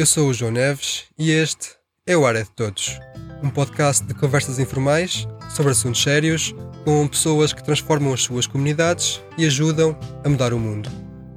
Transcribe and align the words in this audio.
Eu 0.00 0.06
sou 0.06 0.30
o 0.30 0.32
João 0.32 0.50
Neves 0.50 1.04
e 1.18 1.30
este 1.30 1.72
é 2.06 2.16
o 2.16 2.24
Área 2.24 2.42
de 2.42 2.50
Todos, 2.52 2.98
um 3.42 3.50
podcast 3.50 4.02
de 4.06 4.14
conversas 4.14 4.58
informais 4.58 5.28
sobre 5.54 5.72
assuntos 5.72 6.02
sérios 6.02 6.54
com 6.86 7.06
pessoas 7.06 7.52
que 7.52 7.62
transformam 7.62 8.14
as 8.14 8.22
suas 8.22 8.46
comunidades 8.46 9.20
e 9.36 9.44
ajudam 9.44 9.94
a 10.24 10.28
mudar 10.30 10.54
o 10.54 10.58
mundo. 10.58 10.88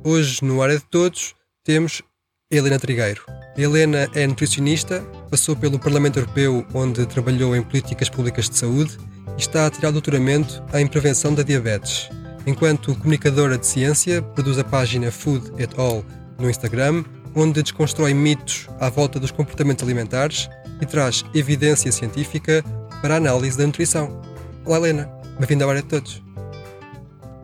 Hoje, 0.02 0.40
no 0.42 0.62
Área 0.62 0.78
de 0.78 0.86
Todos, 0.86 1.36
temos 1.62 2.02
Helena 2.50 2.80
Trigueiro. 2.80 3.26
Helena 3.58 4.10
é 4.16 4.26
nutricionista, 4.26 5.02
passou 5.30 5.58
pelo 5.58 5.78
Parlamento 5.78 6.20
Europeu, 6.20 6.66
onde 6.74 7.06
trabalhou 7.06 7.54
em 7.54 7.64
políticas 7.64 8.08
públicas 8.08 8.50
de 8.50 8.58
saúde 8.58 8.98
e 9.38 9.42
está 9.42 9.66
a 9.66 9.72
tirar 9.72 9.92
doutoramento 9.92 10.64
em 10.74 10.88
prevenção 10.88 11.36
da 11.36 11.44
diabetes. 11.44 12.10
Enquanto 12.48 12.96
comunicadora 12.96 13.58
de 13.58 13.68
ciência, 13.68 14.22
produz 14.22 14.58
a 14.58 14.64
página 14.64 15.12
Food 15.12 15.62
at 15.62 15.78
All 15.78 16.06
no 16.40 16.50
Instagram, 16.50 17.04
onde 17.36 17.64
desconstrói 17.64 18.14
mitos 18.14 18.68
à 18.80 18.90
volta 18.90 19.20
dos 19.20 19.32
comportamentos 19.32 19.84
alimentares 19.84 20.50
e 20.82 20.86
traz 20.86 21.24
evidência 21.34 21.92
científica 21.92 22.64
para 23.02 23.16
a 23.16 23.18
análise 23.18 23.58
da 23.58 23.66
nutrição. 23.66 24.22
Olá, 24.66 24.78
Helena. 24.78 25.10
Bem-vinda 25.40 25.66
à 25.66 25.70
área 25.70 25.82
de 25.82 25.88
todos. 25.88 26.22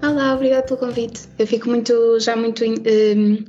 Olá, 0.01 0.35
obrigada 0.35 0.63
pelo 0.63 0.79
convite. 0.79 1.21
Eu 1.37 1.45
fico 1.45 1.67
muito, 1.67 2.19
já 2.19 2.35
muito 2.35 2.63
um, 2.63 3.45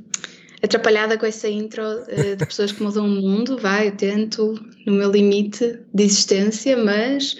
atrapalhada 0.61 1.17
com 1.17 1.25
essa 1.25 1.47
intro 1.47 1.81
uh, 1.83 2.35
de 2.35 2.45
pessoas 2.45 2.71
que 2.71 2.83
mudam 2.83 3.05
o 3.05 3.09
mundo. 3.09 3.57
Vai, 3.57 3.87
eu 3.87 3.95
tento 3.95 4.59
no 4.85 4.93
meu 4.93 5.09
limite 5.09 5.79
de 5.93 6.03
existência, 6.03 6.75
mas 6.75 7.37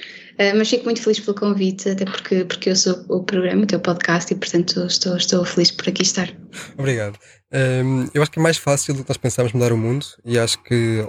mas 0.55 0.69
fico 0.69 0.85
muito 0.85 1.01
feliz 1.01 1.19
pelo 1.19 1.35
convite, 1.35 1.89
até 1.89 2.05
porque, 2.05 2.45
porque 2.45 2.69
eu 2.69 2.75
sou 2.75 3.05
o 3.09 3.23
programa, 3.23 3.63
o 3.63 3.67
teu 3.67 3.79
podcast, 3.79 4.33
e 4.33 4.35
portanto 4.35 4.85
estou, 4.85 5.17
estou 5.17 5.45
feliz 5.45 5.71
por 5.71 5.89
aqui 5.89 6.01
estar. 6.01 6.29
Obrigado. 6.77 7.19
Um, 7.53 8.09
eu 8.13 8.21
acho 8.21 8.31
que 8.31 8.39
é 8.39 8.41
mais 8.41 8.57
fácil 8.57 8.93
do 8.93 9.03
que 9.03 9.09
nós 9.09 9.17
pensamos 9.17 9.51
mudar 9.51 9.73
o 9.73 9.77
mundo 9.77 10.05
e 10.23 10.39
acho 10.39 10.61
que 10.63 11.05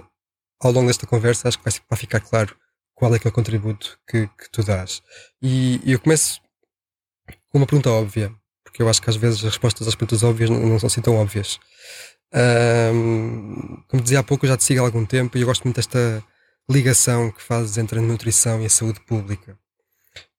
ao 0.60 0.72
longo 0.72 0.88
desta 0.88 1.06
conversa 1.06 1.48
acho 1.48 1.58
que 1.58 1.64
vai, 1.64 1.98
ficar 1.98 2.20
claro 2.20 2.54
qual 2.94 3.14
é 3.14 3.18
que 3.18 3.26
é 3.26 3.30
o 3.30 3.32
contributo 3.32 3.98
que, 4.08 4.26
que 4.26 4.50
tu 4.50 4.62
dás. 4.62 5.02
E, 5.40 5.80
eu 5.84 5.98
começo 6.00 6.40
com 7.48 7.58
uma 7.58 7.66
pergunta 7.66 7.90
óbvia, 7.90 8.32
porque 8.64 8.82
eu 8.82 8.88
acho 8.88 9.00
que 9.00 9.10
às 9.10 9.16
vezes 9.16 9.38
as 9.38 9.44
respostas 9.44 9.86
às 9.86 9.94
perguntas 9.94 10.22
óbvias 10.22 10.50
não, 10.50 10.60
não 10.60 10.78
são 10.78 10.86
assim 10.88 11.00
tão 11.00 11.16
óbvias. 11.16 11.58
Um, 12.34 13.82
como 13.88 14.02
dizia 14.02 14.20
há 14.20 14.22
pouco, 14.22 14.44
eu 14.44 14.50
já 14.50 14.56
te 14.56 14.64
sigo 14.64 14.80
há 14.80 14.84
algum 14.84 15.04
tempo 15.04 15.36
e 15.36 15.42
eu 15.42 15.46
gosto 15.46 15.64
muito 15.64 15.76
desta 15.76 16.24
ligação 16.70 17.30
que 17.30 17.42
fazes 17.42 17.76
entre 17.78 17.98
a 17.98 18.02
nutrição 18.02 18.62
e 18.62 18.66
a 18.66 18.70
saúde 18.70 19.00
pública. 19.00 19.58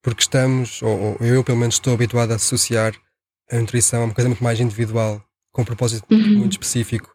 Porque 0.01 0.21
estamos, 0.21 0.81
ou, 0.81 1.17
ou 1.19 1.25
eu 1.25 1.43
pelo 1.43 1.57
menos 1.57 1.75
estou 1.75 1.93
habituado 1.93 2.31
a 2.31 2.35
associar 2.35 2.93
a 3.51 3.57
nutrição 3.57 4.01
a 4.01 4.05
uma 4.05 4.13
coisa 4.13 4.29
muito 4.29 4.43
mais 4.43 4.59
individual 4.59 5.23
com 5.51 5.61
um 5.61 5.65
propósito 5.65 6.05
uhum. 6.11 6.39
muito 6.39 6.53
específico. 6.53 7.13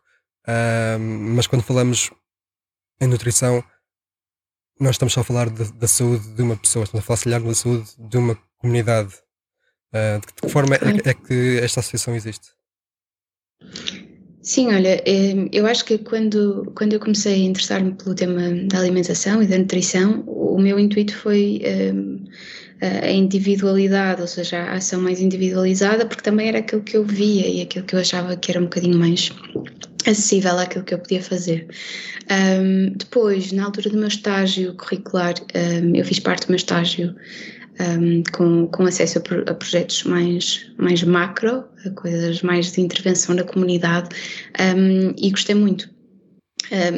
mas 1.35 1.47
quando 1.47 1.63
falamos 1.63 2.11
em 3.01 3.07
nutrição, 3.07 3.63
nós 4.81 4.93
estamos 4.93 5.13
só 5.13 5.21
a 5.21 5.25
falar 5.25 5.51
de, 5.51 5.73
da 5.73 5.89
saúde 5.89 6.33
de 6.35 6.43
uma 6.43 6.57
pessoa, 6.57 6.85
estamos 6.85 7.05
a 7.05 7.07
falar, 7.07 7.17
se 7.17 7.25
calhar, 7.25 7.43
da 7.43 7.55
saúde 7.55 7.91
de 7.99 8.17
uma 8.17 8.37
comunidade. 8.59 9.15
Uh, 9.89 10.21
de, 10.21 10.27
que, 10.27 10.35
de 10.35 10.43
que 10.43 10.49
forma 10.49 10.77
é, 10.77 11.11
é, 11.11 11.15
que 11.15 11.59
esta 11.63 11.81
associação 11.81 12.15
existe? 12.15 12.49
Sim, 14.49 14.69
olha, 14.69 15.03
eh, 15.05 15.47
eu 15.53 15.67
acho 15.67 15.85
que 15.85 15.99
quando, 15.99 16.73
quando 16.75 16.95
eu 16.95 17.01
comecei 17.01 17.35
a 17.35 17.37
interessar-me 17.37 17.93
pelo 17.93 18.15
tema 18.15 18.41
da 18.65 18.79
alimentação 18.79 19.43
e 19.43 19.47
da 19.47 19.59
nutrição, 19.59 20.23
o 20.27 20.59
meu 20.59 20.79
intuito 20.79 21.15
foi 21.15 21.61
um, 21.93 22.25
a 22.81 23.11
individualidade, 23.11 24.23
ou 24.23 24.27
seja, 24.27 24.61
a 24.61 24.77
ação 24.77 25.03
mais 25.03 25.21
individualizada, 25.21 26.07
porque 26.07 26.23
também 26.23 26.49
era 26.49 26.61
aquilo 26.61 26.81
que 26.81 26.97
eu 26.97 27.05
via 27.05 27.47
e 27.47 27.61
aquilo 27.61 27.85
que 27.85 27.95
eu 27.95 28.01
achava 28.01 28.35
que 28.39 28.51
era 28.51 28.59
um 28.59 28.65
bocadinho 28.65 28.99
mais 28.99 29.31
acessível 30.07 30.59
àquilo 30.59 30.83
que 30.83 30.95
eu 30.95 30.99
podia 30.99 31.23
fazer. 31.23 31.69
Um, 32.31 32.95
depois, 32.97 33.53
na 33.53 33.67
altura 33.67 33.91
do 33.91 33.99
meu 33.99 34.09
estágio 34.09 34.73
curricular, 34.77 35.35
um, 35.55 35.95
eu 35.95 36.05
fiz 36.07 36.21
parte 36.21 36.47
do 36.47 36.53
meu 36.53 36.57
estágio 36.57 37.15
um, 37.81 38.23
com, 38.33 38.67
com 38.69 38.85
acesso 38.85 39.19
a, 39.19 39.51
a, 39.51 39.55
projetos 39.55 40.05
mais, 40.05 40.71
mais 40.79 41.03
macro, 41.03 41.65
a 41.85 41.91
coisas 41.91 42.43
mais 42.43 42.73
de 42.73 42.81
intervenção 42.81 43.35
na 43.35 43.45
comunidade, 43.45 44.09
e 45.17 45.31
gostei 45.31 45.55
muito. 45.55 45.91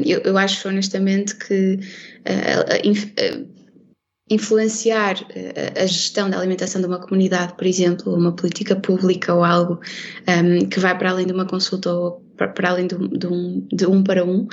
Eu, 0.04 0.20
eu, 0.20 0.38
acho 0.38 0.66
honestamente 0.68 1.36
que 1.36 1.78
uh, 2.26 2.88
uh, 2.88 3.46
influenciar 4.30 5.16
a 5.76 5.86
gestão 5.86 6.30
da 6.30 6.38
alimentação 6.38 6.80
de 6.80 6.86
uma 6.86 7.00
comunidade, 7.00 7.54
por 7.54 7.66
exemplo, 7.66 8.14
uma 8.14 8.32
política 8.32 8.74
pública 8.76 9.34
ou 9.34 9.44
algo 9.44 9.80
um, 10.28 10.66
que 10.66 10.78
vai 10.78 10.96
para 10.96 11.10
além 11.10 11.26
de 11.26 11.32
uma 11.32 11.46
consulta 11.46 11.92
ou 11.92 12.24
para, 12.36 12.48
para 12.48 12.70
além 12.70 12.86
de 12.86 12.94
um, 12.94 13.08
de, 13.08 13.26
um, 13.26 13.68
de 13.72 13.86
um, 13.86 14.02
para 14.02 14.24
um, 14.24 14.48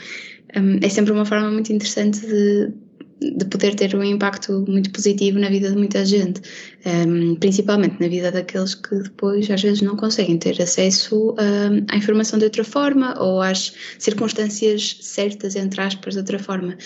um, 0.56 0.80
é 0.82 0.90
sempre 0.90 1.12
uma 1.12 1.26
forma 1.26 1.52
muito 1.52 1.72
interessante 1.72 2.20
de, 2.20 2.74
de 3.20 3.46
poder 3.46 3.76
ter 3.76 3.96
um 3.96 4.04
impacto 4.04 4.64
muito 4.68 4.92
positivo 4.92 5.40
na 5.40 5.50
vida 5.50 5.70
de 5.70 5.76
muita 5.76 6.06
gente, 6.06 6.42
um, 6.86 7.36
principalmente 7.36 8.00
na 8.00 8.08
vida 8.08 8.32
daqueles 8.32 8.76
que 8.76 8.96
depois 8.96 9.50
às 9.50 9.62
vezes 9.62 9.82
não 9.82 9.96
conseguem 9.96 10.38
ter 10.38 10.62
acesso 10.62 11.32
um, 11.32 11.86
à 11.90 11.98
informação 11.98 12.38
de 12.38 12.46
outra 12.46 12.64
forma 12.64 13.16
ou 13.20 13.42
às 13.42 13.74
circunstâncias 13.98 14.98
certas, 15.02 15.56
entre 15.56 15.82
aspas, 15.82 16.14
de 16.14 16.20
outra 16.20 16.38
forma. 16.38 16.78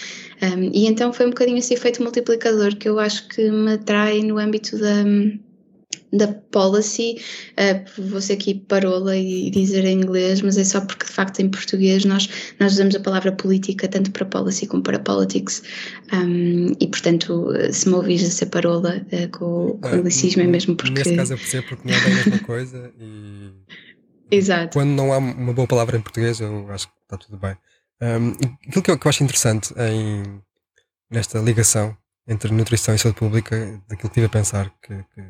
Um, 0.41 0.71
e 0.73 0.87
então 0.87 1.11
foi 1.11 1.25
um 1.25 1.29
bocadinho 1.29 1.57
esse 1.57 1.73
efeito 1.73 2.01
multiplicador 2.01 2.75
que 2.75 2.87
eu 2.87 2.97
acho 2.97 3.27
que 3.27 3.49
me 3.51 3.73
atrai 3.73 4.21
no 4.21 4.37
âmbito 4.37 4.77
da 4.77 5.03
da 6.13 6.27
policy, 6.27 7.21
uh, 7.53 8.09
você 8.09 8.33
aqui 8.33 8.55
parola 8.55 9.15
e 9.15 9.49
dizer 9.49 9.85
em 9.85 9.97
inglês, 10.01 10.41
mas 10.41 10.57
é 10.57 10.63
só 10.63 10.81
porque 10.81 11.05
de 11.05 11.11
facto 11.11 11.39
em 11.39 11.49
português 11.49 12.03
nós, 12.03 12.29
nós 12.59 12.73
usamos 12.73 12.95
a 12.95 12.99
palavra 12.99 13.31
política 13.31 13.87
tanto 13.87 14.11
para 14.11 14.25
policy 14.25 14.67
como 14.67 14.83
para 14.83 14.99
politics 14.99 15.63
um, 16.13 16.73
e 16.79 16.87
portanto 16.87 17.51
se 17.71 17.87
me 17.87 17.95
ouvis 17.95 18.25
a 18.25 18.29
ser 18.29 18.47
parola 18.47 19.05
uh, 19.11 19.29
com, 19.29 19.79
com 19.79 19.87
o 19.87 19.93
anglicismo 19.93 20.41
é 20.41 20.47
mesmo 20.47 20.75
porque... 20.75 20.99
Neste 20.99 21.15
caso 21.15 21.33
eu 21.33 21.37
percebo 21.37 21.67
porque 21.69 21.87
não 21.87 21.95
é 21.95 21.99
bem 22.01 22.11
a 22.11 22.15
mesma 22.15 22.39
coisa 22.39 22.93
e... 22.99 23.51
Exato. 24.29 24.73
Quando 24.73 24.91
não 24.91 25.11
há 25.11 25.17
uma 25.17 25.53
boa 25.53 25.67
palavra 25.67 25.97
em 25.97 26.01
português 26.01 26.39
eu 26.39 26.69
acho 26.71 26.87
que 26.87 26.93
está 27.03 27.17
tudo 27.17 27.37
bem. 27.37 27.55
Um, 28.01 28.31
aquilo 28.67 28.81
que 28.81 28.91
eu, 28.91 28.97
que 28.97 29.05
eu 29.05 29.09
acho 29.09 29.23
interessante 29.23 29.73
em, 29.77 30.41
nesta 31.09 31.39
ligação 31.39 31.95
entre 32.27 32.51
nutrição 32.51 32.95
e 32.95 32.99
saúde 32.99 33.19
pública, 33.19 33.55
daquilo 33.89 33.97
que 33.97 34.07
estive 34.07 34.25
a 34.27 34.29
pensar 34.29 34.69
que, 34.81 34.95
que 35.13 35.21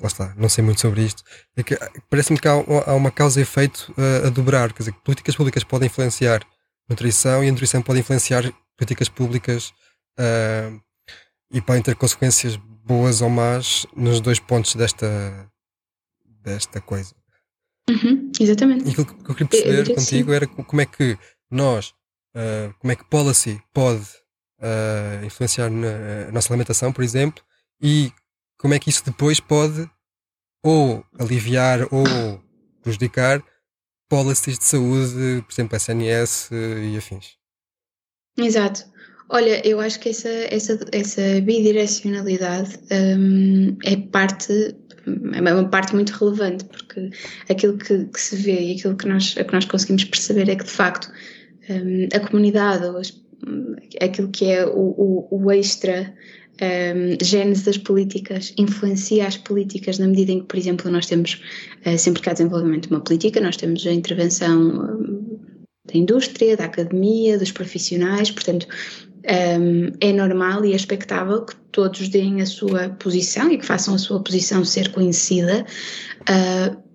lá 0.00 0.06
está, 0.06 0.34
não 0.36 0.48
sei 0.48 0.64
muito 0.64 0.80
sobre 0.80 1.02
isto, 1.02 1.22
é 1.56 1.62
que 1.62 1.78
parece-me 2.08 2.38
que 2.38 2.48
há, 2.48 2.52
há, 2.52 2.94
uma 2.94 3.10
causa 3.10 3.38
e 3.38 3.42
efeito 3.42 3.92
uh, 3.96 4.26
a 4.26 4.30
dobrar, 4.30 4.72
quer 4.72 4.78
dizer, 4.78 4.92
que 4.92 5.00
políticas 5.00 5.36
públicas 5.36 5.62
podem 5.62 5.86
influenciar 5.86 6.42
a 6.42 6.46
nutrição 6.88 7.44
e 7.44 7.48
a 7.48 7.52
nutrição 7.52 7.82
pode 7.82 8.00
influenciar 8.00 8.42
políticas 8.76 9.08
públicas 9.08 9.72
uh, 10.18 10.80
e 11.50 11.60
podem 11.60 11.82
ter 11.82 11.94
consequências 11.96 12.56
boas 12.56 13.20
ou 13.20 13.28
más 13.28 13.86
nos 13.94 14.20
dois 14.20 14.40
pontos 14.40 14.74
desta, 14.74 15.50
desta 16.42 16.80
coisa. 16.80 17.14
Uhum, 17.88 18.30
exatamente. 18.40 18.88
E 18.88 18.92
aquilo 18.92 19.06
que 19.06 19.30
eu 19.30 19.34
queria 19.34 19.48
perceber 19.48 19.78
eu, 19.78 19.84
eu 19.84 19.94
contigo 19.94 20.32
era 20.32 20.46
como 20.46 20.80
é 20.80 20.86
que 20.86 21.18
nós, 21.50 21.88
uh, 22.34 22.72
como 22.78 22.92
é 22.92 22.96
que 22.96 23.04
policy 23.04 23.60
pode 23.72 24.06
influenciar 25.24 25.70
na, 25.70 25.88
a 26.28 26.32
nossa 26.32 26.52
alimentação, 26.52 26.92
por 26.92 27.02
exemplo, 27.02 27.42
e 27.80 28.12
como 28.60 28.74
é 28.74 28.78
que 28.78 28.90
isso 28.90 29.04
depois 29.04 29.40
pode 29.40 29.88
ou 30.62 31.02
aliviar 31.18 31.82
ou 31.90 32.04
prejudicar 32.82 33.42
policies 34.08 34.58
de 34.58 34.64
saúde, 34.64 35.42
por 35.46 35.52
exemplo, 35.52 35.76
SNS 35.76 36.50
e 36.52 36.96
afins. 36.96 37.36
Exato. 38.36 38.84
Olha, 39.28 39.66
eu 39.66 39.80
acho 39.80 40.00
que 40.00 40.08
essa, 40.08 40.28
essa, 40.28 40.78
essa 40.92 41.40
bidirecionalidade 41.40 42.78
um, 42.90 43.78
é 43.84 43.96
parte 43.96 44.76
é 45.32 45.40
uma 45.40 45.68
parte 45.68 45.94
muito 45.94 46.10
relevante 46.10 46.64
porque 46.66 47.10
aquilo 47.48 47.78
que, 47.78 48.04
que, 48.04 48.20
se 48.20 48.36
vê 48.36 48.60
e 48.60 48.72
aquilo 48.76 48.96
que 48.96 49.08
nós, 49.08 49.34
que 49.34 49.52
nós 49.52 49.64
conseguimos 49.64 50.04
perceber 50.04 50.50
é 50.50 50.56
que 50.56 50.64
de 50.64 50.70
facto 50.70 51.10
um, 51.70 52.08
a 52.14 52.20
comunidade 52.20 52.84
ou 52.84 52.98
as, 52.98 53.18
aquilo 54.00 54.28
que 54.28 54.50
é 54.50 54.66
o, 54.66 54.70
o, 54.70 55.28
o 55.30 55.52
extra 55.52 56.12
um, 56.60 57.24
gênese 57.24 57.64
das 57.64 57.78
políticas 57.78 58.52
influencia 58.56 59.26
as 59.26 59.36
políticas 59.36 59.98
na 59.98 60.06
medida 60.06 60.32
em 60.32 60.40
que, 60.40 60.46
por 60.46 60.58
exemplo, 60.58 60.90
nós 60.90 61.06
temos, 61.06 61.40
uh, 61.86 61.98
sempre 61.98 62.22
que 62.22 62.28
há 62.28 62.32
desenvolvimento 62.32 62.88
de 62.88 62.94
uma 62.94 63.00
política, 63.00 63.40
nós 63.40 63.56
temos 63.56 63.86
a 63.86 63.92
intervenção 63.92 64.60
um, 64.60 65.38
da 65.86 65.98
indústria, 65.98 66.56
da 66.56 66.64
academia, 66.64 67.38
dos 67.38 67.50
profissionais, 67.50 68.30
portanto, 68.30 68.66
um, 69.60 69.92
é 70.00 70.12
normal 70.12 70.64
e 70.64 70.72
é 70.72 70.76
expectável 70.76 71.44
que 71.44 71.54
todos 71.72 72.08
deem 72.08 72.40
a 72.40 72.46
sua 72.46 72.90
posição 72.90 73.50
e 73.50 73.58
que 73.58 73.66
façam 73.66 73.94
a 73.94 73.98
sua 73.98 74.22
posição 74.22 74.64
ser 74.64 74.90
conhecida 74.90 75.66
uh, 76.22 76.90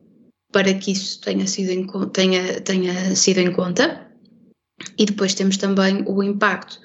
para 0.51 0.73
que 0.73 0.91
isso 0.91 1.19
tenha 1.21 1.45
sido, 1.47 1.71
em, 1.71 1.85
tenha, 2.11 2.61
tenha 2.61 3.15
sido 3.15 3.39
em 3.39 3.51
conta. 3.51 4.01
E 4.97 5.05
depois 5.05 5.33
temos 5.33 5.57
também 5.57 6.03
o 6.05 6.21
impacto 6.21 6.79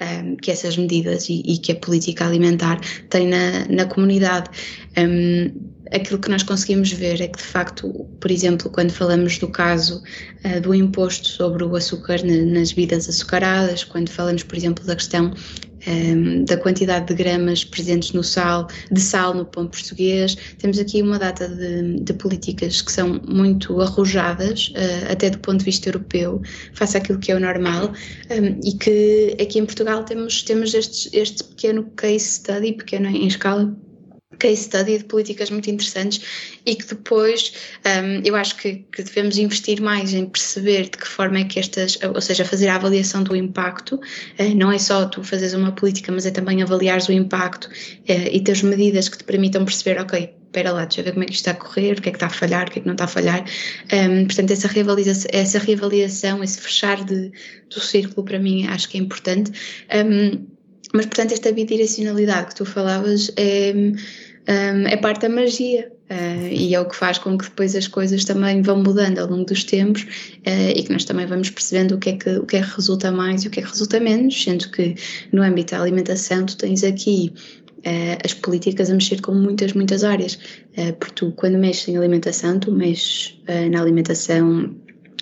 um, 0.00 0.36
que 0.36 0.50
essas 0.50 0.76
medidas 0.76 1.28
e, 1.28 1.42
e, 1.44 1.58
que 1.58 1.72
a 1.72 1.76
política 1.76 2.26
alimentar 2.26 2.80
tem 3.08 3.28
na, 3.28 3.66
na 3.68 3.86
comunidade. 3.86 4.50
Um, 4.98 5.50
aquilo 5.92 6.18
que 6.18 6.28
nós 6.28 6.42
conseguimos 6.42 6.92
ver 6.92 7.20
é 7.20 7.28
que, 7.28 7.38
de 7.38 7.44
facto, 7.44 7.88
por 8.20 8.30
exemplo, 8.30 8.70
quando 8.70 8.90
falamos 8.90 9.38
do 9.38 9.48
caso 9.48 10.02
uh, 10.44 10.60
do 10.60 10.74
imposto 10.74 11.28
sobre 11.28 11.64
o 11.64 11.74
açúcar 11.76 12.22
na, 12.24 12.36
nas 12.58 12.72
bebidas 12.72 13.08
açucaradas, 13.08 13.84
quando 13.84 14.10
falamos, 14.10 14.42
por 14.42 14.56
exemplo, 14.56 14.84
da 14.84 14.96
questão 14.96 15.32
um, 15.86 16.44
da 16.44 16.56
quantidade 16.56 17.06
de 17.06 17.14
gramas 17.14 17.64
presentes 17.64 18.12
no 18.12 18.22
sal, 18.22 18.68
de 18.90 19.00
sal 19.00 19.34
no 19.34 19.44
pão 19.44 19.66
português. 19.66 20.36
Temos 20.58 20.78
aqui 20.78 21.02
uma 21.02 21.18
data 21.18 21.48
de, 21.48 22.00
de 22.00 22.12
políticas 22.14 22.82
que 22.82 22.92
são 22.92 23.20
muito 23.26 23.80
arrojadas, 23.80 24.68
uh, 24.70 25.12
até 25.12 25.30
do 25.30 25.38
ponto 25.38 25.58
de 25.58 25.64
vista 25.64 25.88
europeu, 25.88 26.42
face 26.74 26.96
àquilo 26.96 27.18
que 27.18 27.32
é 27.32 27.36
o 27.36 27.40
normal, 27.40 27.92
um, 28.30 28.60
e 28.68 28.72
que 28.72 29.36
aqui 29.40 29.58
em 29.58 29.66
Portugal 29.66 30.04
temos, 30.04 30.42
temos 30.42 30.74
este, 30.74 31.16
este 31.16 31.44
pequeno 31.44 31.84
case 31.96 32.20
study, 32.20 32.72
pequeno 32.72 33.08
em 33.08 33.26
escala, 33.26 33.74
case 34.38 34.64
study 34.64 34.98
de 34.98 35.04
políticas 35.04 35.50
muito 35.50 35.70
interessantes 35.70 36.20
e 36.64 36.74
que 36.74 36.86
depois 36.86 37.52
um, 37.84 38.22
eu 38.24 38.34
acho 38.36 38.56
que, 38.56 38.84
que, 38.92 39.02
devemos 39.02 39.38
investir 39.38 39.80
mais 39.80 40.12
em 40.14 40.26
perceber 40.26 40.84
de 40.84 40.98
que 40.98 41.06
forma 41.06 41.38
é 41.38 41.44
que 41.44 41.58
estas, 41.58 41.98
ou 42.14 42.20
seja, 42.20 42.44
fazer 42.44 42.68
a 42.68 42.76
avaliação 42.76 43.22
do 43.22 43.34
impacto, 43.34 43.96
uh, 43.96 44.54
não 44.54 44.70
é 44.72 44.78
só 44.78 45.06
tu 45.06 45.22
fazeres 45.22 45.54
uma 45.54 45.72
política, 45.72 46.12
mas 46.12 46.26
é 46.26 46.30
também 46.30 46.62
avaliares 46.62 47.08
o 47.08 47.12
impacto 47.12 47.66
uh, 47.66 48.28
e 48.30 48.40
ter 48.40 48.62
medidas 48.64 49.08
que 49.08 49.18
te 49.18 49.24
permitam 49.24 49.64
perceber, 49.64 50.00
ok, 50.00 50.34
espera 50.56 50.72
lá, 50.72 50.84
deixa 50.86 51.00
eu 51.00 51.04
ver 51.04 51.12
como 51.12 51.24
é 51.24 51.26
que 51.26 51.32
isto 51.32 51.46
está 51.46 51.50
a 51.50 51.54
correr, 51.54 51.98
o 51.98 52.02
que 52.02 52.08
é 52.08 52.12
que 52.12 52.16
está 52.16 52.26
a 52.26 52.30
falhar, 52.30 52.66
o 52.66 52.70
que 52.70 52.78
é 52.78 52.82
que 52.82 52.86
não 52.86 52.94
está 52.94 53.04
a 53.04 53.08
falhar. 53.08 53.44
Um, 53.92 54.24
portanto, 54.24 54.50
essa 54.52 54.68
reavaliação, 54.68 55.30
essa 55.32 55.58
reavaliação, 55.58 56.42
esse 56.42 56.60
fechar 56.60 57.04
de, 57.04 57.30
do 57.68 57.80
círculo 57.80 58.24
para 58.24 58.38
mim 58.38 58.66
acho 58.66 58.88
que 58.88 58.96
é 58.96 59.00
importante. 59.00 59.52
Um, 59.94 60.46
mas, 60.94 61.06
portanto, 61.06 61.32
esta 61.32 61.52
bidirecionalidade 61.52 62.48
que 62.48 62.54
tu 62.54 62.64
falavas 62.64 63.30
é 63.36 63.74
um, 64.48 64.86
é 64.86 64.96
parte 64.96 65.22
da 65.22 65.28
magia 65.28 65.90
uh, 66.10 66.46
e 66.46 66.74
é 66.74 66.80
o 66.80 66.88
que 66.88 66.94
faz 66.94 67.18
com 67.18 67.36
que 67.36 67.44
depois 67.44 67.74
as 67.74 67.88
coisas 67.88 68.24
também 68.24 68.62
vão 68.62 68.82
mudando 68.82 69.18
ao 69.18 69.26
longo 69.26 69.44
dos 69.44 69.64
tempos 69.64 70.02
uh, 70.02 70.70
e 70.74 70.82
que 70.82 70.92
nós 70.92 71.04
também 71.04 71.26
vamos 71.26 71.50
percebendo 71.50 71.96
o 71.96 71.98
que, 71.98 72.10
é 72.10 72.12
que, 72.16 72.30
o 72.38 72.46
que 72.46 72.56
é 72.56 72.62
que 72.62 72.74
resulta 72.74 73.10
mais 73.10 73.42
e 73.44 73.48
o 73.48 73.50
que 73.50 73.58
é 73.58 73.62
que 73.62 73.68
resulta 73.68 73.98
menos, 73.98 74.40
sendo 74.40 74.70
que 74.70 74.94
no 75.32 75.42
âmbito 75.42 75.72
da 75.72 75.82
alimentação 75.82 76.46
tu 76.46 76.56
tens 76.56 76.84
aqui 76.84 77.32
uh, 77.78 78.18
as 78.24 78.34
políticas 78.34 78.88
a 78.88 78.94
mexer 78.94 79.20
com 79.20 79.32
muitas, 79.32 79.72
muitas 79.72 80.04
áreas, 80.04 80.38
porque 81.00 81.14
tu 81.14 81.32
quando 81.32 81.58
mexes 81.58 81.88
em 81.88 81.96
alimentação, 81.96 82.60
tu 82.60 82.70
mexes 82.70 83.40
na 83.70 83.80
alimentação 83.80 84.76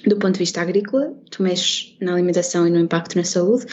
do 0.06 0.17
ponto 0.17 0.32
de 0.32 0.41
vista 0.41 0.61
agrícola, 0.61 1.15
tu 1.31 1.43
mexes 1.43 1.97
na 2.00 2.12
alimentação 2.12 2.67
e 2.67 2.70
no 2.70 2.81
impacto 2.81 3.17
na 3.17 3.25
saúde, 3.25 3.67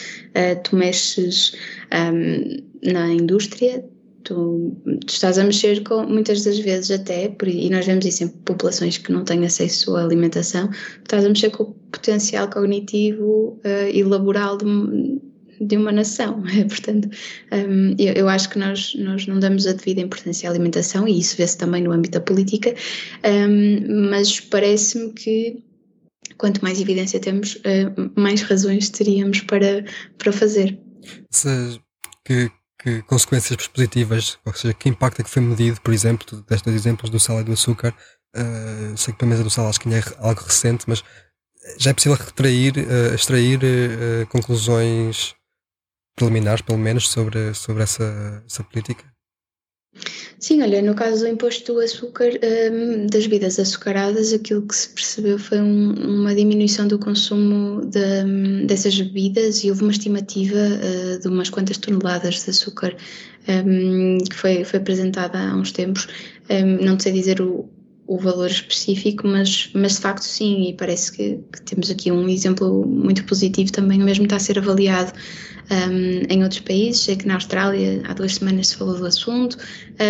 tu 0.63 0.75
mexes 0.75 1.53
um, 1.91 2.91
na 2.91 3.09
indústria, 3.09 3.83
Tu, 4.23 4.77
tu, 5.05 5.07
estás 5.07 5.37
a 5.37 5.43
mexer 5.43 5.83
com, 5.83 6.03
muitas 6.03 6.43
das 6.43 6.59
vezes 6.59 6.91
até, 6.91 7.35
e 7.45 7.69
nós 7.69 7.85
vemos 7.85 8.05
isso 8.05 8.23
em 8.23 8.27
populações 8.27 8.97
que 8.97 9.11
não 9.11 9.23
têm 9.23 9.45
acesso 9.45 9.95
à 9.95 10.03
alimentação, 10.03 10.69
estás 11.01 11.25
a 11.25 11.29
mexer 11.29 11.49
com 11.51 11.63
o 11.63 11.73
potencial 11.91 12.49
cognitivo 12.49 13.59
uh, 13.65 13.89
e 13.91 14.03
laboral 14.03 14.57
de, 14.57 14.65
de 15.59 15.77
uma 15.77 15.91
nação. 15.91 16.43
Portanto, 16.69 17.09
um, 17.51 17.95
eu, 17.97 18.13
eu, 18.13 18.29
acho 18.29 18.49
que 18.49 18.59
nós, 18.59 18.93
nós 18.95 19.27
não 19.27 19.39
damos 19.39 19.67
a 19.67 19.73
devida 19.73 20.01
importância 20.01 20.49
à 20.49 20.51
alimentação, 20.51 21.07
e 21.07 21.19
isso 21.19 21.37
vê-se 21.37 21.57
também 21.57 21.83
no 21.83 21.91
âmbito 21.91 22.19
da 22.19 22.23
política, 22.23 22.73
um, 23.23 24.09
mas 24.09 24.39
parece-me 24.39 25.13
que 25.13 25.63
quanto 26.37 26.63
mais 26.63 26.81
evidência 26.81 27.19
temos, 27.19 27.55
uh, 27.55 28.19
mais 28.19 28.41
razões 28.41 28.89
teríamos 28.89 29.41
para, 29.41 29.85
para 30.17 30.31
fazer. 30.31 30.79
Se, 31.29 31.79
que 32.25 32.51
que 32.81 33.01
consequências 33.03 33.67
positivas, 33.67 34.39
ou 34.43 34.53
seja, 34.53 34.73
que 34.73 34.89
impacto 34.89 35.21
é 35.21 35.23
que 35.23 35.29
foi 35.29 35.41
medido, 35.41 35.79
por 35.81 35.93
exemplo, 35.93 36.25
tu 36.25 36.37
deste 36.41 36.69
exemplos 36.69 37.09
do 37.09 37.19
sal 37.19 37.39
e 37.39 37.43
do 37.43 37.53
açúcar, 37.53 37.93
uh, 38.35 38.97
sei 38.97 39.13
que 39.13 39.19
para 39.19 39.27
a 39.27 39.29
mesa 39.29 39.43
do 39.43 39.49
sal 39.49 39.67
acho 39.67 39.79
que 39.79 39.87
ainda 39.87 39.99
é 39.99 40.15
algo 40.19 40.41
recente, 40.41 40.85
mas 40.87 41.03
já 41.77 41.91
é 41.91 41.93
possível 41.93 42.17
retrair, 42.17 42.73
uh, 42.77 43.13
extrair 43.13 43.59
uh, 43.63 44.27
conclusões 44.27 45.35
preliminares, 46.15 46.61
pelo 46.61 46.79
menos, 46.79 47.09
sobre, 47.09 47.53
sobre 47.53 47.83
essa, 47.83 48.43
essa 48.45 48.63
política? 48.63 49.05
Sim, 50.39 50.63
olha, 50.63 50.81
no 50.81 50.95
caso 50.95 51.19
do 51.19 51.27
imposto 51.27 51.73
do 51.73 51.79
açúcar, 51.79 52.31
um, 52.71 53.05
das 53.05 53.27
bebidas 53.27 53.59
açucaradas, 53.59 54.33
aquilo 54.33 54.63
que 54.63 54.75
se 54.75 54.89
percebeu 54.89 55.37
foi 55.37 55.61
um, 55.61 55.93
uma 56.21 56.33
diminuição 56.33 56.87
do 56.87 56.97
consumo 56.97 57.85
de, 57.85 58.65
dessas 58.65 58.99
bebidas 58.99 59.63
e 59.63 59.69
houve 59.69 59.83
uma 59.83 59.91
estimativa 59.91 60.57
uh, 60.57 61.19
de 61.19 61.27
umas 61.27 61.49
quantas 61.49 61.77
toneladas 61.77 62.43
de 62.43 62.49
açúcar 62.49 62.95
um, 63.47 64.17
que 64.17 64.35
foi, 64.35 64.63
foi 64.63 64.79
apresentada 64.79 65.37
há 65.37 65.55
uns 65.55 65.71
tempos. 65.71 66.07
Hum, 66.49 66.83
não 66.83 66.99
sei 66.99 67.11
dizer 67.11 67.39
o, 67.41 67.69
o 68.11 68.17
valor 68.17 68.49
específico, 68.49 69.25
mas, 69.25 69.69
mas 69.73 69.93
de 69.93 69.99
facto 69.99 70.23
sim, 70.23 70.67
e 70.67 70.73
parece 70.73 71.13
que, 71.13 71.39
que 71.49 71.61
temos 71.61 71.89
aqui 71.89 72.11
um 72.11 72.27
exemplo 72.27 72.85
muito 72.85 73.23
positivo 73.23 73.71
também, 73.71 74.01
o 74.01 74.05
mesmo 74.05 74.25
está 74.25 74.35
a 74.35 74.39
ser 74.39 74.59
avaliado 74.59 75.13
um, 75.71 76.25
em 76.29 76.43
outros 76.43 76.59
países, 76.59 77.03
sei 77.03 77.15
que 77.15 77.25
na 77.25 77.35
Austrália 77.35 78.03
há 78.05 78.13
duas 78.13 78.35
semanas 78.35 78.67
se 78.67 78.75
falou 78.75 78.97
do 78.97 79.05
assunto, 79.05 79.57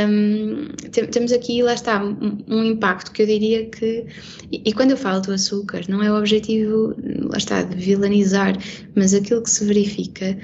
um, 0.09 0.69
tem, 0.89 1.05
temos 1.05 1.31
aqui, 1.31 1.61
lá 1.61 1.75
está, 1.75 2.03
um, 2.03 2.39
um, 2.47 2.63
impacto 2.63 3.11
que 3.11 3.21
eu 3.21 3.27
diria 3.27 3.67
que, 3.67 4.07
e, 4.51 4.63
e, 4.65 4.73
quando 4.73 4.89
eu 4.89 4.97
falo 4.97 5.21
do 5.21 5.31
açúcar, 5.31 5.81
não 5.87 6.01
é 6.01 6.11
o 6.11 6.17
objetivo, 6.17 6.95
lá 7.29 7.37
está, 7.37 7.61
de 7.61 7.75
vilanizar, 7.75 8.57
mas 8.95 9.13
aquilo 9.13 9.43
que 9.43 9.49
se 9.51 9.63
verifica 9.63 10.35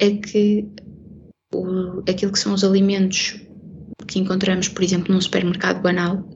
é 0.00 0.10
que 0.10 0.66
o, 1.54 2.02
aquilo 2.10 2.32
que 2.32 2.40
são 2.40 2.54
os 2.54 2.64
alimentos 2.64 3.40
que 4.08 4.18
encontramos, 4.18 4.66
por 4.66 4.82
exemplo, 4.82 5.14
num 5.14 5.20
supermercado 5.20 5.80
banal, 5.80 6.28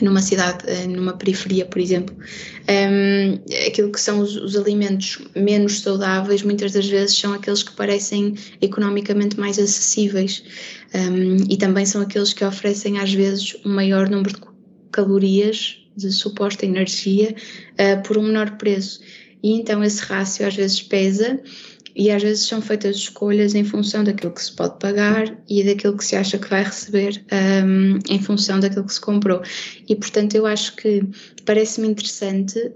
numa 0.00 0.22
cidade, 0.22 0.64
eh, 0.66 0.86
numa 0.86 1.12
periferia, 1.12 1.64
por 1.64 1.80
exemplo, 1.80 2.14
um, 2.68 3.34
aquilo 3.66 3.92
que 3.92 4.00
são 4.00 4.20
os, 4.20 4.36
os, 4.36 4.56
alimentos 4.56 5.18
menos 5.34 5.80
saudáveis, 5.80 6.42
muitas 6.42 6.72
das 6.72 6.86
vezes 6.86 7.18
são 7.18 7.32
aqueles 7.32 7.62
que 7.62 7.72
parecem 7.72 8.34
economicamente 8.60 9.38
mais 9.38 9.58
acessíveis 9.58 10.42
um, 10.94 11.36
e 11.48 11.56
também 11.56 11.84
são 11.84 12.02
aqueles 12.02 12.32
que 12.32 12.44
oferecem 12.44 12.98
às 12.98 13.12
vezes 13.12 13.56
um 13.64 13.70
maior 13.70 14.08
número 14.08 14.34
de 14.34 14.40
calorias 14.90 15.78
de 15.96 16.10
suposta 16.10 16.66
energia 16.66 17.34
uh, 17.72 18.02
por 18.02 18.18
um 18.18 18.22
menor 18.22 18.56
preço. 18.56 19.00
E 19.42 19.52
então 19.52 19.84
esse 19.84 20.02
rácio 20.02 20.46
às 20.46 20.56
vezes 20.56 20.82
pesa 20.82 21.40
e 21.96 22.10
às 22.10 22.22
vezes 22.22 22.46
são 22.46 22.60
feitas 22.60 22.96
escolhas 22.96 23.54
em 23.54 23.64
função 23.64 24.02
daquilo 24.02 24.32
que 24.32 24.42
se 24.42 24.52
pode 24.52 24.78
pagar 24.78 25.36
e 25.48 25.62
daquilo 25.62 25.96
que 25.96 26.04
se 26.04 26.16
acha 26.16 26.38
que 26.38 26.50
vai 26.50 26.64
receber 26.64 27.24
um, 27.64 27.98
em 28.08 28.20
função 28.20 28.58
daquilo 28.58 28.84
que 28.84 28.94
se 28.94 29.00
comprou. 29.00 29.40
E 29.88 29.94
portanto 29.94 30.34
eu 30.34 30.44
acho 30.44 30.74
que 30.76 31.02
parece-me 31.44 31.88
interessante, 31.88 32.72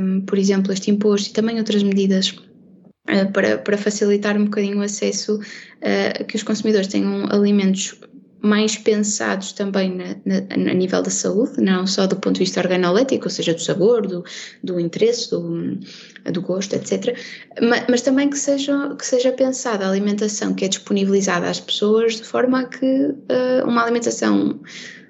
um, 0.00 0.20
por 0.22 0.38
exemplo, 0.38 0.72
este 0.72 0.90
imposto 0.90 1.30
e 1.30 1.32
também 1.32 1.58
outras 1.58 1.82
medidas 1.82 2.30
uh, 2.30 3.32
para, 3.32 3.58
para 3.58 3.78
facilitar 3.78 4.36
um 4.36 4.46
bocadinho 4.46 4.78
o 4.78 4.82
acesso 4.82 5.36
uh, 5.36 6.24
que 6.24 6.34
os 6.34 6.42
consumidores 6.42 6.88
tenham 6.88 7.26
alimentos 7.30 7.98
mais 8.40 8.76
pensados 8.76 9.52
também 9.52 9.94
na, 9.94 10.16
na, 10.24 10.70
a 10.70 10.74
nível 10.74 11.02
da 11.02 11.10
saúde, 11.10 11.60
não 11.60 11.86
só 11.86 12.06
do 12.06 12.16
ponto 12.16 12.34
de 12.34 12.40
vista 12.40 12.60
organolético, 12.60 13.24
ou 13.24 13.30
seja, 13.30 13.52
do 13.52 13.60
sabor, 13.60 14.06
do, 14.06 14.24
do 14.62 14.78
interesse, 14.78 15.30
do, 15.30 15.78
do 16.30 16.42
gosto, 16.42 16.74
etc., 16.74 17.16
mas, 17.60 17.84
mas, 17.88 18.02
também 18.02 18.28
que 18.28 18.38
seja, 18.38 18.94
que 18.96 19.06
seja 19.06 19.32
pensada 19.32 19.86
a 19.86 19.90
alimentação 19.90 20.54
que 20.54 20.64
é 20.64 20.68
disponibilizada 20.68 21.48
às 21.48 21.60
pessoas 21.60 22.16
de 22.16 22.24
forma 22.24 22.60
a 22.60 22.64
que 22.64 22.86
uh, 22.86 23.66
uma 23.66 23.82
alimentação 23.82 24.60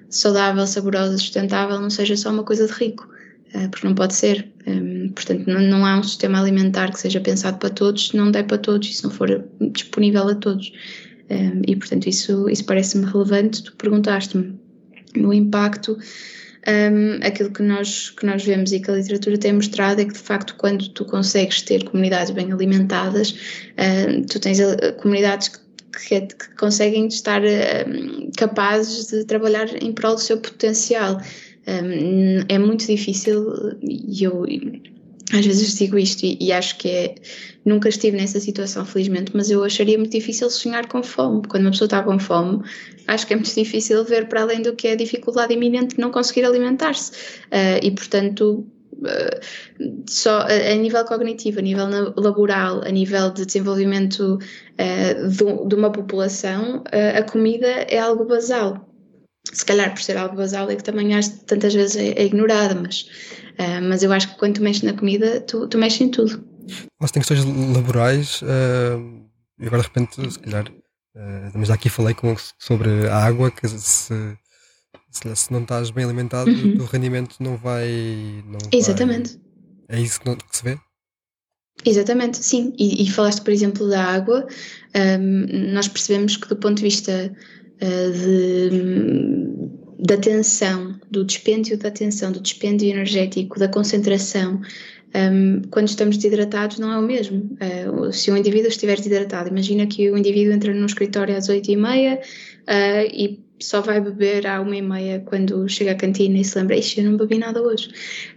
saudável, 0.09 0.65
saborosa, 0.65 1.17
sustentável 1.17 1.79
não 1.79 1.89
seja 1.89 2.15
só 2.17 2.31
uma 2.31 2.43
coisa 2.43 2.65
de 2.65 2.73
rico, 2.73 3.07
uh, 3.53 3.69
porque 3.69 3.87
não 3.87 3.95
pode 3.95 4.13
ser. 4.13 4.51
Um, 4.67 5.09
portanto, 5.09 5.47
não, 5.47 5.85
há 5.85 5.97
um 5.97 6.03
sistema 6.03 6.39
alimentar 6.39 6.91
que 6.91 6.99
seja 6.99 7.19
pensado 7.19 7.57
para 7.57 7.69
todos 7.69 8.09
se 8.09 8.17
não 8.17 8.31
der 8.31 8.43
para 8.45 8.57
todos 8.57 8.87
e 8.89 8.93
se 8.93 9.03
não 9.03 9.11
for 9.11 9.45
disponível 9.71 10.27
a 10.27 10.35
todos. 10.35 10.71
Um, 11.29 11.61
e, 11.67 11.75
portanto, 11.75 12.07
isso, 12.07 12.49
isso 12.49 12.65
parece-me 12.65 13.05
relevante. 13.05 13.63
Tu 13.63 13.75
perguntaste-me 13.75 14.59
no 15.15 15.33
impacto. 15.33 15.97
Um, 16.67 17.25
aquilo 17.25 17.51
que 17.51 17.63
nós, 17.63 18.09
que 18.09 18.25
nós 18.25 18.43
vemos 18.43 18.71
e 18.73 18.79
que 18.79 18.91
a 18.91 18.95
literatura 18.95 19.37
tem 19.37 19.53
mostrado 19.53 20.01
é 20.01 20.05
que, 20.05 20.13
de 20.13 20.19
facto, 20.19 20.55
quando 20.57 20.89
tu 20.89 21.05
consegues 21.05 21.61
ter 21.61 21.85
comunidades 21.85 22.31
bem 22.31 22.51
alimentadas, 22.51 23.33
tu 24.29 24.39
tens 24.39 24.59
uh, 24.59 24.93
comunidades 25.01 25.47
que, 25.47 25.59
que, 26.07 26.21
que, 26.21 26.55
conseguem 26.57 27.07
estar 27.07 27.41
uh, 27.41 28.31
capazes 28.37 29.07
de 29.07 29.23
trabalhar 29.23 29.67
em 29.81 29.93
prol 29.93 30.15
do 30.15 30.21
seu 30.21 30.37
potencial. 30.37 31.21
Um, 31.67 32.43
é 32.49 32.57
muito 32.57 32.85
difícil, 32.87 33.77
e 33.81 34.23
eu 34.23 34.45
às 35.33 35.45
vezes 35.45 35.75
digo 35.75 35.97
isto 35.97 36.23
e, 36.23 36.37
e, 36.39 36.51
acho 36.51 36.77
que 36.77 36.89
é. 36.89 37.15
Nunca 37.65 37.89
estive 37.89 38.17
nessa 38.17 38.39
situação, 38.39 38.85
felizmente, 38.85 39.31
mas 39.35 39.51
eu 39.51 39.63
acharia 39.63 39.97
muito 39.97 40.11
difícil 40.11 40.49
sonhar 40.49 40.87
com 40.87 41.03
fome. 41.03 41.41
Quando 41.47 41.63
uma 41.63 41.71
pessoa 41.71 41.85
está 41.87 42.01
com 42.01 42.17
fome, 42.17 42.63
acho 43.05 43.27
que 43.27 43.33
é 43.33 43.35
muito 43.35 43.53
difícil 43.53 44.03
ver 44.05 44.27
para 44.27 44.41
além 44.41 44.61
do 44.61 44.75
que 44.75 44.87
é 44.87 44.93
a 44.93 44.95
dificuldade 44.95 45.53
iminente 45.53 45.95
de 45.95 46.01
não 46.01 46.09
conseguir 46.09 46.45
alimentar-se. 46.45 47.11
Uh, 47.11 47.83
e, 47.83 47.91
portanto, 47.91 48.65
uh, 48.93 50.03
só 50.07 50.39
a, 50.39 50.71
a, 50.71 50.75
nível 50.75 51.03
cognitivo, 51.05 51.59
a 51.59 51.61
nível 51.61 52.13
laboral, 52.15 52.81
a 52.81 52.89
nível 52.89 53.29
de 53.29 53.45
desenvolvimento 53.45 54.39
uh, 54.39 55.67
de, 55.67 55.75
uma 55.75 55.91
população, 55.91 56.83
a 57.15 57.21
comida 57.23 57.67
é 57.67 57.99
algo 57.99 58.23
basal. 58.23 58.89
se 59.51 59.65
calhar 59.65 59.93
por 59.93 60.01
ser 60.01 60.17
algo 60.17 60.37
basal 60.37 60.71
é 60.71 60.75
que 60.75 60.83
também 60.83 61.13
às, 61.13 61.27
tantas 61.27 61.73
vezes 61.73 61.97
é, 61.97 62.13
é 62.13 62.25
ignorada, 62.25 62.73
mas, 62.73 63.05
uh, 63.59 63.81
mas 63.87 64.03
eu 64.03 64.11
acho 64.11 64.29
que 64.29 64.37
quando 64.37 64.55
tu 64.55 64.63
mexes 64.63 64.83
na 64.83 64.93
comida, 64.93 65.41
tu, 65.41 65.67
tu 65.67 65.77
mexes 65.77 66.01
em 66.01 66.09
tudo. 66.09 66.43
Mas 66.99 67.11
tem 67.11 67.21
questões 67.21 67.43
laborais, 67.73 68.41
uh, 68.41 69.29
e 69.59 69.67
agora 69.67 69.81
de 69.81 69.87
repente, 69.87 70.31
se 70.31 70.39
calhar, 70.39 70.67
uh, 70.69 71.51
mas 71.53 71.67
já 71.67 71.73
aqui 71.73 71.89
falei 71.89 72.13
com, 72.13 72.35
sobre 72.57 73.07
a 73.07 73.17
água, 73.17 73.51
que 73.51 73.67
se, 73.67 74.37
se, 75.11 75.35
se 75.35 75.51
não 75.51 75.61
estás 75.61 75.91
bem 75.91 76.05
alimentado, 76.05 76.49
uhum. 76.49 76.77
o 76.81 76.85
rendimento 76.85 77.35
não 77.39 77.57
vai. 77.57 78.43
Não 78.45 78.59
Exatamente. 78.71 79.39
Vai, 79.87 79.99
é 79.99 80.01
isso 80.01 80.19
que, 80.19 80.27
não, 80.27 80.35
que 80.35 80.55
se 80.55 80.63
vê? 80.63 80.77
Exatamente, 81.85 82.37
sim. 82.37 82.73
E, 82.77 83.03
e, 83.03 83.09
falaste, 83.09 83.41
por 83.41 83.51
exemplo, 83.51 83.89
da 83.89 84.03
água. 84.03 84.45
Um, 84.95 85.73
nós 85.73 85.87
percebemos 85.87 86.35
que, 86.35 86.47
do 86.47 86.55
ponto 86.55 86.77
de 86.77 86.83
vista 86.83 87.33
uh, 87.81 88.11
de, 88.11 88.69
da 89.99 90.15
atenção, 90.15 90.95
do 91.11 91.25
dispêndio 91.25 91.77
da 91.77 91.89
atenção, 91.89 92.31
do 92.31 92.39
dispêndio 92.39 92.89
energético, 92.89 93.59
da 93.59 93.67
concentração, 93.67 94.61
um, 95.13 95.61
quando 95.69 95.87
estamos 95.87 96.17
desidratados 96.17 96.79
não 96.79 96.91
é 96.91 96.97
o 96.97 97.01
mesmo. 97.01 97.49
Uh, 97.59 98.11
se 98.13 98.31
um 98.31 98.37
indivíduo 98.37 98.69
estiver 98.69 98.95
desidratado, 98.95 99.49
imagina 99.49 99.85
que 99.87 100.09
o 100.09 100.17
indivíduo 100.17 100.53
entra 100.53 100.73
no 100.73 100.85
escritório 100.85 101.35
às 101.35 101.49
8h30 101.49 102.17
uh, 102.17 102.21
e 103.11 103.39
só 103.59 103.81
vai 103.81 103.99
beber 103.99 104.47
à 104.47 104.59
1h30 104.63 105.23
quando 105.25 105.67
chega 105.67 105.91
à 105.91 105.95
cantina 105.95 106.37
e 106.37 106.45
se 106.45 106.57
lembra, 106.57 106.77
Ixi, 106.77 107.01
eu 107.01 107.09
não 107.09 107.17
bebi 107.17 107.37
nada 107.37 107.61
hoje. 107.61 107.89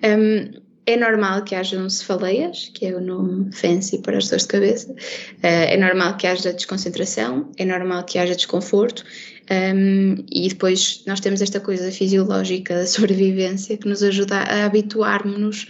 Um, 0.02 0.62
é 0.84 0.96
normal 0.96 1.44
que 1.44 1.54
hajam 1.54 1.88
cefaleias, 1.88 2.70
que 2.74 2.86
é 2.86 2.96
o 2.96 3.00
nome 3.00 3.52
fancy 3.52 3.98
para 3.98 4.18
as 4.18 4.28
dores 4.28 4.42
de 4.42 4.48
cabeça, 4.48 4.92
uh, 4.92 4.96
é 5.42 5.76
normal 5.76 6.16
que 6.16 6.26
haja 6.26 6.52
desconcentração, 6.52 7.50
é 7.56 7.64
normal 7.64 8.04
que 8.04 8.18
haja 8.18 8.34
desconforto, 8.34 9.04
um, 9.50 10.24
e 10.30 10.48
depois 10.48 11.02
nós 11.06 11.20
temos 11.20 11.40
esta 11.42 11.60
coisa 11.60 11.90
fisiológica 11.90 12.74
da 12.74 12.86
sobrevivência 12.86 13.76
que 13.76 13.88
nos 13.88 14.02
ajuda 14.02 14.36
a 14.36 14.64
habituarmos-nos 14.64 15.68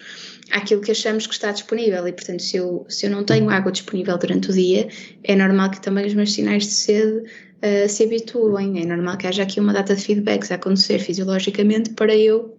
àquilo 0.50 0.80
que 0.80 0.90
achamos 0.90 1.26
que 1.26 1.34
está 1.34 1.50
disponível. 1.50 2.06
E, 2.06 2.12
portanto, 2.12 2.42
se 2.42 2.56
eu, 2.56 2.86
se 2.88 3.06
eu 3.06 3.10
não 3.10 3.24
tenho 3.24 3.50
água 3.50 3.72
disponível 3.72 4.16
durante 4.18 4.50
o 4.50 4.52
dia, 4.52 4.88
é 5.24 5.34
normal 5.34 5.70
que 5.70 5.80
também 5.80 6.06
os 6.06 6.14
meus 6.14 6.32
sinais 6.32 6.64
de 6.64 6.72
sede 6.72 7.18
uh, 7.18 7.88
se 7.88 8.04
habituem, 8.04 8.80
é 8.80 8.86
normal 8.86 9.16
que 9.16 9.26
haja 9.26 9.42
aqui 9.42 9.58
uma 9.58 9.72
data 9.72 9.94
de 9.94 10.02
feedbacks 10.02 10.52
a 10.52 10.56
acontecer 10.56 10.98
fisiologicamente 10.98 11.90
para 11.90 12.14
eu 12.14 12.56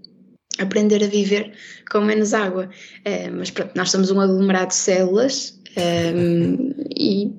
aprender 0.60 1.04
a 1.04 1.08
viver 1.08 1.54
com 1.92 2.02
menos 2.02 2.34
água. 2.34 2.70
Uh, 3.06 3.36
mas 3.38 3.50
pronto, 3.50 3.72
nós 3.76 3.92
somos 3.92 4.12
um 4.12 4.20
aglomerado 4.20 4.68
de 4.68 4.76
células 4.76 5.60
um, 5.78 6.74
e, 6.96 7.32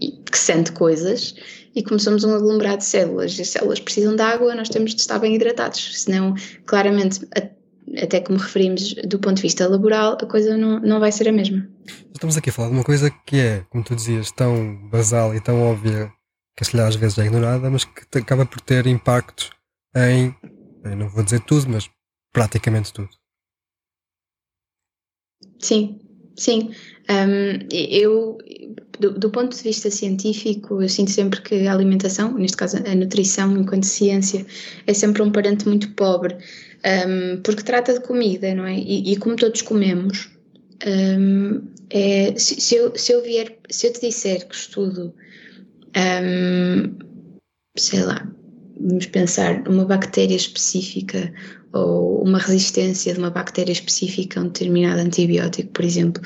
e, 0.00 0.12
que 0.30 0.38
sente 0.38 0.72
coisas 0.72 1.34
e 1.74 1.82
como 1.82 1.98
somos 2.00 2.24
um 2.24 2.34
aglomerado 2.34 2.78
de 2.78 2.84
células 2.84 3.38
e 3.38 3.42
as 3.42 3.48
células 3.48 3.80
precisam 3.80 4.16
de 4.16 4.22
água, 4.22 4.54
nós 4.54 4.68
temos 4.68 4.94
de 4.94 5.00
estar 5.00 5.18
bem 5.18 5.34
hidratados, 5.34 6.02
senão 6.02 6.34
claramente 6.66 7.20
até 8.02 8.20
como 8.20 8.38
referimos 8.38 8.94
do 8.94 9.18
ponto 9.18 9.36
de 9.36 9.42
vista 9.42 9.66
laboral, 9.68 10.18
a 10.20 10.26
coisa 10.26 10.56
não, 10.56 10.80
não 10.80 11.00
vai 11.00 11.12
ser 11.12 11.28
a 11.28 11.32
mesma. 11.32 11.66
Estamos 12.12 12.36
aqui 12.36 12.50
a 12.50 12.52
falar 12.52 12.68
de 12.68 12.74
uma 12.74 12.84
coisa 12.84 13.10
que 13.24 13.36
é, 13.36 13.64
como 13.70 13.84
tu 13.84 13.94
dizias, 13.94 14.30
tão 14.32 14.76
basal 14.90 15.34
e 15.34 15.40
tão 15.40 15.62
óbvia 15.62 16.10
que 16.56 16.64
se 16.64 16.78
às 16.80 16.96
vezes 16.96 17.18
é 17.18 17.26
ignorada, 17.26 17.70
mas 17.70 17.84
que 17.84 18.18
acaba 18.18 18.44
por 18.44 18.60
ter 18.60 18.86
impacto 18.86 19.50
em, 19.94 20.34
não 20.96 21.08
vou 21.08 21.22
dizer 21.22 21.40
tudo, 21.40 21.68
mas 21.70 21.88
praticamente 22.32 22.92
tudo. 22.92 23.10
Sim, 25.58 26.00
sim. 26.36 26.70
Um, 27.10 27.66
eu, 27.70 28.38
do, 28.98 29.18
do, 29.18 29.30
ponto 29.30 29.56
de 29.56 29.62
vista 29.62 29.90
científico, 29.90 30.82
eu 30.82 30.88
sinto 30.88 31.10
sempre 31.10 31.40
que 31.40 31.66
a 31.66 31.72
alimentação, 31.72 32.34
neste 32.34 32.56
caso 32.56 32.76
a 32.76 32.94
nutrição 32.94 33.56
enquanto 33.56 33.84
ciência, 33.84 34.46
é 34.86 34.92
sempre 34.92 35.22
um 35.22 35.32
parente 35.32 35.66
muito 35.66 35.94
pobre 35.94 36.36
um, 36.84 37.40
porque 37.42 37.62
trata 37.62 37.94
de 37.94 38.00
comida, 38.00 38.54
não 38.54 38.64
é? 38.64 38.78
E, 38.78 39.12
e 39.12 39.16
como 39.16 39.36
todos 39.36 39.62
comemos, 39.62 40.30
um, 40.86 41.62
é, 41.90 42.34
se, 42.36 42.60
se, 42.60 42.76
eu, 42.76 42.96
se, 42.96 43.12
eu 43.12 43.22
vier, 43.22 43.58
se 43.68 43.88
eu 43.88 43.92
te 43.92 44.00
disser 44.00 44.46
que 44.46 44.54
estudo, 44.54 45.14
um, 45.96 46.94
sei 47.76 48.02
lá, 48.02 48.30
vamos 48.80 49.06
pensar 49.06 49.66
uma 49.68 49.84
bactéria 49.84 50.36
específica 50.36 51.32
ou 51.72 52.22
uma 52.22 52.38
resistência 52.38 53.12
de 53.12 53.18
uma 53.18 53.30
bactéria 53.30 53.72
específica 53.72 54.40
a 54.40 54.42
um 54.42 54.46
determinado 54.46 55.00
antibiótico, 55.00 55.70
por 55.70 55.84
exemplo, 55.84 56.22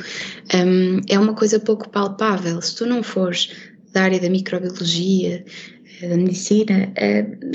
é 1.08 1.18
uma 1.18 1.34
coisa 1.34 1.58
pouco 1.58 1.88
palpável. 1.88 2.60
Se 2.60 2.76
tu 2.76 2.86
não 2.86 3.02
fores 3.02 3.50
da 3.92 4.02
área 4.02 4.20
da 4.20 4.30
microbiologia, 4.30 5.44
da 6.08 6.16
medicina, 6.16 6.92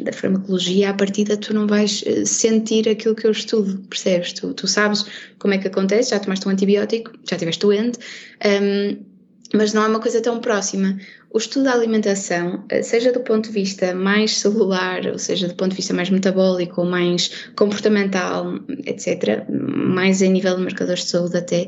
da 0.04 0.14
farmacologia, 0.14 0.90
à 0.90 0.94
partida 0.94 1.36
tu 1.38 1.54
não 1.54 1.68
vais 1.68 2.04
eh, 2.06 2.26
sentir 2.26 2.88
aquilo 2.88 3.16
que 3.16 3.28
eu 3.28 3.32
estudo, 3.32 3.80
percebes? 3.90 4.34
Tu, 4.34 4.54
tu 4.54 4.68
sabes 4.68 5.06
como 5.40 5.54
é 5.54 5.58
que 5.58 5.68
acontece, 5.68 6.12
já 6.12 6.20
tomaste 6.20 6.48
um 6.48 6.52
antibiótico, 6.52 7.12
já 7.30 7.36
estiveste 7.36 7.62
doente, 7.62 8.00
um, 8.46 9.17
mas 9.54 9.74
não 9.74 9.84
é 9.84 9.88
uma 9.88 10.00
coisa 10.00 10.22
tão 10.22 10.40
próxima. 10.40 10.98
O 11.32 11.38
estudo 11.38 11.66
da 11.66 11.74
alimentação, 11.74 12.64
eh, 12.70 12.82
seja 12.82 13.12
do 13.12 13.22
ponto 13.22 13.48
de 13.48 13.54
vista 13.54 13.94
mais 13.94 14.38
celular, 14.38 15.06
ou 15.06 15.20
seja, 15.20 15.48
do 15.48 15.56
ponto 15.56 15.72
de 15.72 15.78
vista 15.78 15.94
mais 15.94 16.10
metabólico 16.10 16.82
ou 16.82 16.88
mais 16.88 17.50
comportamental, 17.56 18.56
etc., 18.86 19.46
mais 19.50 20.22
em 20.22 20.32
nível 20.32 20.56
de 20.56 20.64
marcadores 20.64 21.04
de 21.04 21.10
saúde 21.10 21.38
até, 21.38 21.68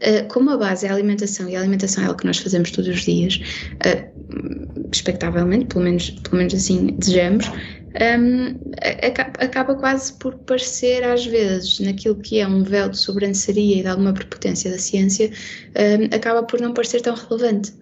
eh, 0.00 0.22
como 0.22 0.50
a 0.50 0.56
base 0.56 0.86
é 0.86 0.90
a 0.90 0.94
alimentação 0.94 1.48
e 1.48 1.56
a 1.56 1.60
alimentação 1.60 2.04
é 2.04 2.06
algo 2.06 2.18
que 2.18 2.26
nós 2.26 2.38
fazemos 2.38 2.70
todos 2.70 2.88
os 2.88 3.00
dias, 3.00 3.40
uh, 3.74 4.88
expectavelmente, 4.92 5.66
pelo 5.66 5.84
menos, 5.84 6.10
pelo 6.10 6.36
menos 6.36 6.54
assim 6.54 6.94
desejamos, 6.98 7.50
um, 7.94 8.58
acaba 9.38 9.74
quase 9.74 10.12
por 10.14 10.34
parecer 10.38 11.02
às 11.04 11.24
vezes 11.24 11.80
naquilo 11.80 12.16
que 12.16 12.38
é 12.38 12.46
um 12.46 12.62
véu 12.62 12.88
de 12.88 12.98
sobranceria 12.98 13.78
e 13.78 13.82
de 13.82 13.88
alguma 13.88 14.12
prepotência 14.12 14.70
da 14.70 14.78
ciência, 14.78 15.30
um, 15.30 16.14
acaba 16.14 16.42
por 16.42 16.60
não 16.60 16.74
parecer 16.74 17.00
tão 17.00 17.14
relevante. 17.14 17.72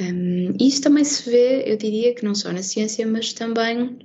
Um, 0.00 0.54
isso 0.60 0.82
também 0.82 1.04
se 1.04 1.30
vê, 1.30 1.64
eu 1.66 1.76
diria 1.76 2.14
que 2.14 2.24
não 2.24 2.34
só 2.34 2.52
na 2.52 2.62
ciência, 2.62 3.06
mas 3.06 3.32
também 3.32 3.98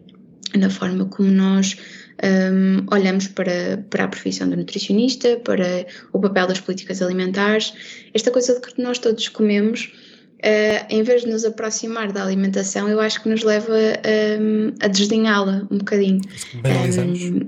na 0.56 0.70
forma 0.70 1.06
como 1.06 1.30
nós 1.30 1.78
um, 2.24 2.86
olhamos 2.94 3.28
para, 3.28 3.84
para 3.90 4.06
a 4.06 4.08
profissão 4.08 4.50
do 4.50 4.56
nutricionista, 4.56 5.38
para 5.38 5.86
o 6.14 6.20
papel 6.20 6.48
das 6.48 6.60
políticas 6.60 7.02
alimentares, 7.02 7.74
esta 8.14 8.32
coisa 8.32 8.54
de 8.54 8.62
que 8.62 8.82
nós 8.82 9.00
todos 9.00 9.28
comemos, 9.30 9.92
uh, 10.44 10.86
em 10.90 11.04
vez 11.04 11.22
de 11.22 11.30
nos 11.30 11.46
aproximar 11.46 12.12
da 12.12 12.24
alimentação, 12.24 12.90
eu 12.90 13.00
acho 13.00 13.22
que 13.22 13.30
nos 13.30 13.44
leva 13.44 13.74
um, 13.74 14.74
a 14.82 14.88
desdenhá-la 14.88 15.68
um 15.70 15.78
bocadinho. 15.78 16.22
Banalizamos. 16.62 17.22
Um, 17.22 17.48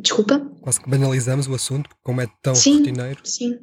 desculpa? 0.00 0.40
Quase 0.60 0.80
que 0.80 0.90
banalizamos 0.90 1.48
o 1.48 1.54
assunto, 1.54 1.90
como 2.02 2.20
é 2.20 2.28
tão 2.42 2.54
sim, 2.54 2.78
rotineiro. 2.78 3.20
Sim. 3.24 3.58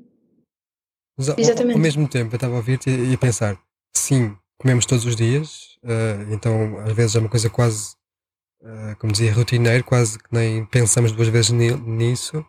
Mas, 1.18 1.30
Exatamente. 1.30 1.74
Ao, 1.74 1.78
ao, 1.78 1.82
mesmo 1.82 2.08
tempo, 2.08 2.34
eu 2.34 2.38
estava 2.38 2.54
a 2.54 2.58
ouvir-te 2.58 2.90
e 2.90 3.14
a 3.14 3.18
pensar, 3.18 3.58
sim, 3.96 4.36
comemos 4.60 4.86
todos 4.86 5.06
os 5.06 5.16
dias, 5.16 5.78
uh, 5.84 6.34
então 6.34 6.80
às 6.80 6.94
vezes 6.94 7.16
é 7.16 7.20
uma 7.20 7.30
coisa 7.30 7.50
quase 7.50 7.96
uh, 8.62 8.96
como 9.00 9.14
dizia, 9.14 9.34
rotineiro, 9.34 9.84
quase 9.84 10.18
que 10.18 10.30
nem 10.32 10.66
pensamos 10.66 11.12
duas 11.12 11.28
vezes 11.28 11.52
nisso, 11.52 12.46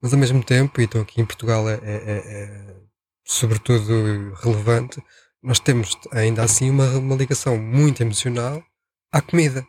mas 0.00 0.12
ao 0.12 0.18
mesmo 0.18 0.42
tempo, 0.42 0.80
e 0.80 0.84
então 0.84 1.00
aqui 1.00 1.20
em 1.20 1.26
Portugal 1.26 1.68
é, 1.68 1.74
é, 1.74 1.94
é, 1.94 2.22
é 2.26 2.81
sobretudo 3.24 4.34
relevante, 4.42 5.02
nós 5.42 5.58
temos 5.58 5.96
ainda 6.12 6.42
assim 6.42 6.70
uma, 6.70 6.88
uma 6.96 7.16
ligação 7.16 7.58
muito 7.58 8.02
emocional 8.02 8.62
à 9.10 9.20
comida. 9.20 9.66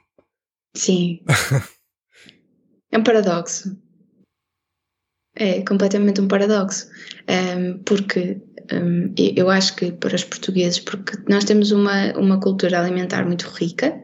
Sim. 0.75 1.23
é 2.91 2.97
um 2.97 3.03
paradoxo. 3.03 3.77
É 5.35 5.61
completamente 5.63 6.21
um 6.21 6.27
paradoxo. 6.27 6.87
Um, 7.27 7.79
porque 7.83 8.39
um, 8.71 9.13
eu 9.17 9.49
acho 9.49 9.75
que 9.75 9.91
para 9.91 10.15
os 10.15 10.23
portugueses, 10.23 10.79
porque 10.79 11.17
nós 11.27 11.43
temos 11.43 11.71
uma, 11.71 12.13
uma 12.17 12.39
cultura 12.39 12.79
alimentar 12.79 13.25
muito 13.25 13.47
rica, 13.49 13.99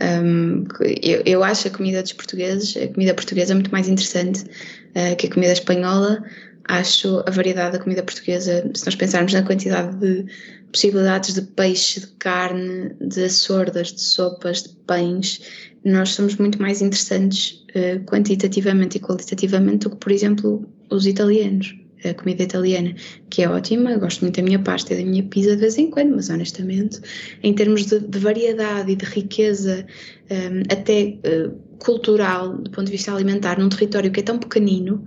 um, 0.00 0.64
eu, 1.02 1.22
eu, 1.24 1.44
acho 1.44 1.68
a 1.68 1.70
comida 1.70 2.02
dos 2.02 2.12
portugueses, 2.12 2.76
a 2.76 2.88
comida 2.92 3.14
portuguesa 3.14 3.54
muito 3.54 3.70
mais 3.70 3.88
interessante 3.88 4.42
uh, 4.42 5.14
que 5.16 5.26
a 5.28 5.30
comida 5.30 5.52
espanhola. 5.52 6.24
Acho 6.66 7.22
a 7.26 7.30
variedade 7.30 7.76
da 7.76 7.82
comida 7.82 8.02
portuguesa, 8.02 8.70
se 8.74 8.86
nós 8.86 8.94
pensarmos 8.94 9.32
na 9.32 9.42
quantidade 9.42 9.96
de 9.96 10.26
possibilidades 10.72 11.34
de 11.34 11.42
peixe, 11.42 12.00
de 12.00 12.06
carne, 12.18 12.94
de 13.00 13.24
açordas, 13.24 13.92
de 13.92 14.00
sopas, 14.00 14.62
de 14.62 14.70
pães, 14.86 15.40
nós 15.84 16.10
somos 16.10 16.36
muito 16.36 16.60
mais 16.60 16.80
interessantes 16.80 17.64
uh, 17.76 18.02
quantitativamente 18.06 18.96
e 18.96 19.00
qualitativamente 19.00 19.84
do 19.84 19.90
que, 19.90 19.96
por 19.96 20.10
exemplo, 20.10 20.66
os 20.90 21.06
italianos 21.06 21.76
a 22.08 22.14
comida 22.14 22.42
italiana, 22.42 22.94
que 23.30 23.42
é 23.42 23.48
ótima, 23.48 23.96
gosto 23.96 24.22
muito 24.22 24.36
da 24.36 24.42
minha 24.42 24.58
pasta 24.58 24.92
e 24.92 24.98
da 24.98 25.10
minha 25.10 25.22
pizza 25.22 25.54
de 25.54 25.60
vez 25.60 25.78
em 25.78 25.90
quando, 25.90 26.14
mas 26.14 26.28
honestamente, 26.28 27.00
em 27.42 27.54
termos 27.54 27.86
de, 27.86 27.98
de 27.98 28.18
variedade 28.18 28.92
e 28.92 28.96
de 28.96 29.04
riqueza, 29.04 29.86
um, 30.30 30.60
até 30.70 31.18
uh, 31.26 31.50
cultural, 31.78 32.56
do 32.56 32.70
ponto 32.70 32.86
de 32.86 32.92
vista 32.92 33.12
alimentar, 33.12 33.58
num 33.58 33.68
território 33.68 34.10
que 34.10 34.20
é 34.20 34.22
tão 34.22 34.38
pequenino, 34.38 35.04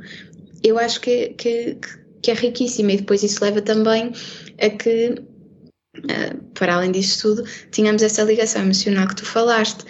eu 0.63 0.77
acho 0.77 1.01
que, 1.01 1.29
que, 1.29 1.77
que 2.21 2.31
é 2.31 2.33
riquíssima 2.33 2.91
e 2.91 2.97
depois 2.97 3.23
isso 3.23 3.43
leva 3.43 3.61
também 3.61 4.11
a 4.59 4.69
que 4.69 5.15
Uh, 5.97 6.37
para 6.53 6.75
além 6.75 6.91
disso 6.91 7.21
tudo, 7.23 7.49
tínhamos 7.71 8.03
essa 8.03 8.21
ligação 8.21 8.61
emocional 8.61 9.07
que 9.07 9.15
tu 9.15 9.25
falaste, 9.25 9.83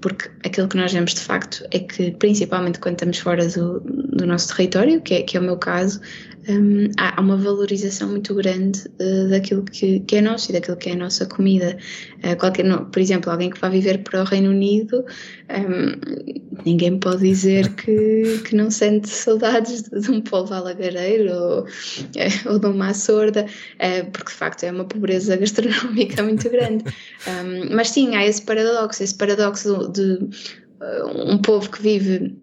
porque 0.00 0.30
aquilo 0.44 0.68
que 0.68 0.76
nós 0.76 0.92
vemos 0.92 1.14
de 1.14 1.20
facto 1.20 1.64
é 1.70 1.78
que, 1.78 2.10
principalmente 2.12 2.78
quando 2.78 2.94
estamos 2.94 3.18
fora 3.18 3.46
do, 3.48 3.80
do 3.80 4.26
nosso 4.26 4.54
território, 4.54 5.00
que 5.00 5.14
é, 5.14 5.22
que 5.22 5.36
é 5.36 5.40
o 5.40 5.42
meu 5.42 5.56
caso, 5.56 6.00
há 6.96 7.20
uma 7.20 7.36
valorização 7.36 8.10
muito 8.10 8.34
grande 8.34 8.80
uh, 9.00 9.30
daquilo 9.30 9.62
que, 9.62 10.00
que, 10.00 10.16
é 10.16 10.20
nosso 10.20 10.50
e 10.50 10.52
daquilo 10.52 10.76
que 10.76 10.90
é 10.90 10.92
a 10.92 10.96
nossa 10.96 11.26
comida. 11.26 11.76
Uh, 12.18 12.36
qualquer, 12.36 12.64
por 12.86 13.00
exemplo, 13.00 13.30
alguém 13.30 13.50
que 13.50 13.60
vai 13.60 13.70
viver 13.70 13.98
para 14.02 14.22
o 14.22 14.24
Reino 14.24 14.50
Unido, 14.50 15.04
ninguém 16.64 16.98
pode 16.98 17.22
dizer 17.22 17.70
que, 17.74 18.40
que 18.44 18.54
não 18.54 18.70
sente 18.70 19.08
saudades 19.08 19.82
de, 19.82 20.10
um 20.10 20.20
polvo 20.20 20.52
alagareiro 20.54 21.32
ou, 21.32 21.60
uh, 21.62 22.52
ou 22.52 22.58
de 22.58 22.66
uma 22.66 22.92
sorda, 22.92 23.46
porque 24.12 24.30
de 24.30 24.36
facto 24.36 24.64
é 24.64 24.70
uma 24.70 24.84
pobreza 24.84 25.36
gastronómica 25.38 26.22
muito 26.22 26.48
grande. 26.50 26.84
Mas 27.70 27.90
sim, 27.90 28.14
há 28.14 28.26
esse 28.26 28.42
paradoxo, 28.42 29.02
esse 29.02 29.14
paradoxo 29.14 29.53
de, 29.62 29.92
de 29.92 30.28
um 31.28 31.38
povo 31.38 31.70
que 31.70 31.82
vive 31.82 32.36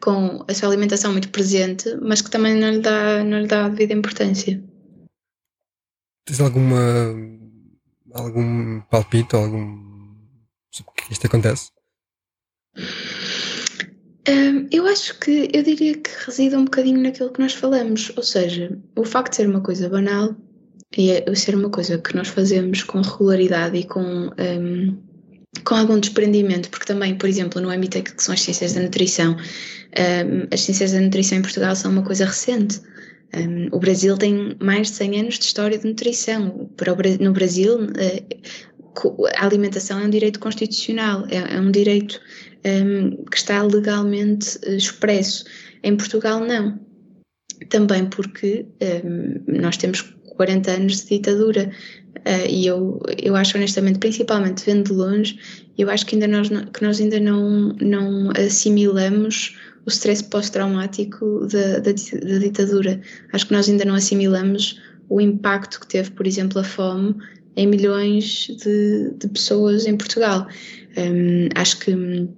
com 0.00 0.44
a 0.48 0.54
sua 0.54 0.68
alimentação 0.68 1.12
muito 1.12 1.30
presente, 1.30 1.96
mas 2.00 2.22
que 2.22 2.30
também 2.30 2.54
não 2.54 2.70
lhe 2.70 2.80
dá, 2.80 3.22
não 3.24 3.40
lhe 3.40 3.46
dá 3.46 3.66
a 3.66 3.68
devida 3.68 3.92
importância. 3.92 4.62
Tens 6.24 6.40
alguma 6.40 6.78
algum 8.14 8.80
palpite 8.82 9.34
ou 9.36 9.42
algum 9.42 9.82
sobre 10.70 10.92
que 10.96 11.12
isto 11.12 11.26
acontece? 11.26 11.70
Um, 14.28 14.68
eu 14.70 14.86
acho 14.86 15.18
que 15.18 15.48
eu 15.52 15.62
diria 15.62 15.98
que 15.98 16.10
reside 16.24 16.56
um 16.56 16.64
bocadinho 16.64 17.02
naquilo 17.02 17.32
que 17.32 17.40
nós 17.40 17.54
falamos, 17.54 18.12
ou 18.16 18.22
seja, 18.22 18.78
o 18.96 19.04
facto 19.04 19.30
de 19.30 19.36
ser 19.36 19.48
uma 19.48 19.60
coisa 19.60 19.88
banal 19.88 20.34
e 20.96 21.10
é, 21.10 21.34
ser 21.34 21.54
uma 21.54 21.70
coisa 21.70 21.98
que 21.98 22.14
nós 22.14 22.28
fazemos 22.28 22.82
com 22.82 23.00
regularidade 23.00 23.76
e 23.78 23.84
com 23.84 24.00
um, 24.00 25.02
com 25.64 25.74
algum 25.74 26.00
desprendimento, 26.00 26.70
porque 26.70 26.86
também, 26.86 27.14
por 27.16 27.28
exemplo, 27.28 27.60
no 27.60 27.68
âmbito 27.68 28.02
que 28.02 28.22
são 28.22 28.32
as 28.32 28.40
ciências 28.40 28.72
da 28.72 28.80
nutrição, 28.80 29.36
um, 29.36 30.48
as 30.50 30.60
ciências 30.60 30.92
da 30.92 31.00
nutrição 31.00 31.38
em 31.38 31.42
Portugal 31.42 31.76
são 31.76 31.92
uma 31.92 32.02
coisa 32.02 32.24
recente. 32.24 32.80
Um, 33.34 33.68
o 33.70 33.78
Brasil 33.78 34.16
tem 34.16 34.56
mais 34.60 34.88
de 34.88 34.96
100 34.96 35.20
anos 35.20 35.38
de 35.38 35.44
história 35.44 35.78
de 35.78 35.86
nutrição. 35.86 36.70
Para 36.76 36.92
o, 36.92 36.96
no 37.20 37.32
Brasil, 37.32 37.84
uh, 37.84 39.26
a 39.36 39.46
alimentação 39.46 40.00
é 40.00 40.04
um 40.04 40.10
direito 40.10 40.40
constitucional, 40.40 41.26
é, 41.28 41.56
é 41.56 41.60
um 41.60 41.70
direito 41.70 42.20
um, 42.64 43.24
que 43.24 43.36
está 43.36 43.62
legalmente 43.62 44.58
uh, 44.66 44.74
expresso. 44.74 45.44
Em 45.82 45.96
Portugal, 45.96 46.40
não. 46.40 46.80
Também 47.68 48.06
porque 48.06 48.66
nós 49.46 49.76
temos 49.76 50.02
40 50.36 50.70
anos 50.70 51.02
de 51.02 51.08
ditadura. 51.10 51.70
Uh, 52.18 52.46
e 52.48 52.66
eu, 52.66 53.00
eu 53.20 53.34
acho 53.34 53.56
honestamente, 53.56 53.98
principalmente 53.98 54.64
vendo 54.64 54.88
de 54.88 54.92
longe, 54.92 55.38
eu 55.76 55.90
acho 55.90 56.06
que 56.06 56.14
ainda 56.14 56.28
nós, 56.28 56.48
que 56.48 56.82
nós 56.82 57.00
ainda 57.00 57.18
não, 57.18 57.74
não 57.80 58.30
assimilamos 58.30 59.56
o 59.86 59.88
stress 59.88 60.22
pós-traumático 60.22 61.46
da, 61.46 61.78
da, 61.78 61.92
da, 61.92 62.38
ditadura. 62.38 63.00
Acho 63.32 63.46
que 63.46 63.52
nós 63.52 63.68
ainda 63.68 63.84
não 63.84 63.94
assimilamos 63.94 64.80
o 65.08 65.20
impacto 65.20 65.80
que 65.80 65.88
teve, 65.88 66.10
por 66.12 66.26
exemplo, 66.26 66.60
a 66.60 66.64
fome 66.64 67.16
em 67.56 67.66
milhões 67.66 68.46
de, 68.62 69.10
de 69.18 69.28
pessoas 69.28 69.86
em 69.86 69.96
Portugal. 69.96 70.46
Um, 70.96 71.48
acho 71.54 71.78
que 71.80 72.28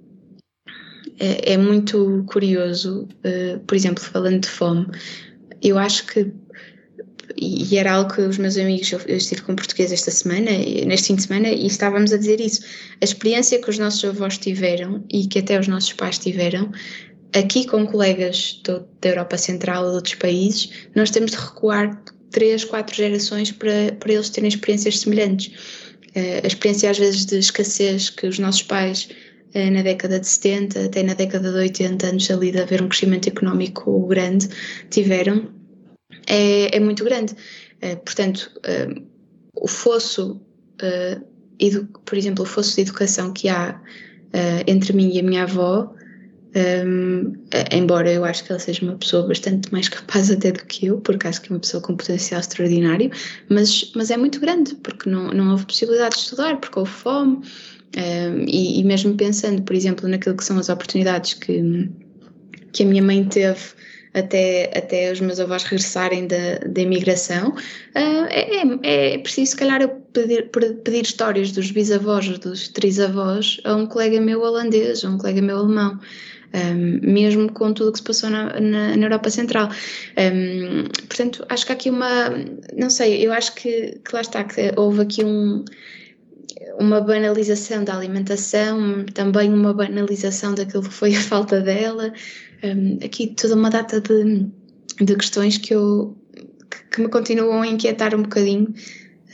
é, 1.19 1.53
é 1.53 1.57
muito 1.57 2.23
curioso, 2.27 3.07
uh, 3.23 3.59
por 3.59 3.75
exemplo, 3.75 4.03
falando 4.03 4.41
de 4.41 4.49
fome, 4.49 4.87
eu 5.61 5.77
acho 5.77 6.05
que 6.07 6.31
e 7.37 7.77
era 7.77 7.93
algo 7.93 8.13
que 8.13 8.21
os 8.21 8.37
meus 8.37 8.57
amigos, 8.57 8.91
eu, 8.91 9.17
estive 9.17 9.41
com 9.41 9.55
português 9.55 9.91
esta 9.91 10.11
semana, 10.11 10.51
neste 10.85 11.07
fim 11.07 11.15
de 11.15 11.23
semana, 11.23 11.49
e 11.49 11.67
estávamos 11.67 12.13
a 12.13 12.17
dizer 12.17 12.39
isso. 12.39 12.61
A 13.01 13.05
experiência 13.05 13.59
que 13.59 13.69
os 13.69 13.77
nossos 13.77 14.03
avós 14.05 14.37
tiveram 14.37 15.03
e 15.11 15.27
que 15.27 15.39
até 15.39 15.59
os 15.59 15.67
nossos 15.67 15.91
pais 15.93 16.17
tiveram, 16.17 16.71
aqui 17.33 17.65
com 17.67 17.85
colegas 17.85 18.61
do, 18.63 18.87
da 19.01 19.09
Europa 19.09 19.37
Central 19.37 19.83
ou 19.83 19.89
de 19.89 19.95
outros 19.97 20.15
países, 20.15 20.69
nós 20.95 21.11
temos 21.11 21.31
de 21.31 21.37
recuar 21.37 22.01
três, 22.31 22.63
quatro 22.63 22.95
gerações 22.95 23.51
para, 23.51 23.93
para 23.99 24.13
eles 24.13 24.29
terem 24.29 24.47
experiências 24.47 24.99
semelhantes. 24.99 25.47
Uh, 26.15 26.43
a 26.43 26.47
experiência 26.47 26.89
às 26.89 26.97
vezes 26.97 27.25
de 27.25 27.37
escassez 27.37 28.09
que 28.09 28.27
os 28.27 28.39
nossos 28.39 28.63
pais 28.63 29.09
uh, 29.53 29.71
na 29.71 29.81
década 29.81 30.19
de 30.19 30.27
70 30.27 30.85
até 30.85 31.03
na 31.03 31.13
década 31.13 31.51
de 31.51 31.57
80 31.57 32.07
antes 32.07 32.31
ali 32.31 32.51
de 32.51 32.59
haver 32.59 32.81
um 32.81 32.87
crescimento 32.87 33.27
económico 33.27 34.07
grande 34.07 34.47
tiveram 34.89 35.49
é, 36.27 36.75
é 36.75 36.79
muito 36.79 37.03
grande. 37.03 37.33
Uh, 37.83 37.97
portanto, 38.03 38.51
uh, 38.59 39.01
o 39.55 39.67
fosso, 39.67 40.41
uh, 40.81 41.85
por 42.05 42.17
exemplo, 42.17 42.43
o 42.43 42.47
fosso 42.47 42.75
de 42.75 42.81
educação 42.81 43.31
que 43.31 43.49
há 43.49 43.79
entre 44.67 44.91
mim 44.91 45.13
e 45.13 45.19
a 45.21 45.23
minha 45.23 45.43
avó, 45.43 45.95
embora 47.71 48.11
eu 48.11 48.25
acho 48.25 48.43
que 48.43 48.51
ela 48.51 48.59
seja 48.59 48.83
uma 48.83 48.97
pessoa 48.97 49.25
bastante 49.25 49.71
mais 49.71 49.87
capaz 49.89 50.29
até 50.29 50.51
do 50.51 50.65
que 50.65 50.87
eu, 50.87 50.97
porque 50.99 51.25
acho 51.25 51.41
que 51.41 51.53
é 51.53 51.55
uma 51.55 51.61
pessoa 51.61 51.81
com 51.81 51.95
potencial 51.95 52.41
extraordinário, 52.41 53.09
mas, 53.47 53.93
mas 53.95 54.11
é 54.11 54.17
muito 54.17 54.41
grande, 54.41 54.75
porque 54.75 55.09
não, 55.09 55.29
não 55.29 55.51
houve 55.51 55.65
possibilidade 55.65 56.15
de 56.15 56.21
estudar, 56.23 56.57
porque 56.59 56.77
houve 56.77 56.91
fome, 56.91 57.39
um, 57.95 58.45
e, 58.45 58.81
e 58.81 58.83
mesmo 58.83 59.15
pensando, 59.15 59.61
por 59.61 59.73
exemplo, 59.73 60.09
naquilo 60.09 60.35
que 60.35 60.43
são 60.43 60.59
as 60.59 60.67
oportunidades 60.67 61.35
que, 61.35 61.89
que 62.73 62.83
a 62.83 62.85
minha 62.85 63.01
mãe 63.01 63.23
teve 63.23 63.57
até, 64.15 64.71
até 64.75 65.11
os 65.11 65.19
meus 65.19 65.39
avós 65.39 65.63
regressarem 65.63 66.25
da, 66.25 66.59
da 66.65 66.81
imigração, 66.81 67.49
uh, 67.49 68.25
é, 68.29 69.13
é, 69.13 69.17
preciso, 69.17 69.51
se 69.51 69.57
calhar, 69.57 69.81
eu 69.81 69.89
pedir, 69.89 70.49
pedir 70.83 71.03
histórias 71.03 71.51
dos 71.51 71.69
bisavós, 71.69 72.27
dos 72.39 72.69
trisavós, 72.69 73.59
a 73.65 73.75
um 73.75 73.85
colega 73.85 74.21
meu 74.21 74.41
holandês, 74.41 75.03
a 75.03 75.09
um 75.09 75.17
colega 75.17 75.41
meu 75.41 75.57
alemão. 75.57 75.99
Um, 76.53 77.01
mesmo 77.01 77.51
com 77.51 77.73
tudo 77.73 77.89
o 77.89 77.91
que 77.91 77.97
se 77.97 78.03
passou 78.05 78.29
na, 78.29 78.57
na, 78.61 78.95
na 78.95 79.05
Europa 79.05 79.29
Central. 79.29 79.67
Um, 80.17 80.83
portanto, 81.05 81.45
acho 81.49 81.65
que 81.65 81.71
há 81.73 81.75
aqui 81.75 81.89
uma. 81.89 82.29
Não 82.73 82.89
sei, 82.89 83.25
eu 83.25 83.33
acho 83.33 83.53
que, 83.55 83.99
que 84.07 84.13
lá 84.13 84.21
está, 84.21 84.41
que 84.45 84.71
houve 84.77 85.01
aqui 85.01 85.21
um 85.25 85.65
uma 86.79 87.01
banalização 87.01 87.83
da 87.83 87.95
alimentação, 87.95 89.05
também 89.13 89.53
uma 89.53 89.73
banalização 89.73 90.53
daquilo 90.53 90.83
que 90.83 90.93
foi 90.93 91.15
a 91.15 91.21
falta 91.21 91.61
dela, 91.61 92.13
um, 92.63 92.99
aqui 93.03 93.27
toda 93.27 93.55
uma 93.55 93.69
data 93.69 94.01
de, 94.01 94.47
de 95.01 95.15
questões 95.15 95.57
que, 95.57 95.73
eu, 95.73 96.17
que 96.91 97.01
me 97.01 97.09
continuam 97.09 97.61
a 97.61 97.67
inquietar 97.67 98.15
um 98.15 98.23
bocadinho, 98.23 98.73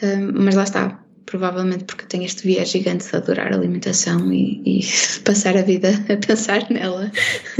um, 0.03 0.43
mas 0.43 0.55
lá 0.55 0.63
está, 0.63 1.03
provavelmente 1.25 1.85
porque 1.85 2.05
tenho 2.05 2.25
este 2.25 2.43
viés 2.43 2.69
gigante 2.69 3.09
de 3.09 3.15
adorar 3.15 3.53
a 3.53 3.55
alimentação 3.55 4.31
e, 4.33 4.61
e 4.65 4.81
passar 5.23 5.55
a 5.55 5.61
vida 5.61 5.89
a 6.09 6.17
pensar 6.17 6.69
nela. 6.69 7.11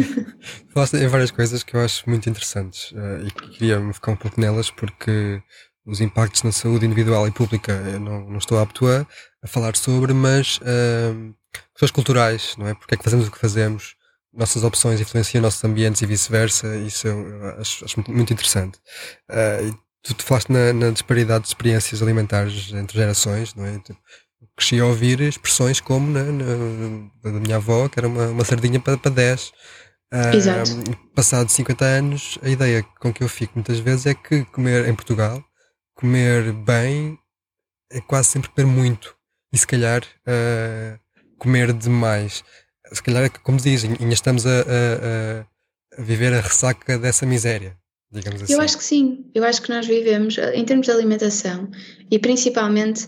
Falaste 0.74 0.97
em 0.97 1.08
várias 1.08 1.32
coisas 1.32 1.63
que 1.63 1.76
eu 1.76 1.82
acho 1.82 2.10
muito 2.10 2.30
interessantes 2.30 2.91
uh, 2.91 3.26
e 3.26 3.32
queria 3.32 3.80
me 3.80 3.93
focar 3.93 4.13
um 4.13 4.17
pouco 4.17 4.39
nelas 4.39 4.71
porque 4.71 5.41
os 5.86 6.00
impactos 6.00 6.43
na 6.43 6.52
saúde 6.52 6.86
individual 6.86 7.28
e 7.28 7.32
pública 7.32 7.74
eu 7.91 8.00
não, 8.00 8.30
não 8.30 8.38
estou 8.38 8.60
apto 8.60 8.88
a, 8.88 9.06
a 9.43 9.47
falar 9.47 9.76
sobre, 9.76 10.13
mas 10.13 10.58
uh, 10.58 11.34
questões 11.74 11.91
culturais, 11.91 12.56
não 12.58 12.67
é? 12.67 12.74
Porque 12.74 12.95
é 12.95 12.97
que 12.97 13.04
fazemos 13.04 13.28
o 13.28 13.32
que 13.32 13.39
fazemos, 13.39 13.95
nossas 14.34 14.63
opções 14.63 15.02
influenciam 15.02 15.41
nossos 15.41 15.63
ambientes 15.63 16.02
e 16.02 16.06
vice-versa, 16.06 16.76
isso 16.78 17.08
eu 17.08 17.60
acho, 17.60 17.86
acho, 17.86 18.04
muito 18.08 18.32
interessante. 18.32 18.80
Uh, 19.30 19.78
tu, 20.02 20.13
tu 20.13 20.24
falaste 20.24 20.52
na, 20.52 20.74
na, 20.74 20.89
disparidade 20.89 21.44
de 21.44 21.50
experiências 21.50 22.02
alimentares 22.02 22.72
entre 22.74 22.98
gerações, 22.98 23.54
não 23.56 23.65
é? 23.65 23.78
Tipo, 23.80 24.00
cresci 24.56 24.80
a 24.80 24.86
ouvir 24.86 25.22
expressões 25.22 25.80
como 25.80 26.10
na, 26.12 26.24
na, 26.24 27.10
da 27.24 27.39
minha 27.39 27.58
avó, 27.58 27.89
que 27.89 28.00
era 28.00 28.08
uma, 28.08 28.28
uma 28.28 28.46
sardinha 28.46 28.80
para, 28.80 28.98
para 28.98 29.12
10. 29.12 29.52
Uh, 30.13 30.36
Exato. 30.36 30.72
Passado 31.15 31.50
50 31.50 31.86
anos, 31.86 32.38
a 32.41 32.50
ideia 32.50 32.84
com 33.00 33.13
que 33.13 33.24
eu 33.24 33.30
fico 33.30 33.54
muitas 33.56 33.80
vezes 33.80 34.06
é 34.06 34.13
que 34.13 34.44
comer 34.46 34.88
em 34.88 34.96
Portugal, 34.96 35.44
comer 35.94 36.54
bem, 36.54 37.17
é 37.91 38.02
quase 38.02 38.30
sempre 38.30 38.50
comer 38.50 38.67
muito. 38.67 39.15
E 39.54 39.58
se 39.58 39.67
calhar 39.67 40.04
uh, 40.04 41.00
comer 41.38 41.74
demais 41.74 42.44
se 42.91 43.01
calhar, 43.01 43.30
como 43.43 43.58
dizem, 43.58 43.95
ainda 43.99 44.13
estamos 44.13 44.45
a, 44.45 44.62
a, 44.62 45.97
a, 45.97 46.01
viver 46.01 46.34
a 46.34 46.41
ressaca 46.41 46.97
dessa 46.97 47.25
miséria, 47.25 47.77
digamos 48.12 48.41
assim. 48.41 48.54
Eu 48.54 48.62
acho 48.62 48.77
que 48.77 48.84
sim, 48.84 49.25
eu 49.34 49.43
acho 49.43 49.62
que 49.62 49.69
nós 49.69 49.88
vivemos, 49.88 50.38
em 50.54 50.65
termos 50.65 50.86
de 50.86 50.91
alimentação, 50.91 51.69
e 52.10 52.19
principalmente, 52.19 53.08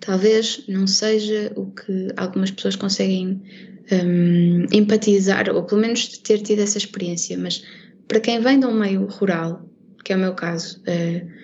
talvez 0.00 0.64
não 0.68 0.86
seja 0.86 1.52
o 1.56 1.66
que 1.70 2.08
algumas 2.16 2.50
pessoas 2.50 2.76
conseguem 2.76 3.42
um, 3.90 4.66
empatizar, 4.72 5.48
ou 5.50 5.62
pelo 5.64 5.80
menos 5.80 6.18
ter 6.18 6.42
tido 6.42 6.60
essa 6.60 6.78
experiência, 6.78 7.36
mas 7.38 7.64
para 8.06 8.20
quem 8.20 8.40
vem 8.40 8.60
de 8.60 8.66
um 8.66 8.78
meio 8.78 9.06
rural, 9.06 9.68
que 10.04 10.12
é 10.12 10.16
o 10.16 10.18
meu 10.18 10.34
caso, 10.34 10.80
uh, 10.80 11.41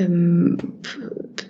um, 0.00 0.56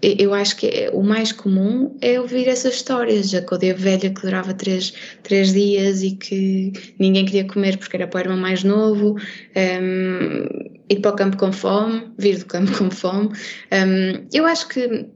eu 0.02 0.32
acho 0.34 0.56
que 0.56 0.66
é, 0.66 0.90
o 0.92 1.02
mais 1.02 1.32
comum 1.32 1.96
é 2.00 2.20
ouvir 2.20 2.48
essas 2.48 2.74
histórias. 2.74 3.34
A 3.34 3.42
Codeia 3.42 3.74
Velha 3.74 4.10
que 4.10 4.22
durava 4.22 4.54
três, 4.54 4.92
três 5.22 5.52
dias 5.52 6.02
e 6.02 6.12
que 6.12 6.72
ninguém 6.98 7.24
queria 7.24 7.46
comer 7.46 7.76
porque 7.78 7.96
era 7.96 8.06
para 8.06 8.18
o 8.18 8.22
irmão 8.22 8.38
mais 8.38 8.62
novo, 8.62 9.16
um, 9.56 10.70
ir 10.88 11.00
para 11.00 11.10
o 11.10 11.16
campo 11.16 11.36
com 11.36 11.52
fome, 11.52 12.12
vir 12.18 12.38
do 12.38 12.46
campo 12.46 12.72
com 12.78 12.90
fome. 12.90 13.30
Um, 13.72 14.26
eu 14.32 14.46
acho 14.46 14.68
que 14.68 15.06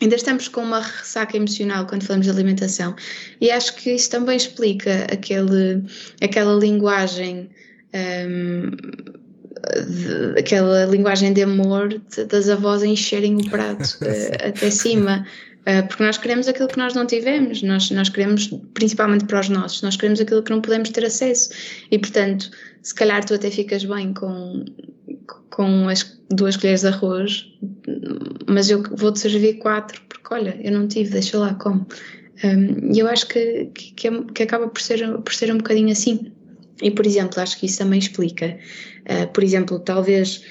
ainda 0.00 0.14
estamos 0.14 0.48
com 0.48 0.62
uma 0.62 0.80
ressaca 0.80 1.36
emocional 1.36 1.86
quando 1.86 2.04
falamos 2.04 2.26
de 2.26 2.32
alimentação 2.32 2.94
e 3.40 3.50
acho 3.50 3.74
que 3.74 3.90
isso 3.90 4.08
também 4.10 4.36
explica 4.36 5.08
aquele, 5.12 5.82
aquela 6.22 6.54
linguagem 6.54 7.50
um, 7.92 9.17
de, 9.86 10.38
aquela 10.38 10.84
linguagem 10.86 11.32
de 11.32 11.42
amor 11.42 11.88
de, 11.88 12.24
das 12.24 12.48
avós 12.48 12.82
encherem 12.82 13.36
o 13.36 13.50
prato 13.50 13.98
uh, 14.02 14.46
até 14.48 14.70
cima 14.70 15.26
uh, 15.60 15.86
porque 15.88 16.02
nós 16.02 16.18
queremos 16.18 16.48
aquilo 16.48 16.68
que 16.68 16.78
nós 16.78 16.94
não 16.94 17.06
tivemos 17.06 17.62
nós, 17.62 17.90
nós 17.90 18.08
queremos, 18.08 18.50
principalmente 18.74 19.24
para 19.24 19.40
os 19.40 19.48
nossos 19.48 19.82
nós 19.82 19.96
queremos 19.96 20.20
aquilo 20.20 20.42
que 20.42 20.50
não 20.50 20.60
podemos 20.60 20.90
ter 20.90 21.04
acesso 21.04 21.50
e 21.90 21.98
portanto, 21.98 22.50
se 22.82 22.94
calhar 22.94 23.24
tu 23.24 23.34
até 23.34 23.50
ficas 23.50 23.84
bem 23.84 24.12
com 24.12 24.64
com 25.58 25.88
as 25.88 26.18
duas 26.30 26.56
colheres 26.56 26.82
de 26.82 26.86
arroz, 26.86 27.52
mas 28.46 28.70
eu 28.70 28.80
vou-te 28.92 29.18
servir 29.18 29.54
quatro, 29.54 30.00
porque 30.08 30.32
olha, 30.32 30.56
eu 30.62 30.70
não 30.70 30.86
tive, 30.86 31.10
deixa 31.10 31.36
lá, 31.36 31.52
como. 31.54 31.84
Um, 32.44 32.92
e 32.94 33.00
eu 33.00 33.08
acho 33.08 33.26
que, 33.26 33.64
que, 33.74 34.06
é, 34.06 34.22
que, 34.32 34.44
acaba 34.44 34.68
por 34.68 34.80
ser, 34.80 35.18
por 35.18 35.34
ser 35.34 35.52
um 35.52 35.56
bocadinho 35.58 35.90
assim. 35.90 36.30
E, 36.80 36.92
por 36.92 37.04
exemplo, 37.04 37.40
acho 37.40 37.58
que 37.58 37.66
isso 37.66 37.78
também 37.78 37.98
explica. 37.98 38.56
Uh, 39.08 39.26
por 39.32 39.42
exemplo, 39.42 39.78
talvez, 39.78 40.42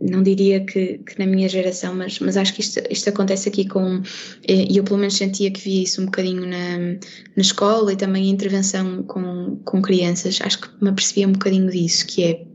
não 0.00 0.22
diria 0.22 0.64
que, 0.64 0.98
que, 0.98 1.18
na 1.18 1.26
minha 1.26 1.48
geração, 1.48 1.94
mas, 1.94 2.18
mas 2.18 2.36
acho 2.36 2.54
que 2.54 2.60
isto, 2.60 2.80
isto 2.90 3.08
acontece 3.08 3.48
aqui 3.48 3.68
com. 3.68 4.02
E 4.48 4.76
eu, 4.76 4.82
pelo 4.82 4.98
menos, 4.98 5.16
sentia 5.16 5.50
que 5.50 5.60
via 5.60 5.82
isso 5.82 6.00
um 6.00 6.06
bocadinho 6.06 6.46
na, 6.46 6.78
na 6.78 7.42
escola 7.42 7.92
e 7.92 7.96
também 7.96 8.26
em 8.26 8.30
intervenção 8.30 9.02
com, 9.04 9.56
com 9.64 9.82
crianças. 9.82 10.38
Acho 10.42 10.60
que 10.60 10.68
me 10.82 10.90
apercebia 10.90 11.28
um 11.28 11.32
bocadinho 11.32 11.70
disso, 11.70 12.06
que 12.06 12.24
é 12.24 12.46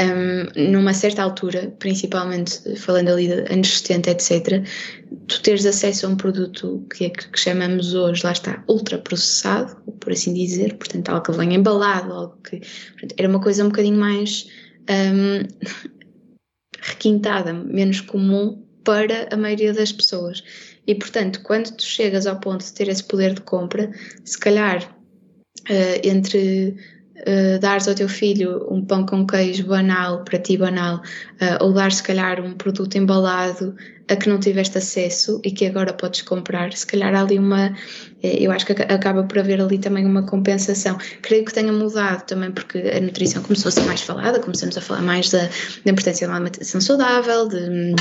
um, 0.00 0.70
numa 0.70 0.92
certa 0.92 1.22
altura, 1.22 1.74
principalmente 1.78 2.76
falando 2.76 3.08
ali 3.08 3.28
de 3.28 3.52
anos 3.52 3.78
70, 3.78 4.10
etc., 4.10 4.64
tu 5.26 5.42
teres 5.42 5.64
acesso 5.64 6.06
a 6.06 6.08
um 6.10 6.16
produto 6.16 6.86
que 6.94 7.06
é 7.06 7.10
que 7.10 7.38
chamamos 7.38 7.94
hoje, 7.94 8.24
lá 8.24 8.32
está, 8.32 8.62
ultraprocessado, 8.68 9.76
por 10.00 10.12
assim 10.12 10.34
dizer, 10.34 10.74
portanto, 10.74 11.08
algo 11.08 11.24
que 11.24 11.32
vem 11.32 11.54
embalado, 11.54 12.12
algo 12.12 12.38
que. 12.42 12.60
Portanto, 12.92 13.14
era 13.16 13.28
uma 13.28 13.40
coisa 13.40 13.64
um 13.64 13.68
bocadinho 13.68 13.98
mais 13.98 14.48
um, 14.90 15.46
requintada, 16.80 17.52
menos 17.52 18.00
comum 18.00 18.62
para 18.84 19.28
a 19.32 19.36
maioria 19.36 19.72
das 19.72 19.92
pessoas. 19.92 20.44
E, 20.86 20.94
portanto, 20.94 21.40
quando 21.42 21.72
tu 21.72 21.82
chegas 21.82 22.26
ao 22.26 22.38
ponto 22.38 22.64
de 22.64 22.72
ter 22.72 22.88
esse 22.88 23.02
poder 23.02 23.34
de 23.34 23.40
compra, 23.40 23.90
se 24.24 24.38
calhar 24.38 24.96
uh, 25.68 26.00
entre 26.04 26.76
uh, 27.20 27.58
dares 27.58 27.88
ao 27.88 27.94
teu 27.94 28.08
filho 28.08 28.66
um 28.70 28.84
pão 28.84 29.06
com 29.06 29.26
queijo 29.26 29.66
banal, 29.66 30.24
para 30.24 30.38
ti 30.38 30.56
banal, 30.56 30.96
uh, 30.96 31.64
ou 31.64 31.72
dar 31.72 31.92
se 31.92 32.02
calhar 32.02 32.40
um 32.40 32.54
produto 32.54 32.96
embalado 32.96 33.74
a 34.08 34.16
que 34.16 34.28
não 34.28 34.38
tiveste 34.38 34.78
acesso 34.78 35.40
e 35.44 35.50
que 35.50 35.66
agora 35.66 35.92
podes 35.92 36.22
comprar, 36.22 36.72
se 36.72 36.86
calhar 36.86 37.14
há 37.14 37.20
ali 37.20 37.38
uma, 37.38 37.74
eh, 38.22 38.36
eu 38.40 38.52
acho 38.52 38.64
que 38.64 38.72
acaba 38.72 39.24
por 39.24 39.38
haver 39.38 39.60
ali 39.60 39.78
também 39.78 40.06
uma 40.06 40.24
compensação. 40.24 40.96
Creio 41.22 41.44
que 41.44 41.52
tenha 41.52 41.72
mudado 41.72 42.24
também 42.24 42.52
porque 42.52 42.78
a 42.78 43.00
nutrição 43.00 43.42
começou 43.42 43.68
a 43.68 43.72
ser 43.72 43.82
mais 43.82 44.02
falada, 44.02 44.38
começamos 44.38 44.78
a 44.78 44.80
falar 44.80 45.02
mais 45.02 45.30
da, 45.30 45.48
da 45.84 45.90
importância 45.90 46.26
uma 46.28 46.36
alimentação 46.36 46.80
saudável, 46.80 47.48
de 47.48 47.94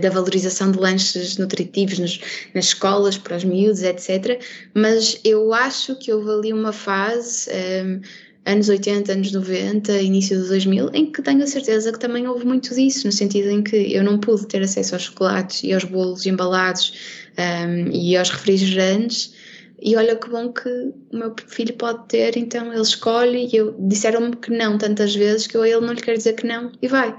da 0.00 0.08
valorização 0.08 0.70
de 0.70 0.78
lanches 0.78 1.36
nutritivos 1.36 1.98
nos, 1.98 2.20
nas 2.54 2.66
escolas 2.66 3.18
para 3.18 3.36
os 3.36 3.44
miúdos, 3.44 3.82
etc. 3.82 4.42
Mas 4.72 5.20
eu 5.22 5.52
acho 5.52 5.96
que 5.96 6.12
houve 6.12 6.30
ali 6.30 6.52
uma 6.52 6.72
fase 6.72 7.50
um, 7.50 8.00
anos 8.46 8.68
80, 8.68 9.12
anos 9.12 9.32
90, 9.32 10.00
início 10.00 10.38
dos 10.38 10.48
2000, 10.48 10.90
em 10.92 11.10
que 11.10 11.22
tenho 11.22 11.42
a 11.42 11.46
certeza 11.46 11.92
que 11.92 11.98
também 11.98 12.26
houve 12.28 12.44
muito 12.44 12.74
disso, 12.74 13.06
no 13.06 13.12
sentido 13.12 13.50
em 13.50 13.62
que 13.62 13.94
eu 13.94 14.02
não 14.02 14.18
pude 14.18 14.46
ter 14.46 14.62
acesso 14.62 14.94
aos 14.94 15.04
chocolates 15.04 15.62
e 15.64 15.72
aos 15.72 15.84
bolos 15.84 16.26
embalados 16.26 16.92
um, 17.38 17.90
e 17.90 18.16
aos 18.16 18.30
refrigerantes. 18.30 19.34
E 19.80 19.96
olha 19.96 20.16
que 20.16 20.30
bom 20.30 20.52
que 20.52 20.68
o 20.68 21.16
meu 21.16 21.34
filho 21.46 21.74
pode 21.74 22.06
ter, 22.08 22.36
então 22.36 22.72
ele 22.72 22.80
escolhe 22.80 23.48
e 23.52 23.56
eu 23.56 23.74
disseram-me 23.78 24.34
que 24.36 24.50
não 24.50 24.78
tantas 24.78 25.14
vezes 25.14 25.46
que 25.46 25.56
eu 25.56 25.62
a 25.62 25.68
ele 25.68 25.80
não 25.80 25.92
lhe 25.92 26.00
quero 26.00 26.16
dizer 26.16 26.34
que 26.34 26.46
não 26.46 26.72
e 26.80 26.88
vai. 26.88 27.14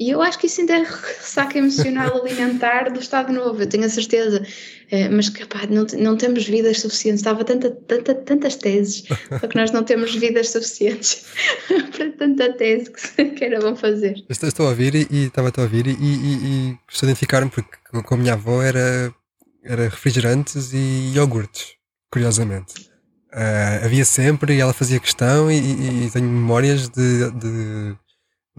E 0.00 0.08
eu 0.08 0.22
acho 0.22 0.38
que 0.38 0.46
isso 0.46 0.62
ainda 0.62 0.78
é 0.78 0.82
ressaca 0.82 1.58
emocional 1.58 2.22
alimentar 2.22 2.90
do 2.90 2.98
Estado 2.98 3.30
Novo, 3.34 3.60
eu 3.60 3.66
tenho 3.68 3.84
a 3.84 3.88
certeza. 3.90 4.42
É, 4.90 5.10
mas 5.10 5.28
que, 5.28 5.44
pá, 5.44 5.66
não, 5.68 5.84
não 5.98 6.16
temos 6.16 6.46
vidas 6.46 6.80
suficientes. 6.80 7.20
Estava 7.20 7.44
tanta, 7.44 7.70
tanta, 7.70 8.14
tantas 8.14 8.56
teses, 8.56 9.04
só 9.38 9.46
que 9.46 9.54
nós 9.54 9.70
não 9.72 9.84
temos 9.84 10.14
vidas 10.16 10.48
suficientes 10.48 11.26
para 11.94 12.12
tanta 12.12 12.50
tese 12.54 12.90
que, 12.90 13.24
que 13.36 13.44
era 13.44 13.60
bom 13.60 13.76
fazer. 13.76 14.24
Estou, 14.30 14.66
a 14.66 14.70
ouvir 14.70 14.94
e, 14.94 15.06
e 15.10 15.26
estava 15.26 15.52
a 15.54 15.60
ouvir 15.60 15.86
e, 15.86 15.90
e, 15.90 15.94
e 15.94 16.78
estou 16.90 17.06
a 17.06 17.10
identificar-me 17.10 17.50
porque 17.50 17.76
com 18.02 18.14
a 18.14 18.16
minha 18.16 18.32
avó 18.32 18.62
era, 18.62 19.14
era 19.62 19.82
refrigerantes 19.84 20.72
e 20.72 21.12
iogurtes, 21.14 21.74
curiosamente. 22.10 22.88
Uh, 23.34 23.84
havia 23.84 24.06
sempre 24.06 24.54
e 24.54 24.60
ela 24.60 24.72
fazia 24.72 24.98
questão 24.98 25.50
e, 25.52 26.06
e 26.06 26.10
tenho 26.10 26.26
memórias 26.26 26.88
de, 26.88 27.30
de 27.32 27.96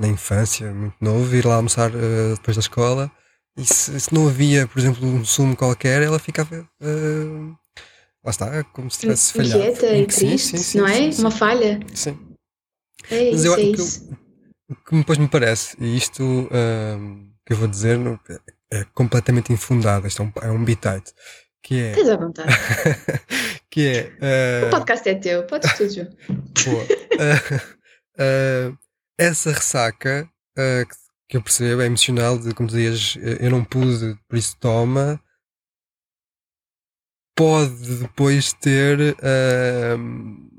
na 0.02 0.08
infância, 0.08 0.72
muito 0.74 0.96
novo, 1.00 1.36
ir 1.36 1.46
lá 1.46 1.56
almoçar 1.56 1.92
uh, 1.92 2.36
depois 2.36 2.58
da 2.58 2.62
escola 2.62 3.12
e 3.58 3.66
se, 3.66 4.00
se, 4.00 4.14
não 4.14 4.28
havia, 4.28 4.68
por 4.68 4.80
exemplo, 4.80 5.06
um 5.06 5.26
sumo 5.26 5.56
qualquer, 5.56 6.02
ela 6.02 6.20
ficava. 6.20 6.68
Uh, 6.82 7.56
lá 8.24 8.32
está, 8.32 8.64
como 8.66 8.90
se 8.90 9.00
tivesse 9.00 9.34
falhado. 9.34 9.60
Inquieta 9.60 9.96
e 9.96 10.08
triste, 10.08 10.58
sim, 10.58 10.58
sim, 10.58 10.78
não 10.78 10.88
é? 10.88 11.10
Uma 11.20 11.32
falha. 11.32 11.80
Sim. 11.94 12.18
É 13.10 13.24
isso, 13.24 13.32
Mas 13.34 13.46
eu, 13.46 13.54
é 13.54 13.58
o, 13.58 13.60
isso. 13.60 14.08
Que, 14.08 14.74
o 14.74 14.76
que 14.76 14.96
depois 14.96 15.18
me 15.18 15.28
parece, 15.28 15.76
e 15.80 15.98
isto 15.98 16.24
uh, 16.24 17.32
que 17.46 17.54
eu 17.54 17.58
vou 17.58 17.68
dizer 17.68 18.00
é 18.72 18.86
completamente 18.94 19.52
infundado, 19.52 20.08
isto 20.08 20.22
é 20.22 20.26
um, 20.26 20.32
é 20.44 20.52
um 20.52 20.64
bitite. 20.64 21.14
Que 21.62 21.80
é. 21.80 21.92
Tens 21.92 22.10
à 22.10 22.18
vontade. 22.18 22.52
que 23.70 23.88
é. 23.88 24.64
Uh, 24.64 24.68
o 24.68 24.70
podcast 24.72 25.08
é 25.08 25.16
teu, 25.16 25.46
podes 25.46 25.72
tudo, 25.74 25.94
João. 25.94 26.08
Boa. 26.66 26.84
Uh, 28.18 28.78
essa 29.22 29.52
ressaca 29.52 30.28
uh, 30.58 30.96
que 31.30 31.38
eu 31.38 31.42
percebo 31.42 31.82
é 31.82 31.86
emocional, 31.86 32.38
de 32.38 32.54
como 32.54 32.68
dizias, 32.68 33.18
eu 33.40 33.50
não 33.52 33.64
pude, 33.64 34.18
por 34.28 34.38
isso 34.38 34.58
toma, 34.60 35.22
pode 37.36 38.00
depois 38.00 38.52
ter 38.54 39.14
uh, 39.14 40.52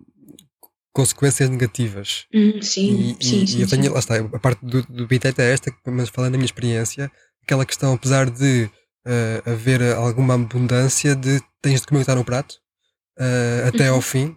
consequências 0.95 1.51
negativas. 1.51 2.27
Hum, 2.33 2.63
sim, 2.63 3.17
e, 3.21 3.25
sim, 3.25 3.43
e, 3.43 3.49
sim, 3.49 3.59
e 3.59 3.63
eu 3.63 3.69
tenho, 3.69 3.85
sim. 3.85 3.89
lá 3.91 3.99
está, 3.99 4.17
a 4.17 4.39
parte 4.39 4.65
do, 4.65 4.83
do 4.85 5.07
bitete 5.07 5.43
é 5.43 5.53
esta, 5.53 5.75
mas 5.87 6.09
falando 6.09 6.33
da 6.33 6.39
minha 6.39 6.47
experiência, 6.47 7.11
aquela 7.43 7.67
questão, 7.67 7.93
apesar 7.93 8.31
de 8.31 8.71
uh, 9.07 9.51
haver 9.51 9.83
alguma 9.95 10.35
abundância 10.35 11.17
de 11.17 11.43
tens 11.61 11.81
de 11.81 11.87
comer 11.87 11.99
o 11.99 12.01
que 12.01 12.11
está 12.11 12.15
no 12.15 12.25
prato, 12.25 12.55
uh, 13.19 13.69
até 13.69 13.91
uhum. 13.91 13.97
ao 13.97 14.01
fim, 14.01 14.37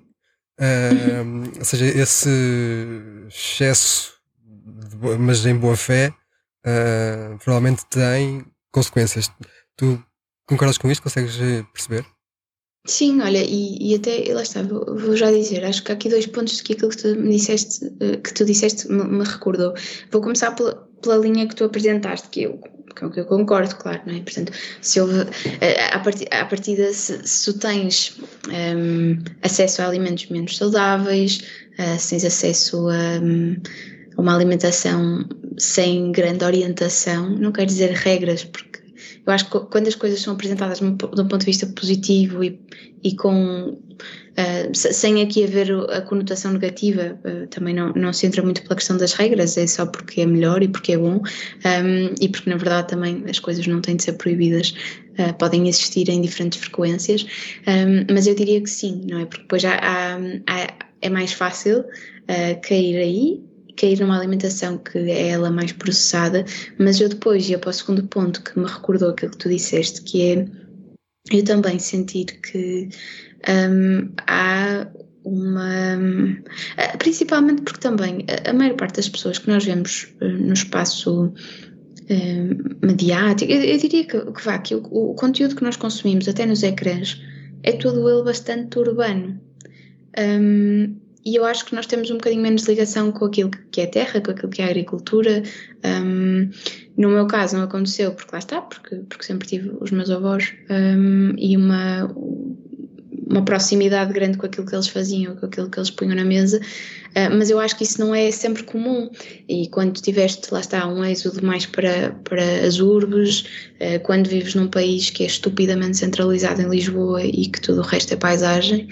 uh, 0.59 1.51
ou 1.59 1.65
seja, 1.65 1.85
esse 1.85 2.29
excesso 3.27 4.15
mas 5.19 5.45
em 5.45 5.55
boa 5.55 5.75
fé, 5.75 6.13
uh, 6.65 7.37
provavelmente 7.43 7.85
tem 7.87 8.45
consequências. 8.71 9.29
Tu 9.75 10.01
concordas 10.47 10.77
com 10.77 10.89
isto? 10.89 11.03
Consegues 11.03 11.39
eh, 11.39 11.65
perceber? 11.73 12.05
Sim, 12.87 13.21
olha, 13.21 13.43
e, 13.43 13.77
e 13.91 13.95
até, 13.95 14.31
lá 14.33 14.43
está, 14.43 14.61
vou, 14.61 14.85
vou, 14.97 15.15
já 15.15 15.31
dizer, 15.31 15.65
acho 15.65 15.83
que 15.83 15.91
há 15.91 15.95
aqui 15.95 16.07
dois 16.07 16.27
pontos 16.27 16.61
que 16.61 16.73
aquilo 16.73 16.89
que 16.89 16.97
tu 16.97 17.15
me 17.15 17.31
disseste, 17.31 17.85
eh, 17.99 18.17
que 18.17 18.33
tu 18.33 18.45
disseste 18.45 18.87
me, 18.87 19.03
me 19.03 19.23
recordou. 19.23 19.73
Vou 20.11 20.21
começar 20.21 20.51
pela, 20.51 20.87
pela, 21.01 21.17
linha 21.17 21.47
que 21.47 21.55
tu 21.55 21.63
apresentaste, 21.63 22.29
que 22.29 22.43
eu, 22.43 22.61
que 22.93 23.19
eu 23.19 23.25
concordo, 23.25 23.75
claro, 23.75 24.01
não 24.05 24.15
é? 24.15 24.19
Portanto, 24.21 24.51
se 24.81 25.01
houve, 25.01 25.21
a, 25.91 25.99
partir, 25.99 26.27
a 26.31 26.45
partida, 26.45 26.93
se, 26.93 27.27
se 27.27 27.51
tu 27.51 27.59
tens 27.59 28.17
um, 28.49 29.17
acesso 29.41 29.81
a 29.81 29.87
alimentos 29.87 30.27
menos 30.27 30.55
saudáveis, 30.57 31.41
uh, 31.79 31.99
se 31.99 32.11
tens 32.11 32.25
acesso 32.25 32.87
a. 32.89 33.19
Um, 33.21 33.57
uma 34.17 34.33
alimentação 34.35 35.27
sem 35.57 36.11
grande 36.11 36.43
orientação, 36.43 37.29
não 37.29 37.51
quer 37.51 37.65
dizer 37.65 37.91
regras, 37.91 38.43
porque 38.43 38.79
eu 39.25 39.33
acho 39.33 39.49
que 39.49 39.59
quando 39.71 39.87
as 39.87 39.95
coisas 39.95 40.21
são 40.21 40.33
apresentadas 40.33 40.79
de 40.79 40.85
um 40.85 40.95
ponto 40.95 41.37
de 41.37 41.45
vista 41.45 41.65
positivo 41.67 42.43
e, 42.43 42.59
e 43.03 43.15
com 43.15 43.69
uh, 43.69 44.73
sem 44.73 45.21
aqui 45.21 45.43
haver 45.43 45.71
a 45.89 46.01
conotação 46.01 46.53
negativa, 46.53 47.17
uh, 47.25 47.47
também 47.47 47.73
não, 47.73 47.91
não 47.93 48.13
se 48.13 48.27
entra 48.27 48.43
muito 48.43 48.61
pela 48.61 48.75
questão 48.75 48.97
das 48.97 49.13
regras, 49.13 49.57
é 49.57 49.65
só 49.65 49.85
porque 49.87 50.21
é 50.21 50.25
melhor 50.27 50.61
e 50.61 50.67
porque 50.67 50.93
é 50.93 50.97
bom 50.97 51.15
um, 51.17 52.15
e 52.21 52.29
porque 52.29 52.49
na 52.49 52.55
verdade 52.55 52.89
também 52.89 53.23
as 53.27 53.39
coisas 53.39 53.65
não 53.65 53.81
têm 53.81 53.95
de 53.95 54.03
ser 54.03 54.13
proibidas, 54.13 54.75
uh, 55.17 55.33
podem 55.39 55.67
existir 55.67 56.07
em 56.09 56.21
diferentes 56.21 56.59
frequências, 56.59 57.25
um, 57.67 58.13
mas 58.13 58.27
eu 58.27 58.35
diria 58.35 58.61
que 58.61 58.69
sim, 58.69 59.01
não 59.09 59.19
é? 59.19 59.25
Porque 59.25 59.41
depois 59.41 59.65
há, 59.65 59.75
há, 59.75 60.17
há, 60.47 60.73
é 61.01 61.09
mais 61.09 61.33
fácil 61.33 61.83
cair 62.63 62.97
aí 62.97 63.44
cair 63.75 63.99
numa 63.99 64.17
alimentação 64.17 64.77
que 64.77 64.97
é 64.97 65.29
ela 65.29 65.51
mais 65.51 65.71
processada, 65.71 66.45
mas 66.77 66.99
eu 66.99 67.09
depois 67.09 67.49
ia 67.49 67.59
para 67.59 67.69
o 67.69 67.73
segundo 67.73 68.03
ponto 68.03 68.41
que 68.41 68.57
me 68.57 68.65
recordou 68.65 69.09
aquilo 69.09 69.31
que 69.31 69.37
tu 69.37 69.49
disseste, 69.49 70.01
que 70.01 70.21
é 70.21 70.45
eu 71.31 71.43
também 71.43 71.79
sentir 71.79 72.25
que 72.25 72.89
um, 73.49 74.11
há 74.27 74.87
uma. 75.23 75.97
Principalmente 76.99 77.63
porque 77.63 77.79
também 77.79 78.25
a, 78.47 78.53
maior 78.53 78.75
parte 78.75 78.97
das 78.97 79.09
pessoas 79.09 79.39
que 79.39 79.49
nós 79.49 79.65
vemos 79.65 80.13
uh, 80.21 80.25
no 80.25 80.53
espaço 80.53 81.25
uh, 81.25 82.85
mediático. 82.85 83.51
Eu, 83.51 83.61
eu, 83.61 83.77
diria 83.77 84.05
que, 84.05 84.19
que, 84.19 84.45
vá, 84.45 84.59
que 84.59 84.75
o, 84.75 84.83
o, 84.91 85.15
conteúdo 85.15 85.55
que 85.55 85.63
nós 85.63 85.75
consumimos, 85.75 86.27
até 86.27 86.45
nos 86.45 86.61
ecrãs, 86.61 87.19
é 87.63 87.71
todo 87.73 88.07
ele 88.07 88.23
bastante 88.23 88.77
urbano. 88.77 89.41
Um, 90.17 90.95
e 91.25 91.35
eu 91.35 91.43
acho 91.43 91.65
que 91.65 91.73
nós 91.73 91.87
temos 91.87 92.11
um 92.11 92.17
bocadinho 92.17 92.43
menos 92.43 92.67
ligação 92.67 93.11
com 93.11 93.25
aquilo 93.25 93.49
que 93.71 93.81
é 93.81 93.87
terra, 93.87 94.21
com 94.21 94.29
aquilo 94.29 94.51
que 94.51 94.61
é 94.61 94.65
agricultura. 94.65 95.41
Um, 95.83 96.51
no 96.95 97.09
meu 97.09 97.25
caso 97.25 97.57
não 97.57 97.63
aconteceu, 97.63 98.13
porque 98.13 98.31
lá 98.31 98.37
está, 98.37 98.61
porque, 98.61 98.97
porque 99.09 99.25
sempre 99.25 99.47
tive 99.47 99.75
os 99.81 99.89
meus 99.89 100.11
avós 100.11 100.53
um, 100.69 101.33
e 101.35 101.57
uma, 101.57 102.07
uma 103.27 103.43
proximidade 103.43 104.13
grande 104.13 104.37
com 104.37 104.45
aquilo 104.45 104.65
que 104.65 104.75
eles 104.75 104.87
faziam, 104.87 105.35
com 105.35 105.45
aquilo 105.45 105.69
que 105.69 105.79
eles 105.79 105.89
punham 105.89 106.15
na 106.15 106.23
mesa, 106.23 106.59
uh, 106.59 107.35
mas 107.37 107.49
eu 107.49 107.59
acho 107.59 107.75
que 107.77 107.83
isso 107.83 107.99
não 107.99 108.13
é 108.13 108.29
sempre 108.31 108.63
comum. 108.63 109.09
E 109.47 109.67
quando 109.69 109.99
tiveste, 109.99 110.53
lá 110.53 110.59
está, 110.59 110.87
um 110.87 111.03
êxodo 111.03 111.45
mais 111.45 111.65
para, 111.65 112.11
para 112.23 112.43
as 112.65 112.79
urbes, 112.79 113.41
uh, 113.79 113.99
quando 114.03 114.27
vives 114.27 114.55
num 114.55 114.67
país 114.67 115.09
que 115.09 115.23
é 115.23 115.27
estupidamente 115.27 115.97
centralizado 115.97 116.61
em 116.61 116.69
Lisboa 116.69 117.23
e 117.23 117.47
que 117.47 117.59
tudo 117.61 117.81
o 117.81 117.83
resto 117.83 118.13
é 118.13 118.17
paisagem, 118.17 118.87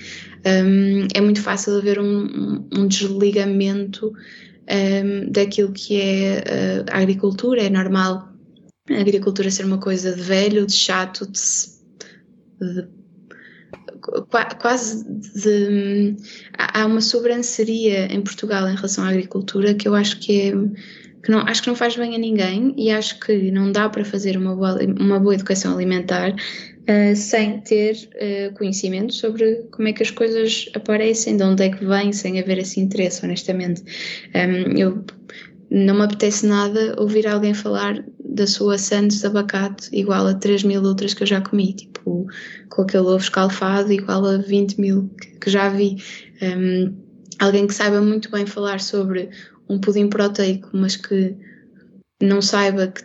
um, 0.46 1.08
é 1.14 1.22
muito 1.22 1.42
fácil 1.42 1.78
haver 1.78 2.00
um, 2.00 2.68
um 2.76 2.88
desligamento 2.88 4.14
um, 4.70 5.32
daquilo 5.32 5.72
que 5.72 6.00
é 6.00 6.84
a 6.92 6.98
agricultura. 6.98 7.62
É 7.62 7.70
normal 7.70 8.30
a 8.90 9.00
agricultura 9.00 9.50
ser 9.50 9.66
uma 9.66 9.78
coisa 9.78 10.14
de 10.14 10.22
velho, 10.22 10.66
de 10.66 10.74
chato, 10.74 11.26
de, 11.26 11.40
de 12.60 13.03
quase 14.60 15.04
de. 15.08 16.16
Há 16.58 16.86
uma 16.86 17.02
sobranceria 17.02 18.06
em 18.14 18.22
Portugal 18.22 18.68
em 18.68 18.76
relação 18.76 19.04
à 19.04 19.10
agricultura 19.10 19.74
que 19.74 19.88
eu 19.88 19.96
acho 19.96 20.20
que 20.20 20.42
é. 20.42 20.52
Que 21.24 21.32
não, 21.32 21.40
acho 21.40 21.62
que 21.62 21.70
não 21.70 21.76
faz 21.76 21.96
bem 21.96 22.16
a 22.16 22.18
ninguém 22.18 22.74
e 22.78 22.92
acho 22.92 23.18
que 23.22 23.50
não 23.50 23.72
dá 23.72 23.88
para 23.88 24.04
fazer 24.04 24.36
uma 24.36 24.54
boa, 24.54 24.78
uma 25.00 25.18
boa 25.22 25.34
educação 25.34 25.74
alimentar 25.74 26.32
uh, 26.32 27.16
sem 27.16 27.62
ter 27.62 27.96
uh, 27.96 28.54
conhecimento 28.56 29.14
sobre 29.14 29.64
como 29.72 29.88
é 29.88 29.94
que 29.94 30.04
as 30.04 30.12
coisas 30.12 30.70
aparecem, 30.74 31.38
de 31.38 31.44
onde 31.44 31.64
é 31.64 31.70
que 31.70 31.86
vêm, 31.86 32.12
sem 32.12 32.42
haver 32.42 32.58
esse 32.58 32.80
interesse, 32.82 33.26
honestamente. 33.26 33.84
Um, 34.36 34.78
eu 34.78 35.06
não 35.72 35.96
me 35.96 36.04
apetece 36.04 36.46
nada 36.46 36.96
ouvir 37.00 37.26
alguém 37.26 37.54
falar 37.54 38.04
da 38.34 38.48
sua 38.48 38.78
Santos 38.78 39.20
de 39.20 39.28
abacate 39.28 39.90
igual 39.92 40.26
a 40.28 40.34
3 40.34 40.64
mil 40.64 40.84
outras 40.84 41.14
que 41.14 41.24
eu 41.24 41.28
já 41.28 41.40
comi, 41.40 41.74
tipo, 41.74 42.28
com 42.70 42.82
aquele 42.82 43.04
ovo 43.04 43.18
escalfado 43.18 43.92
igual 43.92 44.26
a 44.26 44.38
20 44.38 44.82
mil 44.82 45.10
que, 45.22 45.28
que 45.40 45.50
já 45.50 45.70
vi. 45.70 45.98
Um, 46.42 46.94
alguém 47.40 47.68
que 47.68 47.74
saiba 47.74 48.02
muito 48.02 48.32
bem 48.32 48.46
falar 48.46 48.80
sobre 48.80 49.30
um 49.70 49.80
pudim 49.80 50.10
proteico, 50.10 50.70
mas 50.74 50.96
que 50.96 51.36
não 52.22 52.42
saiba 52.42 52.88
que 52.88 53.04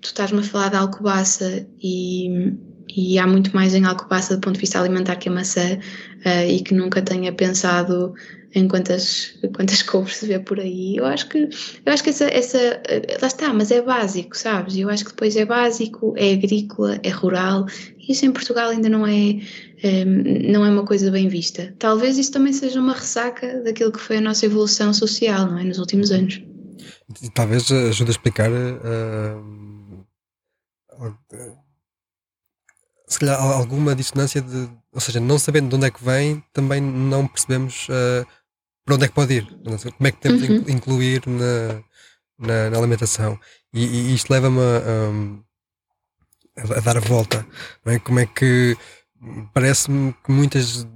tu 0.00 0.06
estás-me 0.06 0.40
a 0.40 0.42
falar 0.42 0.68
de 0.70 0.76
alcobaça 0.76 1.66
e, 1.82 2.54
e 2.96 3.18
há 3.18 3.26
muito 3.26 3.54
mais 3.54 3.74
em 3.74 3.84
alcobaça 3.84 4.34
do 4.34 4.40
ponto 4.40 4.54
de 4.54 4.60
vista 4.60 4.80
alimentar 4.80 5.16
que 5.16 5.28
a 5.28 5.32
maçã 5.32 5.78
uh, 6.24 6.48
e 6.48 6.60
que 6.60 6.74
nunca 6.74 7.02
tenha 7.02 7.32
pensado 7.32 8.14
em 8.54 8.66
quantas, 8.66 9.34
quantas 9.54 9.82
couves 9.84 10.16
se 10.16 10.26
vê 10.26 10.38
por 10.38 10.58
aí. 10.58 10.96
Eu 10.96 11.06
acho 11.06 11.28
que, 11.28 11.38
eu 11.38 11.92
acho 11.92 12.02
que 12.02 12.10
essa, 12.10 12.24
essa. 12.24 12.82
Lá 13.20 13.26
está, 13.26 13.52
mas 13.52 13.70
é 13.70 13.80
básico, 13.80 14.36
sabes? 14.36 14.76
Eu 14.76 14.88
acho 14.88 15.04
que 15.04 15.10
depois 15.10 15.36
é 15.36 15.44
básico, 15.44 16.14
é 16.16 16.32
agrícola, 16.32 16.98
é 17.02 17.10
rural. 17.10 17.66
E 17.98 18.12
isso 18.12 18.26
em 18.26 18.32
Portugal 18.32 18.70
ainda 18.70 18.88
não 18.88 19.06
é, 19.06 19.40
ehm, 19.82 20.50
não 20.50 20.64
é 20.64 20.70
uma 20.70 20.84
coisa 20.84 21.10
bem 21.10 21.28
vista. 21.28 21.74
Talvez 21.78 22.18
isso 22.18 22.32
também 22.32 22.52
seja 22.52 22.80
uma 22.80 22.94
ressaca 22.94 23.62
daquilo 23.62 23.92
que 23.92 24.00
foi 24.00 24.16
a 24.16 24.20
nossa 24.20 24.46
evolução 24.46 24.92
social, 24.92 25.46
não 25.46 25.58
é? 25.58 25.64
Nos 25.64 25.78
últimos 25.78 26.10
anos. 26.10 26.42
Talvez 27.34 27.70
ajude 27.70 28.10
a 28.10 28.12
explicar. 28.12 28.50
Uh, 28.50 29.60
se 33.06 33.18
calhar 33.18 33.40
alguma 33.40 33.94
dissonância 33.94 34.40
de, 34.40 34.70
ou 34.92 35.00
seja, 35.00 35.18
não 35.18 35.38
sabendo 35.38 35.68
de 35.68 35.76
onde 35.76 35.86
é 35.86 35.90
que 35.90 36.04
vem, 36.04 36.42
também 36.52 36.80
não 36.80 37.26
percebemos 37.26 37.88
uh, 37.88 38.26
para 38.90 38.96
onde 38.96 39.04
é 39.04 39.08
que 39.08 39.14
pode 39.14 39.34
ir, 39.34 39.46
como 39.96 40.08
é 40.08 40.10
que 40.10 40.18
temos 40.18 40.42
uhum. 40.42 40.62
de 40.62 40.72
incluir 40.72 41.22
na, 41.28 41.80
na, 42.36 42.70
na 42.70 42.78
alimentação. 42.78 43.38
E, 43.72 43.84
e 43.84 44.14
isto 44.14 44.32
leva-me 44.32 44.58
a, 44.58 44.82
a, 46.60 46.78
a, 46.78 46.80
dar 46.80 46.96
a 46.96 47.00
volta. 47.00 47.46
É? 47.86 48.00
Como 48.00 48.18
é 48.18 48.26
que 48.26 48.76
parece-me 49.54 50.12
que 50.24 50.32
muitas. 50.32 50.88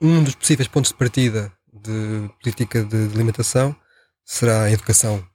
Um 0.00 0.22
dos 0.22 0.34
possíveis 0.34 0.68
pontos 0.68 0.90
de 0.90 0.96
partida 0.96 1.52
de 1.70 2.30
política 2.40 2.82
de, 2.82 3.08
de 3.08 3.14
alimentação 3.14 3.76
será 4.24 4.64
a 4.64 4.70
educação 4.70 5.26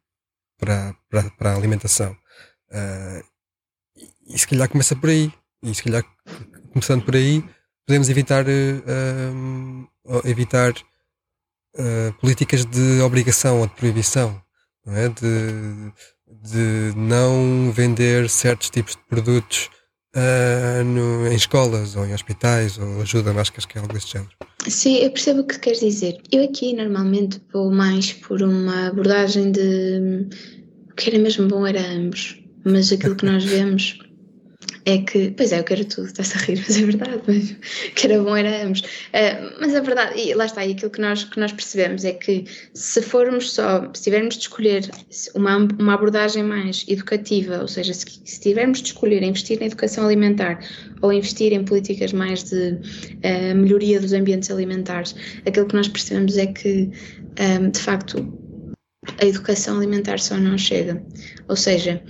para, 0.60 0.96
para, 1.10 1.30
para 1.32 1.52
a 1.52 1.56
alimentação. 1.56 2.12
Uh, 2.72 3.24
e, 3.98 4.36
e 4.36 4.39
se 4.39 4.48
calhar 4.48 4.67
começa 4.67 4.96
por 4.96 5.10
aí. 5.10 5.32
E 5.63 5.76
se 5.76 5.84
calhar 5.84 6.04
começando 6.72 7.04
por 7.04 7.15
aí, 7.15 7.44
podemos 7.86 8.10
evitar, 8.10 8.46
uh, 8.48 9.90
evitar 10.25 10.71
uh, 10.71 12.13
políticas 12.19 12.65
de 12.65 13.01
obrigação 13.01 13.59
ou 13.61 13.67
de 13.67 13.73
proibição, 13.73 14.41
não 14.85 14.95
é? 14.95 15.09
de, 15.09 15.91
de 16.43 16.95
não 16.95 17.71
vender 17.71 18.29
certos 18.29 18.69
tipos 18.69 18.95
de 18.95 19.01
produtos 19.09 19.69
uh, 20.15 20.83
no, 20.83 21.27
em 21.27 21.35
escolas 21.35 21.95
ou 21.95 22.05
em 22.05 22.13
hospitais 22.13 22.77
ou 22.77 23.01
ajuda, 23.01 23.31
acho 23.39 23.51
que 23.51 23.77
é 23.77 23.81
algo 23.81 23.93
desse 23.93 24.07
género. 24.07 24.31
Sim, 24.67 24.97
eu 24.97 25.11
percebo 25.11 25.41
o 25.41 25.47
que 25.47 25.59
queres 25.59 25.79
dizer. 25.79 26.21
Eu 26.31 26.43
aqui 26.43 26.73
normalmente 26.73 27.41
vou 27.51 27.71
mais 27.71 28.13
por 28.13 28.41
uma 28.41 28.87
abordagem 28.87 29.51
de 29.51 30.27
o 30.89 30.95
que 30.95 31.09
era 31.09 31.19
mesmo 31.19 31.47
bom 31.47 31.65
era 31.65 31.81
ambos, 31.81 32.39
mas 32.63 32.91
aquilo 32.91 33.15
que 33.15 33.25
nós 33.25 33.43
vemos 33.45 33.99
é 34.86 34.98
que, 35.00 35.32
pois 35.32 35.52
é, 35.52 35.60
eu 35.60 35.63
quero 35.63 35.86
tudo, 35.86 36.08
estás 36.08 36.36
a 36.36 36.39
rir, 36.39 36.63
mas 36.67 36.78
é 36.78 36.86
verdade, 36.86 37.22
mas 37.28 37.56
que 37.96 38.08
era 38.08 38.22
bom 38.22 38.36
era 38.36 38.65
ambos. 38.65 38.82
Uh, 38.82 39.58
mas 39.60 39.74
é 39.74 39.82
verdade, 39.82 40.20
e 40.20 40.34
lá 40.34 40.46
está, 40.46 40.65
e 40.65 40.72
aquilo 40.72 40.91
que 40.91 41.02
nós, 41.02 41.24
que 41.24 41.39
nós 41.39 41.52
percebemos 41.52 42.04
é 42.04 42.13
que 42.13 42.46
se 42.74 43.02
formos 43.02 43.52
só, 43.52 43.89
se 43.94 44.04
tivermos 44.04 44.36
de 44.36 44.41
escolher 44.41 44.89
uma, 45.36 45.58
uma 45.58 45.94
abordagem 45.94 46.44
mais 46.44 46.86
educativa, 46.88 47.60
ou 47.62 47.67
seja, 47.67 47.94
se, 47.94 48.06
se 48.24 48.39
tivermos 48.39 48.82
de 48.82 48.88
escolher 48.88 49.24
investir 49.24 49.60
na 49.60 49.67
educação 49.67 50.06
alimentar 50.06 50.60
ou 51.02 51.13
investir 51.13 51.54
em 51.54 51.63
políticas 51.63 52.13
mais 52.13 52.44
de 52.44 52.74
uh, 52.74 53.56
melhoria 53.56 54.00
dos 54.00 54.13
ambientes 54.13 54.50
alimentares, 54.50 55.15
aquilo 55.46 55.67
que 55.67 55.76
nós 55.76 55.88
percebemos 55.88 56.38
é 56.38 56.48
que, 56.48 56.89
um, 57.39 57.70
de 57.70 57.80
facto, 57.80 58.41
a 59.20 59.26
educação 59.26 59.78
alimentar 59.78 60.20
só 60.20 60.38
não 60.38 60.58
chega. 60.58 61.02
Ou 61.48 61.56
seja, 61.56 62.04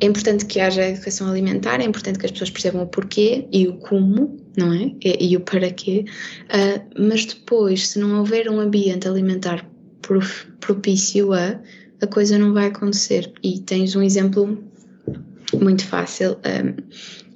é 0.00 0.06
importante 0.06 0.46
que 0.46 0.58
haja 0.58 0.88
educação 0.88 1.28
alimentar, 1.28 1.80
é 1.80 1.84
importante 1.84 2.18
que 2.18 2.26
as 2.26 2.32
pessoas 2.32 2.50
percebam 2.50 2.82
o 2.82 2.86
porquê 2.86 3.46
e 3.52 3.68
o 3.68 3.74
como, 3.74 4.36
não 4.56 4.72
é? 4.72 4.94
E, 5.04 5.30
e 5.30 5.36
o 5.36 5.40
para 5.40 5.70
quê, 5.70 6.04
uh, 6.46 7.02
mas 7.06 7.26
depois, 7.26 7.88
se 7.88 7.98
não 7.98 8.18
houver 8.18 8.48
um 8.48 8.58
ambiente 8.58 9.06
alimentar 9.06 9.68
propício 10.58 11.32
a, 11.32 11.60
a 12.02 12.06
coisa 12.06 12.38
não 12.38 12.52
vai 12.52 12.66
acontecer. 12.66 13.32
E 13.42 13.60
tens 13.60 13.94
um 13.94 14.02
exemplo 14.02 14.58
muito 15.60 15.84
fácil 15.84 16.32
um, 16.32 16.82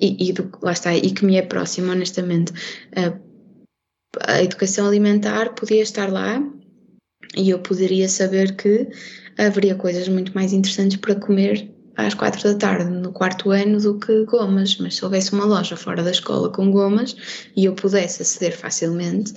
e, 0.00 0.30
e 0.30 0.32
do, 0.32 0.50
lá 0.62 0.72
está, 0.72 0.94
e 0.94 1.10
que 1.10 1.24
me 1.24 1.36
é 1.36 1.42
próximo, 1.42 1.92
honestamente. 1.92 2.52
Uh, 2.92 3.22
a 4.20 4.42
educação 4.42 4.86
alimentar 4.86 5.54
podia 5.54 5.82
estar 5.82 6.10
lá 6.10 6.42
e 7.36 7.50
eu 7.50 7.58
poderia 7.58 8.08
saber 8.08 8.54
que 8.56 8.88
haveria 9.36 9.74
coisas 9.74 10.08
muito 10.08 10.32
mais 10.34 10.52
interessantes 10.52 10.96
para 10.98 11.16
comer 11.16 11.73
às 11.96 12.14
quatro 12.14 12.42
da 12.42 12.58
tarde 12.58 12.90
no 12.90 13.12
quarto 13.12 13.50
ano 13.50 13.80
do 13.80 13.98
que 13.98 14.24
gomas, 14.24 14.76
mas 14.78 14.96
se 14.96 15.04
houvesse 15.04 15.32
uma 15.32 15.44
loja 15.44 15.76
fora 15.76 16.02
da 16.02 16.10
escola 16.10 16.48
com 16.50 16.70
gomas 16.70 17.16
e 17.56 17.64
eu 17.64 17.74
pudesse 17.74 18.22
aceder 18.22 18.56
facilmente, 18.56 19.34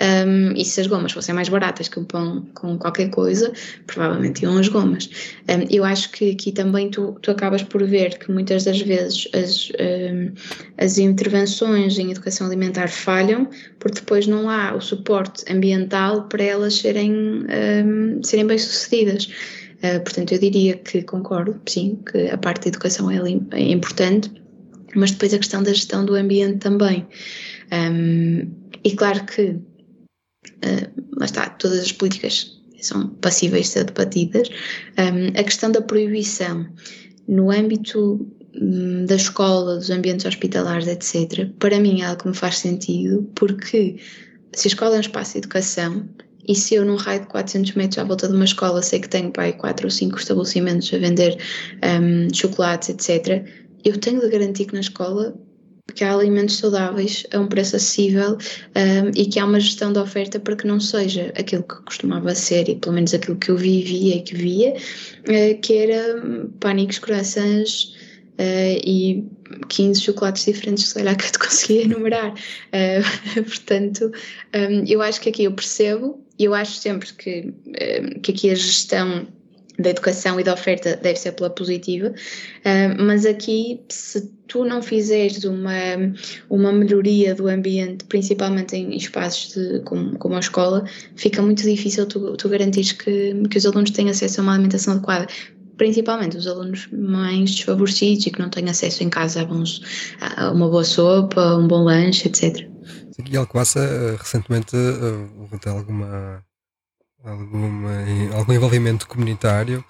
um, 0.00 0.52
e 0.52 0.64
se 0.64 0.80
as 0.80 0.86
gomas 0.86 1.10
fossem 1.10 1.34
mais 1.34 1.48
baratas 1.48 1.88
que 1.88 1.98
o 1.98 2.04
pão 2.04 2.46
com 2.54 2.78
qualquer 2.78 3.10
coisa, 3.10 3.52
provavelmente 3.86 4.42
iam 4.42 4.56
as 4.56 4.68
gomas. 4.68 5.10
Um, 5.48 5.66
eu 5.68 5.84
acho 5.84 6.12
que 6.12 6.30
aqui 6.30 6.52
também 6.52 6.88
tu, 6.88 7.18
tu 7.20 7.32
acabas 7.32 7.64
por 7.64 7.84
ver 7.84 8.16
que 8.16 8.30
muitas 8.30 8.64
das 8.64 8.80
vezes 8.80 9.28
as, 9.34 9.72
um, 9.80 10.32
as 10.78 10.98
intervenções 10.98 11.98
em 11.98 12.12
educação 12.12 12.46
alimentar 12.46 12.88
falham 12.88 13.48
porque 13.80 13.98
depois 14.00 14.26
não 14.26 14.48
há 14.48 14.74
o 14.74 14.80
suporte 14.80 15.44
ambiental 15.52 16.28
para 16.28 16.44
elas 16.44 16.74
serem, 16.74 17.44
serem 18.22 18.46
bem-sucedidas. 18.46 19.28
Uh, 19.78 20.00
portanto, 20.02 20.32
eu 20.32 20.38
diria 20.38 20.76
que 20.76 21.02
concordo, 21.02 21.60
sim, 21.68 21.98
que 22.10 22.28
a 22.28 22.36
parte 22.36 22.62
da 22.64 22.68
educação 22.68 23.10
é, 23.10 23.18
é 23.52 23.70
importante, 23.70 24.32
mas 24.94 25.12
depois 25.12 25.32
a 25.32 25.38
questão 25.38 25.62
da 25.62 25.72
gestão 25.72 26.04
do 26.04 26.14
ambiente 26.14 26.58
também. 26.58 27.06
Um, 27.72 28.50
e 28.82 28.92
claro 28.96 29.24
que, 29.24 29.50
uh, 29.50 31.04
lá 31.16 31.26
está, 31.26 31.48
todas 31.50 31.80
as 31.80 31.92
políticas 31.92 32.58
são 32.80 33.08
passíveis 33.08 33.66
de 33.66 33.72
ser 33.72 33.84
debatidas. 33.84 34.48
Um, 34.98 35.38
a 35.38 35.44
questão 35.44 35.70
da 35.70 35.82
proibição 35.82 36.66
no 37.26 37.50
âmbito 37.50 38.26
um, 38.54 39.04
da 39.04 39.16
escola, 39.16 39.76
dos 39.76 39.90
ambientes 39.90 40.26
hospitalares, 40.26 40.86
etc., 40.86 41.48
para 41.58 41.78
mim 41.78 42.00
é 42.00 42.06
algo 42.06 42.22
que 42.22 42.28
me 42.28 42.34
faz 42.34 42.58
sentido, 42.58 43.30
porque 43.34 43.96
se 44.52 44.68
a 44.68 44.70
escola 44.70 44.94
é 44.94 44.98
um 44.98 45.00
espaço 45.00 45.32
de 45.32 45.38
educação 45.38 46.08
e 46.48 46.54
se 46.54 46.74
eu 46.74 46.84
num 46.84 46.96
raio 46.96 47.20
de 47.20 47.26
400 47.26 47.74
metros 47.74 47.98
à 47.98 48.04
volta 48.04 48.26
de 48.26 48.34
uma 48.34 48.44
escola 48.46 48.82
sei 48.82 49.00
que 49.00 49.08
tenho 49.08 49.30
pai 49.30 49.52
quatro 49.52 49.86
ou 49.86 49.90
cinco 49.90 50.18
estabelecimentos 50.18 50.92
a 50.92 50.98
vender 50.98 51.36
um, 51.84 52.34
chocolates, 52.34 52.88
etc., 52.88 53.46
eu 53.84 53.98
tenho 53.98 54.20
de 54.20 54.28
garantir 54.28 54.64
que 54.64 54.74
na 54.74 54.80
escola 54.80 55.38
que 55.94 56.04
há 56.04 56.12
alimentos 56.12 56.58
saudáveis 56.58 57.26
a 57.32 57.38
um 57.38 57.46
preço 57.46 57.76
acessível 57.76 58.32
um, 58.34 59.10
e 59.14 59.26
que 59.26 59.38
há 59.38 59.44
uma 59.44 59.60
gestão 59.60 59.92
da 59.92 60.02
oferta 60.02 60.38
para 60.38 60.56
que 60.56 60.66
não 60.66 60.78
seja 60.78 61.32
aquilo 61.36 61.62
que 61.62 61.82
costumava 61.82 62.34
ser, 62.34 62.68
e 62.68 62.76
pelo 62.76 62.94
menos 62.94 63.14
aquilo 63.14 63.36
que 63.36 63.50
eu 63.50 63.56
vivia 63.56 64.16
e 64.16 64.22
que 64.22 64.34
via, 64.34 64.74
uh, 64.74 65.60
que 65.60 65.74
era 65.74 66.22
pânicos, 66.60 66.98
croissants 66.98 67.97
uh, 68.38 68.80
e 68.84 69.24
15 69.68 70.00
chocolates 70.00 70.44
diferentes, 70.44 70.88
se 70.88 70.94
calhar 70.94 71.16
que 71.18 71.26
eu 71.26 71.32
te 71.32 71.38
conseguia 71.38 71.82
enumerar. 71.82 72.32
Uh, 72.32 73.42
portanto, 73.44 74.12
um, 74.54 74.84
eu 74.86 75.02
acho 75.02 75.20
que 75.20 75.28
aqui 75.28 75.44
eu 75.44 75.52
percebo, 75.52 76.24
e 76.38 76.44
eu 76.44 76.54
acho 76.54 76.72
sempre 76.72 77.12
que, 77.14 77.52
um, 77.66 78.20
que 78.20 78.30
aqui 78.30 78.50
a 78.50 78.54
gestão 78.54 79.26
da 79.78 79.90
educação 79.90 80.40
e 80.40 80.42
da 80.42 80.54
oferta 80.54 80.96
deve 80.96 81.16
ser 81.16 81.32
pela 81.32 81.50
positiva, 81.50 82.08
uh, 82.08 83.02
mas 83.02 83.24
aqui, 83.24 83.80
se 83.88 84.28
tu 84.48 84.64
não 84.64 84.82
fizeres 84.82 85.44
uma, 85.44 85.72
uma 86.50 86.72
melhoria 86.72 87.34
do 87.34 87.46
ambiente, 87.46 88.04
principalmente 88.06 88.74
em 88.74 88.96
espaços 88.96 89.54
de, 89.54 89.80
como, 89.80 90.18
como 90.18 90.34
a 90.34 90.40
escola, 90.40 90.84
fica 91.14 91.40
muito 91.42 91.62
difícil 91.62 92.06
tu, 92.06 92.36
tu 92.36 92.48
garantires 92.48 92.92
que, 92.92 93.34
que 93.48 93.58
os 93.58 93.66
alunos 93.66 93.90
têm 93.90 94.10
acesso 94.10 94.40
a 94.40 94.42
uma 94.42 94.54
alimentação 94.54 94.94
adequada 94.94 95.28
principalmente 95.78 96.36
os 96.36 96.46
alunos 96.46 96.88
mais 96.92 97.52
desfavorecidos 97.52 98.26
e 98.26 98.30
que 98.30 98.40
não 98.40 98.50
têm 98.50 98.68
acesso 98.68 99.02
em 99.02 99.08
casa 99.08 99.40
a, 99.40 99.44
bons, 99.44 99.80
a 100.20 100.50
uma 100.50 100.68
boa 100.68 100.84
sopa, 100.84 101.56
um 101.56 101.66
bom 101.66 101.84
lanche, 101.84 102.28
etc. 102.28 102.68
E 103.26 103.36
Alcoaça 103.36 103.80
eh, 103.80 104.16
recentemente 104.16 104.76
uh, 104.76 105.58
tem 105.58 105.72
alguma 105.72 106.44
alguma, 107.24 107.90
algum 108.34 108.52
envolvimento 108.52 109.08
comunitário 109.08 109.84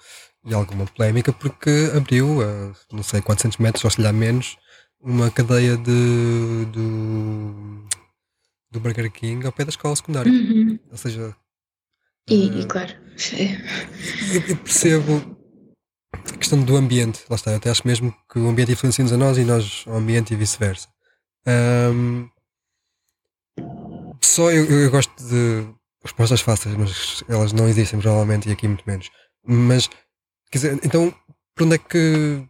e 0.45 0.53
alguma 0.53 0.85
polémica 0.85 1.31
porque 1.31 1.91
abriu 1.95 2.41
a 2.41 2.71
não 2.91 3.03
sei 3.03 3.21
400 3.21 3.57
metros 3.57 3.83
ou 3.83 3.91
se 3.91 4.01
lhe 4.01 4.11
menos 4.11 4.57
uma 4.99 5.29
cadeia 5.29 5.77
de 5.77 6.65
do, 6.71 7.87
do 8.71 8.79
Burger 8.79 9.11
King 9.11 9.45
ao 9.45 9.51
pé 9.51 9.63
da 9.63 9.69
escola 9.69 9.95
secundária 9.95 10.31
uhum. 10.31 10.79
ou 10.89 10.97
seja 10.97 11.35
e, 12.27 12.47
uh, 12.47 12.59
e 12.61 12.65
claro 12.65 12.93
eu, 14.33 14.41
eu, 14.49 14.57
percebo 14.57 15.38
a 16.13 16.37
questão 16.37 16.61
do 16.63 16.75
ambiente 16.75 17.23
lá 17.29 17.35
está, 17.35 17.51
eu 17.51 17.57
até 17.57 17.69
acho 17.69 17.87
mesmo 17.87 18.15
que 18.31 18.39
o 18.39 18.47
ambiente 18.47 18.71
influencia-nos 18.71 19.13
a 19.13 19.17
nós 19.17 19.37
e 19.37 19.43
nós 19.43 19.83
ao 19.87 19.95
ambiente 19.95 20.33
e 20.33 20.37
vice-versa 20.37 20.87
um, 21.47 22.29
só 24.23 24.51
eu, 24.51 24.65
eu 24.65 24.91
gosto 24.91 25.11
de 25.23 25.67
respostas 26.03 26.41
fáceis, 26.41 26.75
mas 26.75 27.23
elas 27.27 27.51
não 27.51 27.67
existem 27.67 27.99
provavelmente 27.99 28.47
e 28.47 28.51
aqui 28.51 28.67
muito 28.67 28.83
menos. 28.85 29.09
Mas, 29.45 29.87
quer 30.51 30.57
dizer, 30.57 30.79
então, 30.83 31.13
por 31.55 31.65
onde 31.65 31.75
é 31.75 31.77
que. 31.77 32.47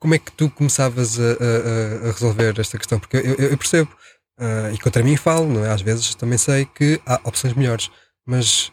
Como 0.00 0.14
é 0.14 0.18
que 0.18 0.32
tu 0.32 0.50
começavas 0.50 1.18
a, 1.18 1.22
a, 1.22 2.08
a 2.08 2.12
resolver 2.12 2.60
esta 2.60 2.76
questão? 2.76 3.00
Porque 3.00 3.16
eu, 3.16 3.34
eu 3.36 3.56
percebo, 3.56 3.90
uh, 4.38 4.74
e 4.74 4.78
contra 4.78 5.02
mim 5.02 5.16
falo, 5.16 5.48
não 5.48 5.64
é? 5.64 5.70
às 5.70 5.80
vezes 5.80 6.14
também 6.14 6.36
sei 6.36 6.66
que 6.66 7.00
há 7.06 7.20
opções 7.24 7.54
melhores, 7.54 7.90
mas 8.26 8.70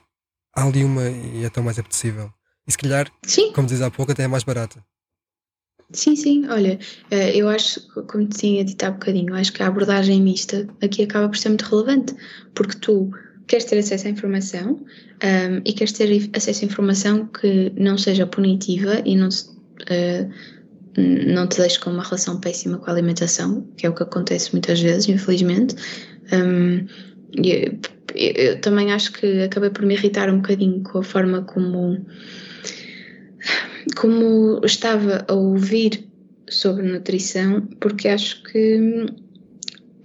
há 0.54 0.64
ali 0.66 0.84
uma 0.84 1.04
e 1.08 1.46
é 1.46 1.50
tão 1.50 1.64
mais 1.64 1.80
apetecível. 1.80 2.34
E 2.72 2.74
se 2.74 2.78
calhar, 2.78 3.12
sim. 3.26 3.52
como 3.52 3.68
diz 3.68 3.82
há 3.82 3.92
pouco, 3.92 4.14
até 4.14 4.24
é 4.24 4.28
mais 4.30 4.46
barata. 4.46 4.82
Sim, 5.92 6.16
sim, 6.16 6.48
olha, 6.48 6.80
eh, 7.10 7.36
eu 7.36 7.50
acho, 7.50 7.86
como 8.08 8.26
te 8.30 8.38
tinha 8.38 8.64
dito 8.64 8.82
há 8.86 8.92
bocadinho, 8.92 9.36
acho 9.36 9.52
que 9.52 9.62
a 9.62 9.68
abordagem 9.68 10.22
mista 10.22 10.66
aqui 10.82 11.04
acaba 11.04 11.28
por 11.28 11.38
ser 11.38 11.50
muito 11.50 11.64
relevante, 11.64 12.16
porque 12.56 12.78
tu 12.80 13.12
queres 13.48 13.66
ter 13.66 13.78
acesso 13.78 14.08
à 14.08 14.10
informação 14.10 14.76
um, 15.22 15.62
e 15.66 15.74
queres 15.74 15.92
ter 15.92 16.30
acesso 16.34 16.64
à 16.64 16.66
informação 16.66 17.28
que 17.28 17.74
não 17.76 17.98
seja 17.98 18.26
punitiva 18.26 19.02
e 19.04 19.18
não, 19.18 19.28
uh, 19.28 20.32
não 20.98 21.48
te 21.48 21.58
deixe 21.58 21.78
com 21.78 21.90
uma 21.90 22.04
relação 22.04 22.40
péssima 22.40 22.78
com 22.78 22.90
a 22.90 22.94
alimentação, 22.94 23.68
que 23.76 23.86
é 23.86 23.90
o 23.90 23.94
que 23.94 24.04
acontece 24.04 24.54
muitas 24.54 24.80
vezes, 24.80 25.10
infelizmente. 25.10 25.76
Um, 26.32 26.88
eu, 27.34 27.78
eu, 28.16 28.62
também 28.62 28.92
acho 28.92 29.12
que 29.14 29.42
acabei 29.44 29.70
por 29.70 29.86
me 29.86 29.94
irritar 29.94 30.30
um 30.30 30.38
bocadinho 30.38 30.82
com 30.84 31.00
a 31.00 31.04
forma 31.04 31.42
como, 31.42 32.06
como 33.96 34.62
estava 34.64 35.26
a 35.28 35.34
ouvir 35.34 36.08
sobre 36.50 36.84
nutrição, 36.84 37.62
porque 37.80 38.08
acho 38.08 38.44
que 38.44 39.06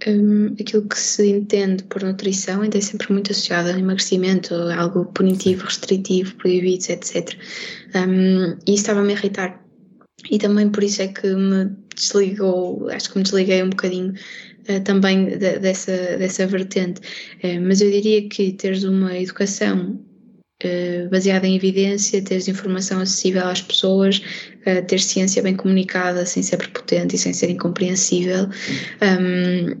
um, 0.07 0.53
aquilo 0.59 0.87
que 0.87 0.99
se 0.99 1.27
entende 1.27 1.83
por 1.83 2.03
nutrição 2.03 2.61
ainda 2.61 2.77
é 2.77 2.81
sempre 2.81 3.11
muito 3.11 3.31
associado 3.31 3.69
a 3.69 3.79
emagrecimento, 3.79 4.53
algo 4.53 5.05
punitivo, 5.05 5.65
restritivo, 5.65 6.35
proibido, 6.35 6.85
etc. 6.89 7.35
Um, 7.95 8.57
e 8.65 8.73
isso 8.73 8.83
estava-me 8.83 9.13
a 9.13 9.15
irritar. 9.15 9.63
E 10.31 10.37
também 10.37 10.69
por 10.69 10.83
isso 10.83 11.01
é 11.01 11.07
que 11.07 11.27
me 11.27 11.71
desligou, 11.95 12.89
acho 12.89 13.11
que 13.11 13.17
me 13.17 13.23
desliguei 13.23 13.63
um 13.63 13.69
bocadinho 13.69 14.13
uh, 14.69 14.83
também 14.83 15.25
de, 15.25 15.59
dessa, 15.59 15.91
dessa 16.17 16.45
vertente. 16.47 17.01
Uh, 17.43 17.61
mas 17.61 17.81
eu 17.81 17.91
diria 17.91 18.27
que 18.27 18.53
teres 18.53 18.83
uma 18.83 19.17
educação 19.17 19.99
Uh, 20.63 21.07
baseada 21.11 21.45
em 21.45 21.55
evidência, 21.55 22.19
teres 22.19 22.47
informação 22.47 22.99
acessível 22.99 23.45
às 23.45 23.61
pessoas, 23.61 24.17
uh, 24.65 24.83
ter 24.87 24.99
ciência 24.99 25.43
bem 25.43 25.55
comunicada 25.55 26.25
sem 26.25 26.41
ser 26.41 26.57
prepotente 26.57 27.15
e 27.15 27.19
sem 27.19 27.31
ser 27.31 27.51
incompreensível. 27.51 28.49
Um, 28.99 29.77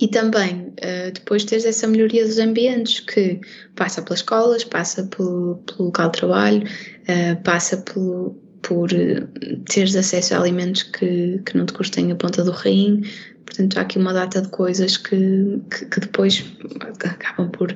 e 0.00 0.08
também 0.08 0.72
uh, 0.78 1.12
depois 1.12 1.44
teres 1.44 1.66
essa 1.66 1.86
melhoria 1.86 2.24
dos 2.24 2.38
ambientes 2.38 3.00
que 3.00 3.38
passa 3.76 4.00
pelas 4.00 4.20
escolas, 4.20 4.64
passa 4.64 5.02
pelo, 5.14 5.56
pelo 5.66 5.84
local 5.84 6.10
de 6.10 6.18
trabalho, 6.18 6.62
uh, 6.62 7.42
passa 7.42 7.76
pelo, 7.76 8.30
por 8.62 8.88
teres 9.70 9.94
acesso 9.94 10.34
a 10.34 10.38
alimentos 10.38 10.84
que, 10.84 11.38
que 11.44 11.54
não 11.54 11.66
te 11.66 11.74
custem 11.74 12.10
a 12.10 12.14
ponta 12.14 12.42
do 12.42 12.52
rim. 12.52 13.02
Portanto, 13.44 13.78
há 13.78 13.82
aqui 13.82 13.98
uma 13.98 14.12
data 14.12 14.40
de 14.40 14.48
coisas 14.48 14.96
que, 14.96 15.60
que, 15.70 15.86
que 15.86 16.00
depois 16.00 16.44
acabam 17.04 17.50
por, 17.50 17.74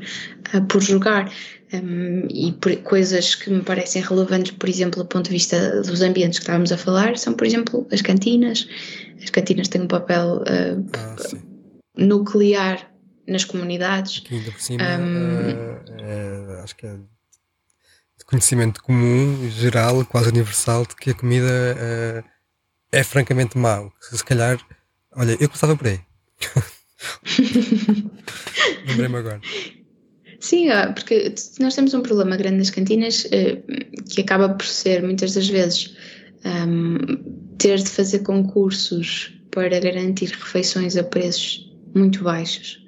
por 0.69 0.83
jogar. 0.83 1.31
Um, 1.73 2.27
e 2.29 2.53
por, 2.53 2.77
coisas 2.83 3.35
que 3.35 3.51
me 3.51 3.63
parecem 3.63 4.03
relevantes, 4.03 4.53
por 4.53 4.69
exemplo, 4.69 5.03
do 5.03 5.09
ponto 5.09 5.25
de 5.25 5.31
vista 5.31 5.81
dos 5.83 6.03
ambientes 6.03 6.39
que 6.39 6.43
estávamos 6.43 6.71
a 6.71 6.77
falar, 6.77 7.17
são, 7.17 7.33
por 7.33 7.47
exemplo, 7.47 7.87
as 7.91 8.03
cantinas. 8.03 8.69
As 9.23 9.31
cantinas 9.31 9.69
têm 9.69 9.81
um 9.81 9.87
papel 9.87 10.43
uh, 10.43 10.87
ah, 10.95 11.17
nuclear 11.97 12.93
nas 13.27 13.45
comunidades. 13.45 14.23
Ainda 14.31 14.51
por 14.51 14.61
cima, 14.61 14.83
um, 14.83 15.49
é, 15.99 16.61
acho 16.63 16.77
que 16.77 16.87
é 16.87 16.97
de 18.19 18.25
conhecimento 18.27 18.83
comum, 18.83 19.49
geral, 19.51 20.05
quase 20.05 20.29
universal, 20.29 20.87
de 20.87 20.95
que 20.95 21.11
a 21.11 21.15
comida 21.15 21.77
é, 21.79 22.25
é 22.93 23.03
francamente 23.03 23.57
má. 23.57 23.89
Se 24.01 24.25
calhar, 24.25 24.59
olha, 25.17 25.33
eu 25.33 25.49
começava 25.49 25.77
por 25.77 25.87
aí. 25.87 26.01
Lembrei-me 28.87 29.17
agora. 29.17 29.41
Sim, 30.43 30.67
porque 30.93 31.33
nós 31.61 31.77
temos 31.77 31.95
um 31.95 32.03
problema 32.03 32.37
grande 32.37 32.57
nas 32.57 32.69
cantinas 32.69 33.29
eh, 33.31 33.63
que 34.11 34.23
acaba 34.23 34.49
por 34.49 34.67
ser, 34.67 35.01
muitas 35.01 35.35
das 35.35 35.49
vezes, 35.49 35.95
um, 36.45 36.99
ter 37.57 37.79
de 37.79 37.89
fazer 37.89 38.25
concursos 38.25 39.33
para 39.53 39.79
garantir 39.79 40.31
refeições 40.31 40.97
a 40.97 41.05
preços 41.05 41.73
muito 41.95 42.25
baixos. 42.25 42.85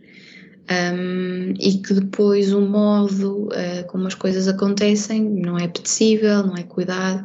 Um, 0.68 1.54
e 1.60 1.78
que 1.78 1.94
depois 1.94 2.52
o 2.52 2.60
modo 2.60 3.48
uh, 3.48 3.86
como 3.86 4.08
as 4.08 4.14
coisas 4.14 4.48
acontecem 4.48 5.22
não 5.22 5.56
é 5.56 5.64
apetecível, 5.66 6.44
não 6.44 6.56
é 6.56 6.64
cuidado. 6.64 7.24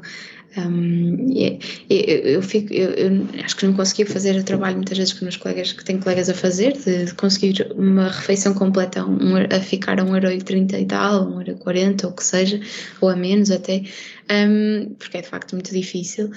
Um, 0.58 1.28
e, 1.32 1.60
eu, 1.90 2.42
fico, 2.42 2.74
eu, 2.74 2.90
eu, 2.92 3.28
acho 3.44 3.56
que 3.56 3.68
não 3.68 3.74
conseguia 3.74 4.06
fazer 4.06 4.36
o 4.36 4.44
trabalho 4.44 4.78
muitas 4.78 4.98
vezes 4.98 5.14
que 5.14 5.24
meus 5.24 5.38
colegas 5.38 5.72
que 5.72 5.84
tenho 5.86 6.00
colegas 6.00 6.30
a 6.30 6.34
fazer, 6.34 6.74
de, 6.74 7.06
de 7.06 7.14
conseguir 7.14 7.72
uma 7.76 8.10
refeição 8.10 8.54
completa 8.54 9.06
um, 9.06 9.36
a 9.36 9.60
ficar 9.60 10.00
a 10.00 10.04
1,30€ 10.04 10.82
e 10.82 10.86
tal, 10.86 11.28
1,40€ 11.40 12.04
ou 12.04 12.10
o 12.10 12.14
que 12.14 12.24
seja, 12.24 12.60
ou 13.00 13.10
a 13.10 13.16
menos 13.16 13.52
até, 13.52 13.84
um, 14.32 14.96
porque 14.98 15.18
é 15.18 15.22
de 15.22 15.28
facto 15.28 15.54
muito 15.54 15.72
difícil. 15.72 16.32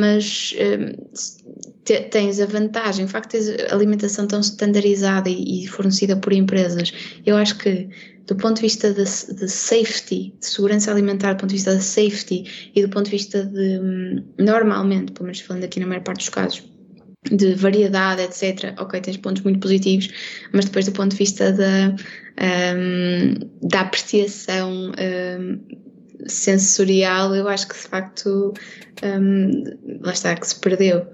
Mas 0.00 0.54
tens 1.84 2.40
a 2.40 2.46
vantagem, 2.46 3.04
o 3.04 3.08
facto 3.08 3.32
de 3.32 3.44
teres 3.44 3.72
alimentação 3.72 4.26
tão 4.26 4.40
standardizada 4.40 5.28
e, 5.28 5.66
fornecida 5.66 6.16
por 6.16 6.32
empresas, 6.32 6.92
eu 7.26 7.36
acho 7.36 7.58
que 7.58 7.88
do 8.26 8.36
ponto 8.36 8.56
de 8.56 8.62
vista 8.62 8.92
de, 8.92 9.02
de, 9.02 9.48
safety, 9.48 10.32
de 10.38 10.46
segurança 10.46 10.90
alimentar, 10.90 11.32
do 11.34 11.40
ponto 11.40 11.50
de 11.50 11.56
vista 11.56 11.76
de 11.76 11.82
safety 11.82 12.70
e 12.74 12.82
do 12.82 12.88
ponto 12.88 13.06
de 13.06 13.10
vista 13.10 13.44
de, 13.44 13.78
hum, 13.80 14.24
normalmente, 14.38 15.12
pelo 15.12 15.24
menos 15.24 15.40
falando 15.40 15.64
aqui 15.64 15.80
na 15.80 15.86
maior 15.86 16.02
parte 16.02 16.20
dos 16.20 16.28
casos, 16.28 16.62
de 17.30 17.54
variedade, 17.54 18.22
etc. 18.22 18.74
Ok, 18.78 19.00
tens 19.00 19.16
pontos 19.16 19.42
muito 19.42 19.60
positivos, 19.60 20.08
mas 20.52 20.64
depois 20.64 20.86
do 20.86 20.92
ponto 20.92 21.10
de 21.10 21.16
vista 21.16 21.52
da, 21.52 21.94
um, 22.76 23.68
da 23.68 23.80
apreciação 23.80 24.92
um, 24.92 25.60
sensorial, 26.26 27.34
eu 27.34 27.48
acho 27.48 27.68
que 27.68 27.74
de 27.74 27.80
facto 27.80 28.52
um, 29.04 29.64
lá 30.00 30.12
está, 30.12 30.34
que 30.34 30.46
se 30.46 30.58
perdeu. 30.60 31.06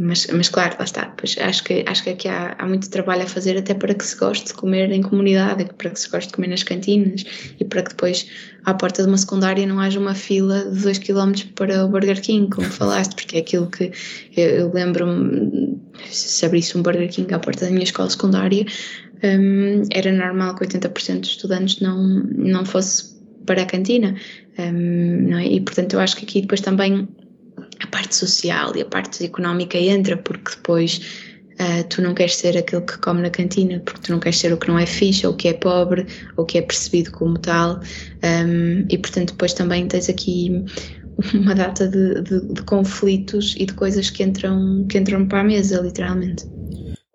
Mas, 0.00 0.26
mas 0.26 0.48
claro, 0.48 0.76
lá 0.78 0.84
está. 0.84 1.06
Pois 1.16 1.36
acho 1.38 1.62
que, 1.62 1.84
acho 1.86 2.02
que 2.02 2.10
aqui 2.10 2.28
há, 2.28 2.56
há 2.58 2.66
muito 2.66 2.90
trabalho 2.90 3.22
a 3.22 3.26
fazer 3.26 3.56
até 3.56 3.74
para 3.74 3.94
que 3.94 4.04
se 4.04 4.16
goste 4.16 4.46
de 4.46 4.54
comer 4.54 4.90
em 4.90 5.02
comunidade, 5.02 5.64
para 5.78 5.90
que 5.90 6.00
se 6.00 6.08
goste 6.08 6.28
de 6.28 6.34
comer 6.34 6.48
nas 6.48 6.62
cantinas 6.62 7.24
e 7.60 7.64
para 7.64 7.82
que 7.82 7.90
depois 7.90 8.26
à 8.64 8.74
porta 8.74 9.02
de 9.02 9.08
uma 9.08 9.18
secundária 9.18 9.66
não 9.66 9.78
haja 9.78 10.00
uma 10.00 10.14
fila 10.14 10.64
de 10.70 10.82
2 10.82 10.98
km 10.98 11.32
para 11.54 11.84
o 11.84 11.88
Burger 11.88 12.20
King, 12.20 12.50
como 12.50 12.66
falaste, 12.70 13.14
porque 13.14 13.36
é 13.36 13.40
aquilo 13.40 13.68
que 13.68 13.92
eu, 14.36 14.44
eu 14.44 14.72
lembro-me, 14.72 15.78
se 16.10 16.44
abrisse 16.44 16.76
um 16.76 16.82
Burger 16.82 17.08
King 17.08 17.32
à 17.32 17.38
porta 17.38 17.66
da 17.66 17.70
minha 17.70 17.84
escola 17.84 18.10
secundária, 18.10 18.66
um, 19.22 19.82
era 19.90 20.12
normal 20.12 20.54
que 20.56 20.66
80% 20.66 21.20
dos 21.20 21.30
estudantes 21.30 21.80
não, 21.80 22.02
não 22.36 22.64
fosse 22.64 23.16
para 23.46 23.62
a 23.62 23.66
cantina. 23.66 24.14
Um, 24.58 25.36
é? 25.36 25.46
E 25.46 25.60
portanto 25.60 25.94
eu 25.94 26.00
acho 26.00 26.16
que 26.16 26.24
aqui 26.24 26.40
depois 26.40 26.60
também 26.60 27.08
a 27.80 27.86
parte 27.88 28.14
social 28.14 28.74
e 28.76 28.82
a 28.82 28.84
parte 28.84 29.24
económica 29.24 29.78
entra, 29.78 30.16
porque 30.16 30.52
depois 30.56 31.00
uh, 31.60 31.84
tu 31.88 32.02
não 32.02 32.14
queres 32.14 32.36
ser 32.36 32.56
aquele 32.56 32.82
que 32.82 32.98
come 32.98 33.22
na 33.22 33.30
cantina, 33.30 33.80
porque 33.80 34.00
tu 34.00 34.12
não 34.12 34.20
queres 34.20 34.38
ser 34.38 34.52
o 34.52 34.56
que 34.56 34.68
não 34.68 34.78
é 34.78 34.86
fixe, 34.86 35.26
ou 35.26 35.32
o 35.32 35.36
que 35.36 35.48
é 35.48 35.52
pobre, 35.54 36.06
ou 36.36 36.44
o 36.44 36.46
que 36.46 36.58
é 36.58 36.62
percebido 36.62 37.10
como 37.12 37.38
tal, 37.38 37.80
um, 38.24 38.86
e 38.88 38.98
portanto 38.98 39.32
depois 39.32 39.52
também 39.52 39.86
tens 39.86 40.08
aqui 40.08 40.64
uma 41.34 41.54
data 41.54 41.88
de, 41.88 42.22
de, 42.22 42.52
de, 42.52 42.62
conflitos 42.62 43.54
e 43.58 43.66
de 43.66 43.74
coisas 43.74 44.10
que 44.10 44.22
entram, 44.22 44.86
que 44.88 44.98
entram 44.98 45.26
para 45.26 45.40
a 45.40 45.44
mesa, 45.44 45.80
literalmente. 45.80 46.46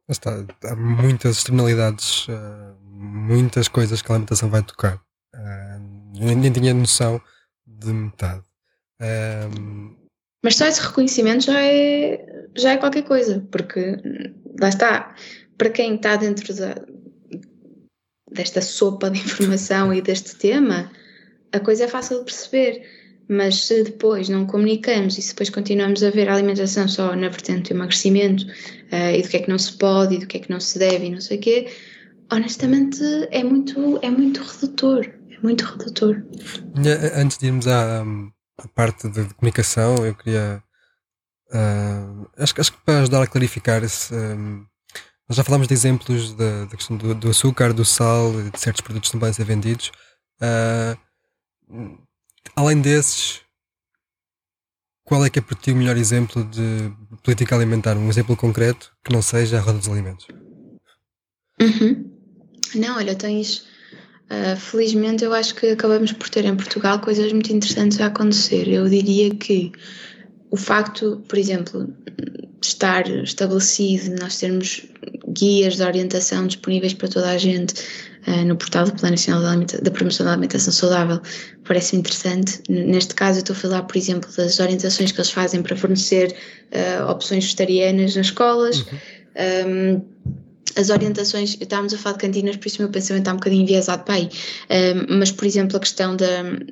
Está, 0.09 0.45
há 0.65 0.75
muitas 0.75 1.37
externalidades, 1.37 2.27
uh, 2.27 2.75
muitas 2.85 3.67
coisas 3.67 4.01
que 4.01 4.11
a 4.11 4.15
alimentação 4.15 4.49
vai 4.49 4.61
tocar. 4.61 4.95
Uh, 5.33 6.19
eu 6.19 6.35
nem 6.35 6.51
tinha 6.51 6.73
noção 6.73 7.21
de 7.65 7.93
metade. 7.93 8.43
Um, 9.01 10.00
mas 10.43 10.55
só 10.55 10.65
esse 10.65 10.81
reconhecimento 10.81 11.45
já 11.45 11.61
é, 11.61 12.47
já 12.55 12.71
é 12.71 12.77
qualquer 12.77 13.03
coisa, 13.03 13.45
porque 13.51 13.97
lá 14.59 14.69
está, 14.69 15.15
para 15.57 15.69
quem 15.69 15.95
está 15.95 16.15
dentro 16.15 16.53
da, 16.55 16.75
desta 18.31 18.61
sopa 18.61 19.09
de 19.09 19.19
informação 19.19 19.93
e 19.93 20.01
deste 20.01 20.35
tema, 20.35 20.91
a 21.51 21.59
coisa 21.59 21.83
é 21.83 21.87
fácil 21.87 22.19
de 22.19 22.25
perceber. 22.25 23.01
Mas 23.27 23.63
se 23.65 23.83
depois 23.83 24.27
não 24.27 24.45
comunicamos 24.45 25.17
e 25.17 25.21
se 25.21 25.29
depois 25.29 25.49
continuamos 25.49 26.03
a 26.03 26.09
ver 26.09 26.27
a 26.27 26.33
alimentação 26.33 26.85
só 26.87 27.15
na 27.15 27.29
vertente 27.29 27.71
do 27.71 27.77
emagrecimento 27.77 28.43
uh, 28.43 29.15
e 29.15 29.21
do 29.21 29.29
que 29.29 29.37
é 29.37 29.39
que 29.39 29.49
não 29.49 29.57
se 29.57 29.71
pode 29.73 30.15
e 30.15 30.17
do 30.17 30.27
que 30.27 30.37
é 30.37 30.39
que 30.41 30.49
não 30.49 30.59
se 30.59 30.77
deve 30.77 31.05
e 31.05 31.09
não 31.11 31.21
sei 31.21 31.37
o 31.37 31.39
quê, 31.39 31.67
honestamente 32.29 33.01
é 33.31 33.41
muito, 33.41 33.99
é 34.01 34.09
muito 34.09 34.41
redutor. 34.41 35.05
É 35.29 35.39
muito 35.41 35.63
redutor. 35.63 36.21
Antes 37.15 37.37
de 37.37 37.45
irmos 37.45 37.67
à, 37.67 38.03
a 38.63 38.67
parte 38.69 39.09
de, 39.09 39.33
comunicação, 39.35 40.05
eu 40.05 40.15
queria. 40.15 40.63
Uh, 41.49 42.29
acho, 42.37 42.53
acho 42.59 42.71
que 42.71 42.77
para 42.85 42.99
ajudar 42.99 43.21
a 43.23 43.27
clarificar 43.27 43.83
esse. 43.83 44.13
Um, 44.13 44.65
nós 45.27 45.37
já 45.37 45.43
falámos 45.43 45.67
de 45.67 45.73
exemplos 45.73 46.33
da, 46.33 46.67
questão 46.67 46.97
do, 46.97 47.15
do, 47.15 47.29
açúcar, 47.29 47.73
do 47.73 47.85
sal, 47.85 48.31
de 48.51 48.59
certos 48.59 48.81
produtos 48.81 49.09
que 49.09 49.15
não 49.15 49.19
podem 49.21 49.33
ser 49.33 49.45
vendidos. 49.45 49.91
Uh, 50.41 51.97
além 52.55 52.81
desses, 52.81 53.41
qual 55.05 55.23
é 55.25 55.29
que 55.29 55.39
é 55.39 55.41
para 55.41 55.57
ti 55.57 55.71
o 55.71 55.75
melhor 55.75 55.95
exemplo 55.95 56.43
de 56.43 56.91
política 57.23 57.55
alimentar? 57.55 57.97
Um 57.97 58.09
exemplo 58.09 58.35
concreto 58.35 58.91
que 59.03 59.13
não 59.13 59.21
seja 59.21 59.57
a 59.57 59.61
roda 59.61 59.77
dos 59.77 59.87
alimentos? 59.87 60.27
Uhum. 61.61 62.11
Não, 62.75 62.97
olha, 62.97 63.15
tens 63.15 63.65
Uh, 64.31 64.55
felizmente, 64.55 65.25
eu 65.25 65.33
acho 65.33 65.53
que 65.55 65.67
acabamos 65.67 66.13
por 66.13 66.29
ter 66.29 66.45
em 66.45 66.55
Portugal 66.55 66.99
coisas 67.01 67.33
muito 67.33 67.51
interessantes 67.51 67.99
a 67.99 68.05
acontecer. 68.05 68.65
Eu 68.65 68.87
diria 68.87 69.29
que 69.35 69.73
o 70.49 70.55
facto, 70.55 71.21
por 71.27 71.37
exemplo, 71.37 71.93
de 72.61 72.67
estar 72.67 73.09
estabelecido, 73.09 74.15
nós 74.21 74.37
termos 74.37 74.85
guias 75.27 75.75
de 75.75 75.83
orientação 75.83 76.47
disponíveis 76.47 76.93
para 76.93 77.09
toda 77.09 77.29
a 77.29 77.37
gente 77.37 77.73
uh, 78.25 78.45
no 78.45 78.55
portal 78.55 78.85
do 78.85 78.93
Plano 78.93 79.15
Nacional 79.15 79.41
da, 79.41 79.77
da 79.79 79.91
Promoção 79.91 80.25
da 80.25 80.31
Alimentação 80.31 80.71
Saudável, 80.71 81.19
parece 81.65 81.97
interessante. 81.97 82.61
Neste 82.69 83.13
caso, 83.13 83.39
eu 83.39 83.41
estou 83.41 83.53
a 83.53 83.59
falar, 83.59 83.83
por 83.83 83.97
exemplo, 83.97 84.29
das 84.37 84.61
orientações 84.61 85.11
que 85.11 85.19
eles 85.19 85.31
fazem 85.31 85.61
para 85.61 85.75
fornecer 85.75 86.33
uh, 86.71 87.11
opções 87.11 87.43
vegetarianas 87.43 88.15
nas 88.15 88.27
escolas. 88.27 88.79
Uhum. 88.79 88.97
Um, 89.67 90.01
as 90.75 90.89
orientações, 90.89 91.57
estávamos 91.59 91.93
a 91.93 91.97
falar 91.97 92.17
de 92.17 92.21
cantinas, 92.21 92.55
por 92.57 92.67
isso 92.67 92.79
o 92.79 92.81
meu 92.83 92.91
pensamento 92.91 93.23
está 93.23 93.33
um 93.33 93.37
bocadinho 93.37 93.63
enviesado 93.63 94.03
para 94.03 94.15
aí, 94.15 94.29
um, 94.69 95.17
mas 95.17 95.31
por 95.31 95.45
exemplo 95.45 95.77
a 95.77 95.79
questão 95.79 96.15
de, 96.15 96.25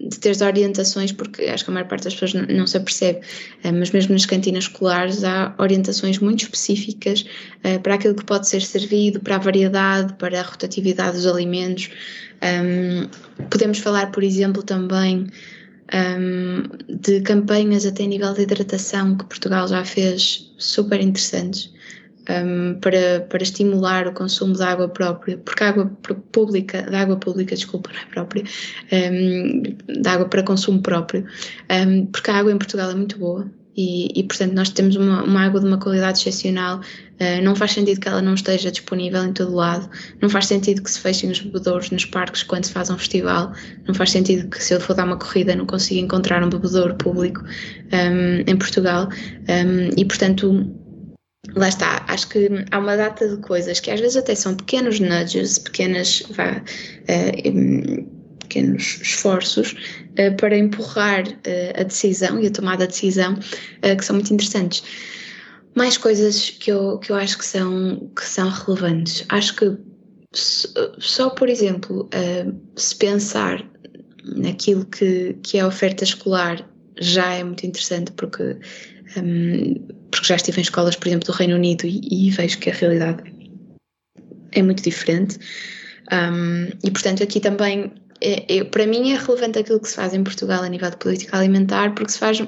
de 0.10 0.20
ter 0.20 0.42
orientações, 0.44 1.12
porque 1.12 1.44
acho 1.44 1.64
que 1.64 1.72
a 1.72 1.74
maior 1.74 1.88
parte 1.88 2.04
das 2.04 2.14
pessoas 2.14 2.34
não, 2.34 2.58
não 2.58 2.68
se 2.68 2.78
apercebe, 2.78 3.22
um, 3.66 3.80
mas 3.80 3.92
mesmo 3.92 4.14
nas 4.14 4.26
cantinas 4.26 4.66
escolares 4.66 5.24
há 5.24 5.54
orientações 5.58 6.20
muito 6.20 6.44
específicas 6.44 7.26
uh, 7.64 7.80
para 7.82 7.96
aquilo 7.96 8.16
que 8.16 8.26
pode 8.26 8.48
ser 8.48 8.62
servido, 8.62 9.20
para 9.20 9.36
a 9.36 9.40
variedade, 9.40 10.14
para 10.14 10.40
a 10.40 10.44
rotatividade 10.44 11.18
dos 11.18 11.28
alimentos. 11.28 11.90
Um, 12.42 13.08
podemos 13.50 13.80
falar, 13.80 14.12
por 14.12 14.24
exemplo, 14.24 14.64
também 14.64 15.28
de 16.88 17.22
campanhas 17.22 17.84
até 17.84 18.06
nível 18.06 18.32
de 18.34 18.44
hidratação 18.44 19.18
que 19.18 19.26
Portugal 19.26 19.68
já 19.68 19.84
fez 19.84 20.54
super 20.58 21.02
interessantes 21.02 21.72
um, 22.30 22.80
para, 22.80 23.22
para 23.28 23.42
estimular 23.42 24.08
o 24.08 24.14
consumo 24.14 24.54
de 24.54 24.64
água 24.64 24.88
própria, 24.88 25.38
porque 25.38 25.64
água 25.64 25.86
pública, 26.32 26.84
da 26.84 27.02
água 27.02 27.18
pública, 27.18 27.56
desculpa, 27.56 27.90
não 27.92 28.00
é 28.00 28.06
própria, 28.06 28.44
um, 28.92 29.64
da 30.02 30.14
água 30.14 30.28
para 30.28 30.44
consumo 30.44 30.82
próprio, 30.82 31.26
um, 31.72 32.06
porque 32.06 32.30
a 32.30 32.38
água 32.38 32.52
em 32.52 32.58
Portugal 32.58 32.92
é 32.92 32.96
muito 32.96 33.18
boa 33.18 33.50
e, 33.76 34.20
e 34.20 34.24
portanto 34.24 34.54
nós 34.54 34.70
temos 34.70 34.96
uma, 34.96 35.24
uma, 35.24 35.46
água 35.46 35.60
de 35.60 35.66
uma 35.66 35.78
qualidade 35.78 36.20
excepcional, 36.20 36.80
uh, 36.80 37.44
não 37.44 37.56
faz 37.56 37.72
sentido 37.72 38.00
que 38.00 38.08
ela 38.08 38.22
não 38.22 38.34
esteja 38.34 38.70
disponível 38.70 39.24
em 39.24 39.34
todo 39.34 39.56
lado, 39.56 39.90
não 40.22 40.30
faz 40.30 40.46
sentido 40.48 40.84
que 40.84 40.92
se 40.92 41.00
fechem 41.00 41.32
os 41.32 41.40
bebedouros 41.40 41.90
nos 41.90 42.06
parques 42.06 42.44
quando 42.44 42.66
se 42.66 42.74
faz 42.74 42.90
um 42.90 42.98
festival, 42.98 43.54
não 43.88 43.96
faz 43.96 44.12
sentido 44.12 44.50
que 44.50 44.64
se 44.64 44.74
eu 44.74 44.82
for 44.82 44.96
dar 44.96 45.06
uma 45.06 45.18
corrida 45.18 45.56
não 45.56 45.66
consiga 45.66 46.02
encontrar 46.02 46.44
um 46.44 46.50
bebedouro 46.50 46.94
público 46.96 47.44
em 48.46 48.56
Portugal. 48.58 49.10
E 49.98 50.06
portanto 50.06 50.79
lá 51.56 51.70
está, 51.70 52.04
acho 52.08 52.28
que 52.30 52.50
há 52.72 52.80
uma 52.80 52.96
data 52.96 53.28
de 53.28 53.38
coisas 53.38 53.80
que 53.80 53.90
às 53.92 54.00
vezes 54.00 54.18
até 54.18 54.36
são 54.36 54.56
pequenos 54.56 55.00
nudges, 55.00 55.58
pequenas, 55.60 56.24
vá, 56.32 56.62
uh, 56.62 58.20
pequenos 58.40 59.00
esforços 59.02 59.74
uh, 59.74 60.36
para 60.38 60.58
empurrar 60.58 61.28
uh, 61.28 61.80
a 61.80 61.84
decisão 61.84 62.40
e 62.40 62.48
a 62.48 62.52
tomada 62.52 62.86
de 62.86 62.94
decisão 62.94 63.36
que 63.82 64.06
são 64.06 64.16
muito 64.16 64.34
interessantes. 64.34 64.84
Mais 65.76 65.98
coisas 65.98 66.50
que 66.50 66.72
eu, 66.72 66.98
que 66.98 67.12
eu 67.12 67.16
acho 67.16 67.38
que 67.38 67.46
são, 67.46 68.12
que 68.16 68.26
são 68.26 68.50
relevantes. 68.50 69.24
Acho 69.30 69.56
que 69.56 69.78
só, 70.34 71.30
por 71.30 71.48
exemplo, 71.48 72.10
se 72.76 72.96
pensar 72.96 73.64
naquilo 74.36 74.86
que, 74.86 75.38
que 75.42 75.58
é 75.58 75.62
a 75.62 75.68
oferta 75.68 76.04
escolar 76.04 76.68
já 77.00 77.34
é 77.34 77.44
muito 77.44 77.66
interessante 77.66 78.12
porque 78.12 78.58
um, 79.18 79.74
porque 80.12 80.28
já 80.28 80.36
estive 80.36 80.60
em 80.60 80.64
escolas, 80.64 80.96
por 80.96 81.08
exemplo, 81.08 81.26
do 81.26 81.32
Reino 81.36 81.56
Unido 81.56 81.86
e, 81.86 82.28
e 82.28 82.30
vejo 82.32 82.60
que 82.60 82.70
a 82.70 82.74
realidade 82.74 83.24
é 84.52 84.62
muito 84.62 84.84
diferente. 84.84 85.38
Um, 86.12 86.68
e, 86.84 86.92
portanto, 86.92 87.24
aqui 87.24 87.40
também, 87.40 87.92
é, 88.22 88.58
é, 88.58 88.64
para 88.64 88.88
mim, 88.88 89.12
é 89.12 89.18
relevante 89.18 89.60
aquilo 89.60 89.80
que 89.80 89.90
se 89.90 89.96
faz 89.96 90.14
em 90.14 90.24
Portugal 90.24 90.64
a 90.64 90.70
nível 90.70 90.90
de 90.90 90.98
política 90.98 91.38
alimentar, 91.38 91.94
porque 91.94 92.12
se 92.12 92.20
faz 92.20 92.42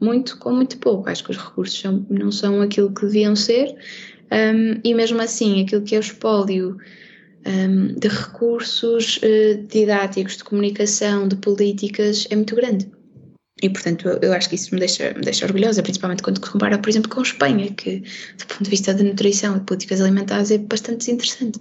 muito 0.00 0.38
com 0.38 0.52
muito 0.52 0.78
pouco. 0.78 1.08
Acho 1.08 1.24
que 1.24 1.30
os 1.30 1.38
recursos 1.38 1.78
são, 1.78 2.06
não 2.10 2.30
são 2.30 2.60
aquilo 2.60 2.92
que 2.92 3.06
deviam 3.06 3.34
ser, 3.34 3.74
um, 4.32 4.80
e 4.84 4.94
mesmo 4.94 5.20
assim, 5.20 5.62
aquilo 5.62 5.82
que 5.82 5.94
é 5.94 5.98
o 5.98 6.00
espólio 6.00 6.76
um, 7.46 7.94
de 7.94 8.08
recursos 8.08 9.18
uh, 9.18 9.66
didáticos, 9.68 10.36
de 10.36 10.44
comunicação, 10.44 11.28
de 11.28 11.36
políticas, 11.36 12.26
é 12.30 12.36
muito 12.36 12.54
grande. 12.56 12.90
E, 13.62 13.70
portanto, 13.70 14.18
eu, 14.20 14.34
acho 14.34 14.50
que 14.50 14.54
isso 14.54 14.74
me 14.74 14.80
deixa, 14.80 15.14
me 15.14 15.22
deixa 15.22 15.46
orgulhosa, 15.46 15.82
principalmente 15.82 16.22
quando 16.22 16.40
compara, 16.40 16.76
por 16.78 16.90
exemplo, 16.90 17.10
com 17.10 17.22
Espanha, 17.22 17.72
que, 17.72 18.00
do 18.36 18.46
ponto 18.46 18.64
de 18.64 18.70
vista 18.70 18.92
de 18.92 19.02
nutrição 19.02 19.56
e 19.56 19.60
políticas 19.60 20.02
alimentares, 20.02 20.50
é 20.50 20.58
bastante 20.58 21.10
interessante. 21.10 21.58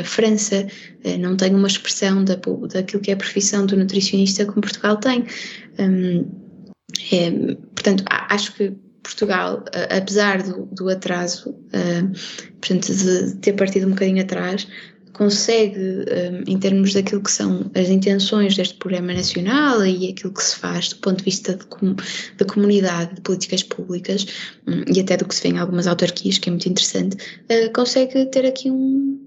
A 0.00 0.04
França 0.04 0.64
uh, 1.04 1.18
não 1.18 1.36
tem 1.36 1.52
uma 1.52 1.66
expressão 1.66 2.24
da, 2.24 2.36
daquilo 2.72 3.02
que 3.02 3.10
é 3.10 3.14
a 3.14 3.16
profissão 3.16 3.66
do 3.66 3.76
nutricionista 3.76 4.46
como 4.46 4.60
Portugal 4.60 4.96
tem. 4.98 5.26
Um, 5.80 6.24
é, 7.10 7.30
portanto, 7.74 8.04
acho 8.08 8.54
que 8.54 8.72
Portugal, 9.02 9.64
apesar 9.90 10.40
do, 10.40 10.66
do 10.66 10.88
atraso, 10.88 11.50
uh, 11.50 12.12
portanto, 12.60 12.94
de 12.94 13.34
ter 13.38 13.54
partido 13.54 13.88
um 13.88 13.90
bocadinho 13.90 14.22
atrás, 14.22 14.68
consegue, 15.14 15.78
um, 15.78 16.52
em 16.52 16.58
termos 16.58 16.92
daquilo 16.92 17.22
que 17.22 17.30
são 17.30 17.70
as 17.74 17.88
intenções 17.88 18.56
deste 18.56 18.74
programa 18.74 19.14
nacional 19.14 19.84
e 19.86 20.10
aquilo 20.10 20.34
que 20.34 20.42
se 20.42 20.56
faz 20.56 20.88
do 20.88 20.96
ponto 20.96 21.18
de 21.18 21.24
vista 21.24 21.54
de 21.54 22.44
comunidade, 22.44 23.14
de 23.14 23.20
políticas 23.22 23.62
públicas 23.62 24.26
um, 24.66 24.84
e 24.92 25.00
até 25.00 25.16
do 25.16 25.24
que 25.24 25.34
se 25.34 25.42
vê 25.42 25.48
em 25.48 25.58
algumas 25.58 25.86
autarquias, 25.86 26.38
que 26.38 26.48
é 26.48 26.52
muito 26.52 26.68
interessante, 26.68 27.16
uh, 27.44 27.72
consegue 27.72 28.26
ter 28.26 28.44
aqui 28.44 28.70
um, 28.70 29.26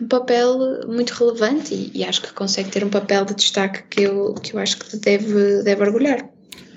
um 0.00 0.08
papel 0.08 0.86
muito 0.86 1.12
relevante 1.12 1.74
e, 1.74 1.90
e, 1.94 2.04
acho 2.04 2.22
que 2.22 2.32
consegue 2.32 2.70
ter 2.70 2.84
um 2.84 2.90
papel 2.90 3.24
de 3.24 3.34
destaque 3.34 3.82
que 3.88 4.02
eu, 4.02 4.34
que 4.34 4.54
eu 4.54 4.60
acho 4.60 4.78
que 4.78 4.96
deve, 4.98 5.62
deve 5.62 5.82
orgulhar. 5.82 6.28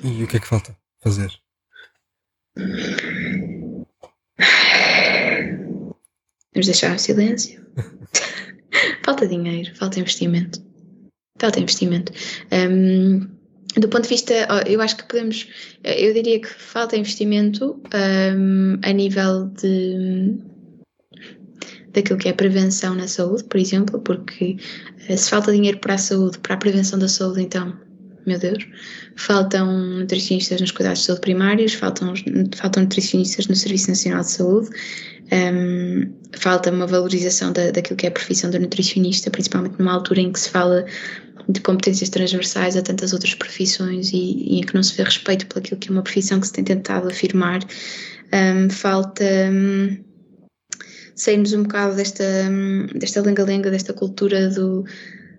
E 0.04 0.24
o 0.24 0.28
que 0.28 0.38
é 0.38 0.40
que 0.40 0.48
falta 0.48 0.76
fazer? 1.04 1.32
Vamos 6.54 6.66
deixar 6.66 6.96
o 6.96 7.00
silêncio. 7.00 7.67
falta 9.04 9.28
dinheiro, 9.28 9.76
falta 9.76 10.00
investimento. 10.00 10.62
Falta 11.40 11.60
investimento. 11.60 12.12
Um, 12.52 13.28
do 13.78 13.88
ponto 13.90 14.04
de 14.04 14.10
vista, 14.10 14.34
eu 14.66 14.82
acho 14.82 14.98
que 14.98 15.08
podemos, 15.08 15.48
eu 15.84 16.14
diria 16.14 16.42
que 16.42 16.48
falta 16.48 16.98
investimento 16.98 17.80
um, 17.94 18.80
a 18.82 18.92
nível 18.92 19.48
de 19.50 20.36
daquilo 21.94 22.20
que 22.20 22.30
é 22.30 22.34
prevenção 22.34 22.94
na 22.94 23.08
saúde, 23.08 23.44
por 23.46 23.58
exemplo, 23.60 24.00
porque 24.00 24.58
eh, 25.08 25.18
se 25.18 25.30
falta 25.30 25.52
dinheiro 25.52 25.80
para 25.80 25.96
a 25.96 25.98
saúde, 25.98 26.38
para 26.40 26.54
a 26.54 26.58
prevenção 26.58 27.00
da 27.00 27.08
saúde, 27.08 27.42
então, 27.42 27.76
meu 28.28 28.38
Deus, 28.38 28.68
faltam 29.16 29.72
nutricionistas 30.00 30.60
nos 30.60 30.72
cuidados 30.72 31.00
de 31.00 31.06
saúde 31.06 31.22
primários, 31.22 31.74
faltam, 31.74 32.14
faltam 32.56 32.84
nutricionistas 32.84 33.48
no 33.48 33.56
Serviço 33.56 33.88
Nacional 33.88 34.22
de 34.22 34.32
Saúde, 34.32 34.70
um, 35.32 36.14
falta 36.38 36.70
uma 36.70 36.86
valorização 36.86 37.54
da, 37.54 37.72
daquilo 37.72 37.96
que 37.96 38.06
é 38.06 38.10
a 38.10 38.12
profissão 38.12 38.52
do 38.52 38.60
nutricionista, 38.60 39.32
principalmente 39.32 39.80
numa 39.80 39.94
altura 39.94 40.20
em 40.20 40.32
que 40.32 40.40
se 40.42 40.50
fala 40.50 40.86
de 41.48 41.62
competências 41.62 42.10
transversais 42.10 42.76
a 42.76 42.82
tantas 42.82 43.14
outras 43.14 43.34
profissões 43.34 44.12
e, 44.12 44.18
e 44.18 44.60
em 44.60 44.62
que 44.62 44.76
não 44.76 44.84
se 44.84 44.96
vê 44.96 45.04
respeito 45.04 45.48
por 45.48 45.60
aquilo 45.60 45.80
que 45.80 45.90
é 45.90 45.92
uma 45.92 46.04
profissão 46.04 46.42
que 46.42 46.48
se 46.48 46.54
tem 46.54 46.64
tentado 46.64 47.08
afirmar. 47.08 47.60
Um, 48.34 48.70
falta 48.70 49.24
um, 49.24 49.98
sairmos 51.16 51.54
um 51.54 51.64
bocado 51.64 51.96
desta, 51.96 52.24
hum, 52.50 52.88
desta 52.94 53.22
lenga-lenga, 53.22 53.72
desta 53.72 53.94
cultura 53.94 54.50
do, 54.50 54.84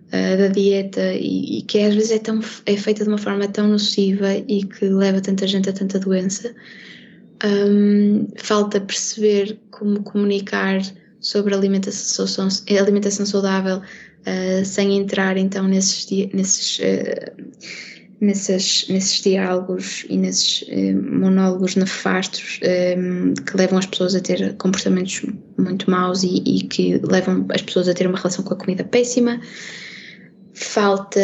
uh, 0.09 0.37
da 0.37 0.47
dieta 0.47 1.13
e, 1.13 1.59
e, 1.59 1.61
que 1.63 1.79
às 1.79 1.95
vezes 1.95 2.11
é, 2.11 2.19
tão, 2.19 2.39
é 2.65 2.75
feita 2.75 3.03
de 3.03 3.09
uma 3.09 3.17
forma 3.17 3.47
tão 3.47 3.67
nociva 3.67 4.33
e 4.35 4.63
que 4.65 4.85
leva 4.85 5.21
tanta 5.21 5.47
gente 5.47 5.69
a 5.69 5.73
tanta 5.73 5.99
doença. 5.99 6.53
Um, 7.43 8.27
falta 8.35 8.81
perceber 8.81 9.57
como 9.71 10.03
comunicar 10.03 10.81
sobre 11.21 11.53
alimentação, 11.53 12.47
alimentação 12.77 13.25
saudável 13.25 13.77
uh, 13.77 14.65
sem 14.65 14.97
entrar 14.97 15.37
então 15.37 15.67
nesses, 15.67 16.07
nesses, 16.33 16.79
uh, 16.79 17.41
nesses, 18.19 18.87
nesses 18.89 19.21
diálogos 19.21 20.05
e 20.09 20.17
nesses 20.17 20.63
uh, 20.63 21.17
monólogos 21.19 21.75
nefastos 21.75 22.59
que 22.59 23.57
levam 23.57 23.79
as 23.79 23.85
pessoas 23.85 24.15
a 24.15 24.19
ter 24.21 24.55
comportamentos 24.55 25.21
muito 25.57 25.89
maus 25.89 26.23
e, 26.23 26.41
e, 26.45 26.63
que 26.63 26.99
levam 27.03 27.45
as 27.49 27.61
pessoas 27.61 27.87
a 27.87 27.93
ter 27.93 28.07
uma 28.07 28.17
relação 28.17 28.43
com 28.43 28.53
a 28.53 28.57
comida 28.57 28.83
péssima. 28.83 29.39
Falta, 30.53 31.19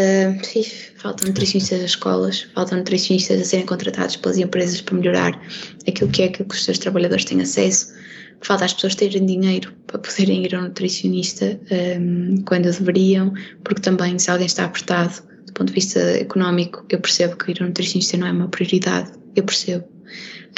falta 0.98 1.26
nutricionistas 1.26 1.80
das 1.82 1.90
escolas, 1.92 2.48
faltam 2.54 2.78
nutricionistas 2.78 3.42
a 3.42 3.44
serem 3.44 3.66
contratados 3.66 4.16
pelas 4.16 4.38
empresas 4.38 4.82
para 4.82 4.96
melhorar 4.96 5.42
aquilo 5.88 6.10
que 6.10 6.24
é 6.24 6.28
que 6.30 6.44
os 6.44 6.64
seus 6.64 6.78
trabalhadores 6.78 7.26
têm 7.26 7.42
acesso 7.42 7.94
falta 8.42 8.66
as 8.66 8.74
pessoas 8.74 8.96
terem 8.96 9.26
dinheiro 9.26 9.74
para 9.88 10.00
poderem 10.00 10.46
ir 10.46 10.56
ao 10.56 10.64
nutricionista 10.64 11.60
um, 12.00 12.42
quando 12.46 12.64
deveriam, 12.64 13.34
porque 13.64 13.82
também 13.82 14.18
se 14.20 14.30
alguém 14.30 14.46
está 14.46 14.66
apertado 14.66 15.24
do 15.46 15.54
ponto 15.54 15.68
de 15.70 15.74
vista 15.74 16.00
económico, 16.00 16.86
eu 16.90 17.00
percebo 17.00 17.36
que 17.38 17.52
ir 17.52 17.62
ao 17.62 17.68
nutricionista 17.68 18.18
não 18.18 18.28
é 18.28 18.32
uma 18.32 18.48
prioridade, 18.48 19.12
eu 19.36 19.44
percebo. 19.44 19.86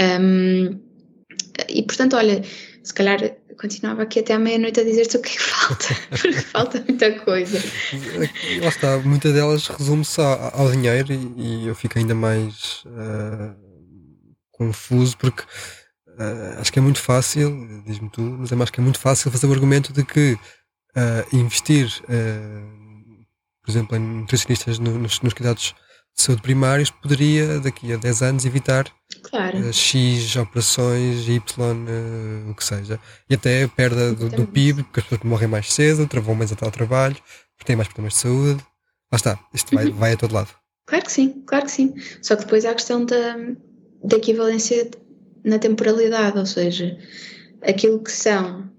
Um, 0.01 0.78
e 1.70 1.84
portanto, 1.84 2.15
olha, 2.15 2.41
se 2.84 2.93
calhar 2.93 3.20
continuava 3.57 4.03
aqui 4.03 4.19
até 4.19 4.33
à 4.33 4.39
meia-noite 4.39 4.79
a 4.79 4.83
dizer-te 4.83 5.17
o 5.17 5.21
que 5.21 5.29
é 5.29 5.31
que 5.33 5.41
falta, 5.41 5.87
porque 6.09 6.31
falta 6.33 6.85
muita 6.87 7.19
coisa. 7.19 7.59
Lá 8.61 8.67
está, 8.67 8.97
muitas 8.99 9.33
delas 9.33 9.67
resume-se 9.67 10.21
ao, 10.21 10.71
dinheiro 10.71 11.11
e, 11.11 11.63
e, 11.63 11.67
eu 11.67 11.75
fico 11.75 11.97
ainda 11.97 12.15
mais 12.15 12.83
uh, 12.85 13.55
confuso 14.51 15.17
porque 15.17 15.43
uh, 15.43 16.59
acho 16.59 16.71
que 16.71 16.79
é 16.79 16.81
muito 16.81 16.99
fácil, 16.99 17.83
diz-me 17.85 18.09
tu, 18.09 18.21
mas 18.21 18.51
é 18.51 18.55
acho 18.55 18.71
que 18.71 18.79
é 18.79 18.83
muito 18.83 18.99
fácil 18.99 19.31
fazer 19.31 19.47
o 19.47 19.53
argumento 19.53 19.91
de 19.91 20.05
que 20.05 20.33
uh, 20.33 21.35
investir, 21.35 21.89
por 23.63 23.71
exemplo, 23.71 23.97
em 23.97 23.99
nutricionistas 23.99 24.79
no, 24.79 24.97
nos, 24.97 25.19
nos, 25.21 25.33
cuidados 25.33 25.73
de 26.18 26.24
saúde 26.24 26.41
primários 26.41 26.89
poderia, 26.89 27.59
daqui 27.59 27.93
a 27.93 27.97
10 27.97 28.22
anos, 28.24 28.45
evitar 28.45 28.91
claro. 29.22 29.72
X 29.72 30.36
operações, 30.36 31.28
Y, 31.28 32.49
o 32.49 32.55
que 32.55 32.63
seja. 32.63 32.99
E 33.30 33.36
até 33.36 33.63
a 33.63 33.68
perda 33.68 34.13
do, 34.13 34.28
do, 34.30 34.47
PIB, 34.47 34.84
porque 34.84 34.99
as 34.99 35.05
pessoas 35.05 35.22
morrem 35.24 35.47
mais 35.47 35.72
cedo, 35.72 36.07
travam 36.07 36.34
mais 36.34 36.51
até 36.51 36.65
ao 36.65 36.72
trabalho, 36.72 37.15
porque 37.55 37.65
têm 37.65 37.76
mais 37.76 37.88
problemas 37.88 38.13
de 38.13 38.20
saúde. 38.20 38.63
Lá 39.11 39.15
está, 39.15 39.39
isto 39.53 39.74
vai, 39.76 39.91
vai 39.91 40.13
a 40.13 40.18
todo 40.18 40.34
lado. 40.34 40.49
Claro 40.88 41.05
que 41.05 41.11
sim, 41.11 41.43
claro 41.45 41.65
que 41.65 41.72
sim. 41.72 41.93
Só 42.22 42.36
que 42.36 42.43
depois 42.43 42.65
há 42.65 42.72
a 42.72 42.76
questão 42.76 43.05
da, 43.05 43.38
da 44.03 44.18
equivalência 44.18 44.89
na 45.43 45.59
temporalidade, 45.59 46.38
ou 46.38 46.45
seja, 46.45 46.97
aquilo 47.61 48.01
que 48.01 48.11
são, 48.11 48.70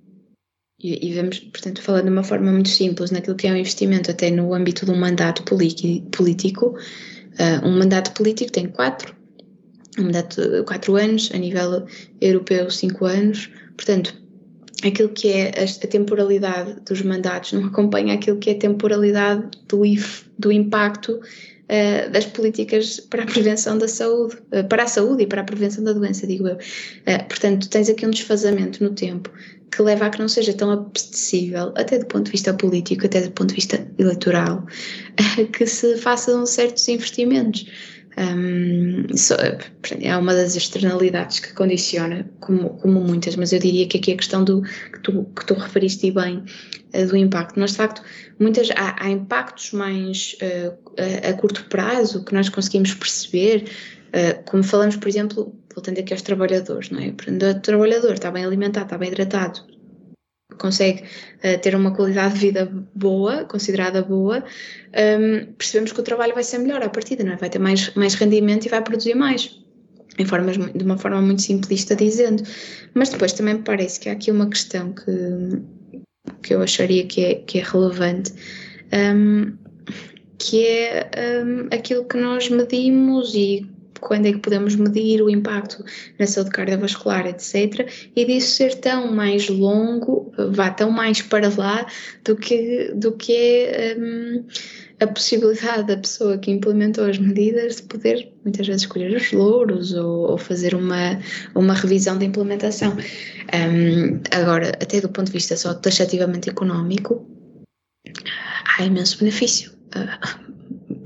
e, 0.81 1.09
e 1.09 1.15
vamos, 1.15 1.39
portanto, 1.39 1.83
falando 1.83 2.05
de 2.05 2.11
uma 2.11 2.25
forma 2.25 2.51
muito 2.51 2.69
simples, 2.69 3.11
naquilo 3.11 3.37
que 3.37 3.47
é 3.47 3.53
um 3.53 3.57
investimento 3.57 4.11
até 4.11 4.31
no 4.31 4.53
âmbito 4.53 4.85
de 4.85 4.91
um 4.91 4.99
mandato 4.99 5.45
político, 5.45 6.77
uh, 7.39 7.67
um 7.67 7.79
mandato 7.79 8.13
político 8.13 8.53
tem 8.53 8.69
quatro, 8.69 9.15
um 9.99 10.05
mandato 10.05 10.65
quatro 10.65 10.97
anos, 10.97 11.31
a 11.33 11.39
nível 11.39 11.87
europeu 12.21 12.71
cinco 12.71 13.05
anos, 13.05 13.51
portanto, 13.77 14.15
aquilo 14.85 15.09
que 15.09 15.29
é 15.29 15.49
a, 15.49 15.87
temporalidade 15.89 16.77
dos 16.87 17.03
mandatos 17.03 17.53
não 17.53 17.67
acompanha 17.69 18.15
aquilo 18.15 18.39
que 18.39 18.51
é 18.51 18.53
a 18.53 18.59
temporalidade 18.59 19.49
do, 19.69 19.85
if, 19.85 20.25
do 20.39 20.53
impacto 20.53 21.15
uh, 21.15 22.11
das 22.11 22.27
políticas 22.27 23.01
para 23.01 23.25
a 23.25 23.27
prevenção 23.27 23.77
da 23.79 23.89
saúde, 23.89 24.37
uh, 24.53 24.67
para 24.69 24.85
a 24.85 24.87
saúde 24.87 25.25
e 25.25 25.27
para 25.27 25.41
a 25.41 25.45
prevenção 25.45 25.83
da 25.83 25.93
doença, 25.93 26.27
digo 26.27 26.47
eu. 26.47 26.59
Portanto, 27.29 27.69
tens 27.69 27.89
aqui 27.89 28.07
um 28.07 28.11
desfazamento 28.11 28.83
no 28.83 28.91
tempo 28.91 29.31
que 29.71 29.83
leva 29.83 30.07
a 30.07 30.11
que 30.11 30.19
não 30.19 30.29
seja 30.29 30.53
tão 30.53 30.71
apetecível, 30.71 31.73
até 31.77 31.99
do 31.99 32.07
ponto 32.07 32.27
de 32.27 32.33
vista 32.33 32.55
político, 32.55 33.07
até 33.07 33.21
do 33.21 33.31
ponto 33.31 33.51
de 33.51 33.57
vista 33.57 33.87
eleitoral, 33.99 34.67
que 35.53 35.67
se 35.67 35.97
façam 35.99 36.45
certos 36.47 36.89
investimentos. 36.89 37.67
Um, 38.19 39.07
é 40.01 40.17
uma 40.17 40.35
das 40.35 40.57
externalidades 40.57 41.39
que 41.39 41.53
condiciona, 41.53 42.29
como, 42.41 42.71
como 42.71 43.01
muitas, 43.01 43.37
mas 43.37 43.53
eu 43.53 43.61
diria 43.61 43.87
que 43.87 43.99
aqui 43.99 44.13
a 44.13 44.17
questão 44.17 44.43
do 44.43 44.63
que 44.63 44.99
tu, 45.05 45.25
que 45.37 45.47
tu 45.47 45.55
referiste 45.55 46.11
bem 46.11 46.43
uh, 46.95 47.07
do 47.07 47.17
impacto. 47.17 47.61
Mas 47.61 47.71
de 47.73 47.77
facto, 47.77 48.03
muitas, 48.41 48.71
há, 48.73 49.05
há 49.05 49.09
impactos 49.09 49.71
mais 49.71 50.37
uh, 50.43 50.77
a, 50.99 51.29
a, 51.29 51.33
curto 51.35 51.65
prazo 51.67 52.25
que 52.25 52.35
nós 52.35 52.49
conseguimos 52.49 52.93
perceber, 52.93 53.71
uh, 54.09 54.43
como 54.47 54.65
falamos, 54.65 54.97
por 54.97 55.07
exemplo, 55.07 55.55
voltando 55.79 56.01
aqui 56.01 56.13
aos 56.13 56.23
trabalhadores, 56.23 56.91
não 56.91 57.01
é? 57.01 57.09
O 57.09 57.61
trabalhador 57.61 58.15
está 58.15 58.31
bem 58.31 58.45
alimentado, 58.45 58.87
está 58.87 58.99
bem 58.99 59.09
hidratado, 59.09 59.61
consegue 60.59 61.03
uh, 61.03 61.59
ter 61.61 61.75
uma 61.75 61.95
qualidade 61.95 62.35
de 62.35 62.41
vida 62.41 62.71
boa, 62.95 63.45
considerada 63.45 64.03
boa, 64.03 64.45
um, 64.89 65.53
percebemos 65.53 65.93
que 65.93 66.01
o 66.01 66.03
trabalho 66.03 66.35
vai 66.35 66.43
ser 66.43 66.59
melhor 66.59 66.83
à 66.83 66.89
partida, 66.89 67.23
não 67.23 67.33
é? 67.33 67.37
vai 67.37 67.49
ter 67.49 67.61
mais, 67.61 67.95
mais 67.95 68.15
rendimento 68.15 68.67
e 68.67 68.69
vai 68.69 68.83
produzir 68.83 69.15
mais. 69.15 69.57
Em 70.19 70.25
formas, 70.27 70.57
de 70.57 70.85
uma 70.85 70.99
forma 70.99 71.23
muito 71.23 71.43
simplista 71.43 71.95
dizendo. 71.95 72.43
Mas 72.93 73.11
depois 73.11 73.33
também 73.33 73.55
me 73.55 73.63
parece 73.63 74.01
que 74.01 74.09
há 74.09 74.13
aqui 74.13 74.33
uma 74.33 74.49
questão 74.49 74.93
que, 74.93 75.13
que 76.43 76.53
eu 76.53 76.61
acharia 76.61 77.07
que 77.07 77.25
é, 77.25 77.35
que 77.37 77.61
é 77.61 77.63
relevante, 77.63 78.33
um, 79.15 79.57
que 80.37 80.67
é 80.67 81.09
um, 81.45 81.69
aquilo 81.73 82.05
que 82.05 82.17
nós 82.17 82.49
medimos 82.49 83.33
e 83.33 83.65
quando 84.01 84.27
é 84.27 84.33
que 84.33 84.39
podemos 84.39 84.75
medir 84.77 85.23
o 85.23 85.31
impacto 85.31 85.85
na 86.19 86.27
saúde 86.27 86.51
cardiovascular, 86.51 87.27
etc. 87.27 87.89
E 88.15 88.25
disso 88.25 88.53
ser 88.53 88.75
tão 88.77 89.13
mais 89.13 89.49
longo, 89.49 90.33
vá 90.51 90.71
tão 90.71 90.91
mais 90.91 91.23
para 91.23 91.49
lá 91.57 91.87
do 92.25 92.37
que, 92.37 92.93
do 92.95 93.13
que 93.13 93.33
é 93.35 93.97
um, 93.99 94.45
a 95.01 95.07
possibilidade 95.07 95.87
da 95.87 95.97
pessoa 95.97 96.39
que 96.39 96.51
implementou 96.51 97.05
as 97.05 97.19
medidas 97.19 97.77
de 97.77 97.83
poder 97.83 98.33
muitas 98.45 98.67
vezes 98.67 98.83
escolher 98.83 99.15
os 99.17 99.33
louros 99.33 99.93
ou, 99.93 100.31
ou 100.31 100.39
fazer 100.39 100.75
uma, 100.75 101.21
uma 101.55 101.75
revisão 101.75 102.19
da 102.19 102.25
implementação. 102.25 102.97
Um, 103.55 104.21
agora, 104.31 104.71
até 104.71 105.01
do 105.01 105.09
ponto 105.09 105.27
de 105.27 105.33
vista 105.33 105.57
só 105.57 105.75
taxativamente 105.75 106.51
económico, 106.51 107.27
há 108.77 108.85
imenso 108.85 109.19
benefício. 109.19 109.73
Uh, 109.95 110.58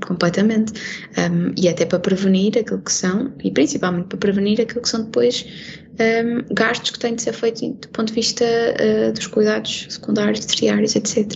completamente. 0.05 0.73
Um, 1.17 1.53
e 1.57 1.67
até 1.67 1.85
para 1.85 1.99
prevenir 1.99 2.57
aquilo 2.57 2.81
que 2.81 2.91
são, 2.91 3.33
e 3.43 3.51
principalmente 3.51 4.07
para 4.07 4.17
prevenir 4.17 4.61
aquilo 4.61 4.81
que 4.81 4.89
são 4.89 5.03
depois 5.03 5.45
um, 5.93 6.53
gastos 6.53 6.91
que 6.91 6.99
têm 6.99 7.15
de 7.15 7.21
ser 7.21 7.33
feitos 7.33 7.61
do 7.61 7.89
ponto 7.89 8.07
de 8.07 8.13
vista 8.13 8.45
uh, 8.45 9.13
dos 9.13 9.27
cuidados 9.27 9.87
secundários, 9.89 10.45
terciários, 10.45 10.95
etc. 10.95 11.27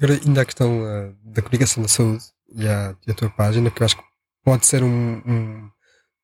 Agora, 0.00 0.20
ainda 0.26 0.40
a 0.42 0.44
questão 0.44 0.82
uh, 0.82 1.14
da 1.24 1.42
comunicação 1.42 1.82
da 1.82 1.88
saúde 1.88 2.24
e 2.56 2.66
a, 2.66 2.96
e 3.06 3.10
a, 3.10 3.14
tua 3.14 3.30
página, 3.30 3.70
que 3.70 3.82
eu 3.82 3.84
acho 3.84 3.96
que 3.96 4.02
pode 4.44 4.66
ser 4.66 4.82
um, 4.82 5.22
um, 5.26 5.70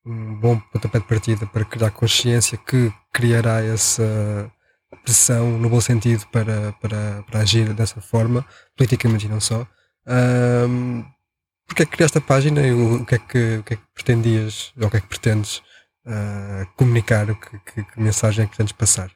um 0.07 0.41
bom 0.41 0.61
pontapé 0.73 0.99
de 0.99 1.07
partida 1.07 1.47
para 1.47 1.65
criar 1.65 1.91
consciência 1.91 2.59
que 2.59 2.93
criará 3.13 3.63
essa 3.63 4.51
pressão, 5.05 5.59
no 5.59 5.69
bom 5.69 5.81
sentido, 5.81 6.27
para, 6.33 6.73
para, 6.81 7.23
para 7.23 7.41
agir 7.41 7.73
dessa 7.73 8.01
forma, 8.01 8.45
politicamente 8.77 9.27
e 9.27 9.29
não 9.29 9.41
só. 9.41 9.67
Um, 10.11 11.05
porque 11.67 11.85
é 11.85 11.87
que 11.87 11.93
criaste 11.93 12.19
a 12.19 12.21
página 12.21 12.67
e 12.67 12.73
o, 12.73 12.97
o, 12.97 13.07
que 13.07 13.15
é 13.15 13.19
que, 13.19 13.57
o 13.59 13.63
que 13.63 13.75
é 13.75 13.77
que 13.77 13.83
pretendias, 13.95 14.73
ou 14.81 14.89
o 14.89 14.91
que 14.91 14.97
é 14.97 15.01
que 15.01 15.07
pretendes 15.07 15.59
uh, 16.05 16.67
comunicar, 16.77 17.27
que, 17.27 17.59
que, 17.61 17.85
que, 17.85 18.01
mensagem 18.01 18.45
é 18.45 18.49
que 18.49 18.57
queres 18.57 18.73
passar? 18.73 19.11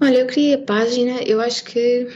Olha, 0.00 0.20
eu 0.20 0.26
criei 0.26 0.54
a 0.54 0.58
página, 0.58 1.20
eu 1.24 1.42
acho 1.42 1.62
que 1.64 2.08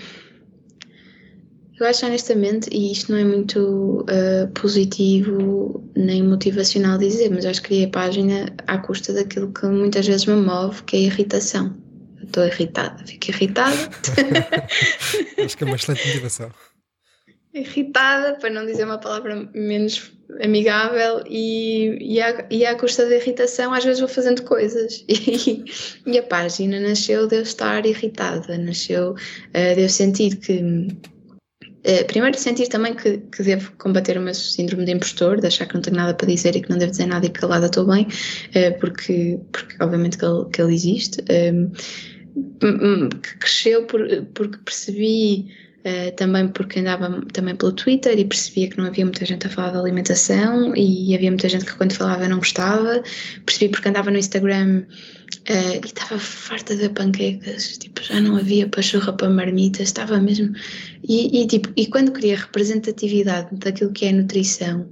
eu 1.78 1.86
acho 1.86 2.06
honestamente, 2.06 2.70
e 2.72 2.92
isto 2.92 3.12
não 3.12 3.18
é 3.18 3.24
muito 3.24 4.02
uh, 4.02 4.48
positivo 4.54 5.84
nem 5.94 6.22
motivacional 6.22 6.96
dizer, 6.96 7.30
mas 7.30 7.44
acho 7.44 7.60
que 7.60 7.68
criei 7.68 7.84
a 7.84 7.90
página 7.90 8.46
à 8.66 8.78
custa 8.78 9.12
daquilo 9.12 9.52
que 9.52 9.66
muitas 9.66 10.06
vezes 10.06 10.24
me 10.24 10.36
move, 10.36 10.82
que 10.84 10.96
é 10.96 11.00
a 11.00 11.02
irritação. 11.02 11.83
Estou 12.26 12.44
irritada, 12.46 13.04
fico 13.06 13.30
irritada. 13.30 13.76
acho 15.44 15.56
que 15.56 15.64
é 15.64 15.66
uma 15.66 15.76
excelente 15.76 16.06
motivação. 16.06 16.50
Irritada, 17.52 18.34
para 18.34 18.50
não 18.50 18.66
dizer 18.66 18.84
uma 18.84 18.98
palavra 18.98 19.48
menos 19.54 20.12
amigável, 20.42 21.22
e, 21.28 21.96
e, 22.00 22.20
à, 22.20 22.46
e 22.50 22.66
à 22.66 22.74
custa 22.74 23.08
da 23.08 23.14
irritação, 23.14 23.72
às 23.72 23.84
vezes 23.84 24.00
vou 24.00 24.08
fazendo 24.08 24.42
coisas. 24.42 25.04
E, 25.14 25.64
e 26.06 26.18
a 26.18 26.22
página 26.22 26.80
nasceu 26.80 27.26
de 27.26 27.36
eu 27.36 27.42
estar 27.42 27.84
irritada, 27.86 28.58
nasceu 28.58 29.12
uh, 29.12 29.74
de 29.74 29.82
eu 29.82 29.88
sentir 29.88 30.36
que 30.36 30.88
Uh, 31.86 32.02
primeiro, 32.06 32.38
sentir 32.38 32.66
também 32.68 32.94
que, 32.94 33.18
que, 33.18 33.42
devo 33.42 33.70
combater 33.72 34.16
o 34.16 34.20
meu 34.22 34.32
síndrome 34.32 34.86
de 34.86 34.92
impostor, 34.92 35.38
de 35.38 35.48
achar 35.48 35.66
que 35.66 35.74
não 35.74 35.82
tenho 35.82 35.96
nada 35.96 36.14
para 36.14 36.26
dizer 36.26 36.56
e 36.56 36.62
que 36.62 36.70
não 36.70 36.78
devo 36.78 36.92
dizer 36.92 37.04
nada 37.04 37.26
e 37.26 37.28
que 37.28 37.38
calada 37.38 37.66
estou 37.66 37.84
bem, 37.84 38.06
uh, 38.06 38.80
porque, 38.80 39.38
porque 39.52 39.76
obviamente 39.84 40.16
que 40.16 40.24
ele, 40.24 40.46
que 40.50 40.62
ele 40.62 40.74
existe. 40.74 41.22
Um, 42.36 42.68
ehm, 42.68 43.08
que 43.08 43.38
cresceu 43.38 43.86
por, 43.86 44.06
porque 44.34 44.58
percebi 44.58 45.46
Uh, 45.84 46.10
também 46.16 46.48
porque 46.48 46.80
andava 46.80 47.20
também 47.30 47.54
pelo 47.54 47.70
Twitter 47.70 48.18
e 48.18 48.24
percebia 48.24 48.70
que 48.70 48.78
não 48.78 48.86
havia 48.86 49.04
muita 49.04 49.26
gente 49.26 49.46
a 49.46 49.50
falar 49.50 49.72
de 49.72 49.76
alimentação 49.76 50.74
e 50.74 51.14
havia 51.14 51.30
muita 51.30 51.46
gente 51.46 51.66
que 51.66 51.74
quando 51.74 51.92
falava 51.92 52.26
não 52.26 52.38
gostava. 52.38 53.02
Percebi 53.44 53.70
porque 53.70 53.90
andava 53.90 54.10
no 54.10 54.16
Instagram 54.16 54.84
uh, 55.50 55.84
e 55.84 55.86
estava 55.86 56.18
farta 56.18 56.74
de 56.74 56.88
panquecas, 56.88 57.76
tipo, 57.76 58.02
já 58.02 58.18
não 58.18 58.38
havia 58.38 58.66
pachorra 58.66 59.12
para 59.12 59.28
marmitas, 59.28 59.88
estava 59.88 60.18
mesmo. 60.18 60.54
E, 61.06 61.42
e, 61.42 61.46
tipo, 61.46 61.70
e 61.76 61.86
quando 61.86 62.12
queria 62.12 62.38
representatividade 62.38 63.54
daquilo 63.56 63.92
que 63.92 64.06
é 64.06 64.12
nutrição, 64.12 64.88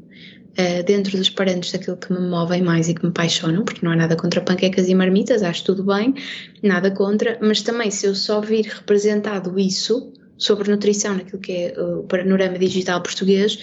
Uh, 0.52 0.82
dentro 0.84 1.16
dos 1.16 1.30
parâmetros 1.30 1.72
daquilo 1.72 1.96
que 1.96 2.12
me 2.12 2.20
movem 2.20 2.60
mais 2.60 2.86
e 2.86 2.94
que 2.94 3.02
me 3.02 3.08
apaixonam, 3.08 3.64
porque 3.64 3.84
não 3.84 3.92
há 3.92 3.96
nada 3.96 4.14
contra 4.16 4.38
panquecas 4.40 4.86
e 4.86 4.94
marmitas, 4.94 5.42
acho 5.42 5.64
tudo 5.64 5.82
bem, 5.82 6.14
nada 6.62 6.90
contra, 6.90 7.38
mas 7.40 7.62
também 7.62 7.90
se 7.90 8.04
eu 8.04 8.14
só 8.14 8.38
vir 8.38 8.66
representado 8.66 9.58
isso, 9.58 10.12
sobre 10.42 10.70
nutrição 10.70 11.14
naquilo 11.14 11.40
que 11.40 11.52
é 11.52 11.80
o 11.80 12.02
panorama 12.02 12.58
digital 12.58 13.00
português. 13.00 13.58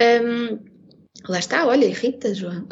Um, 0.00 0.58
lá 1.28 1.38
está, 1.38 1.66
olha, 1.66 1.84
irrita, 1.84 2.34
João. 2.34 2.66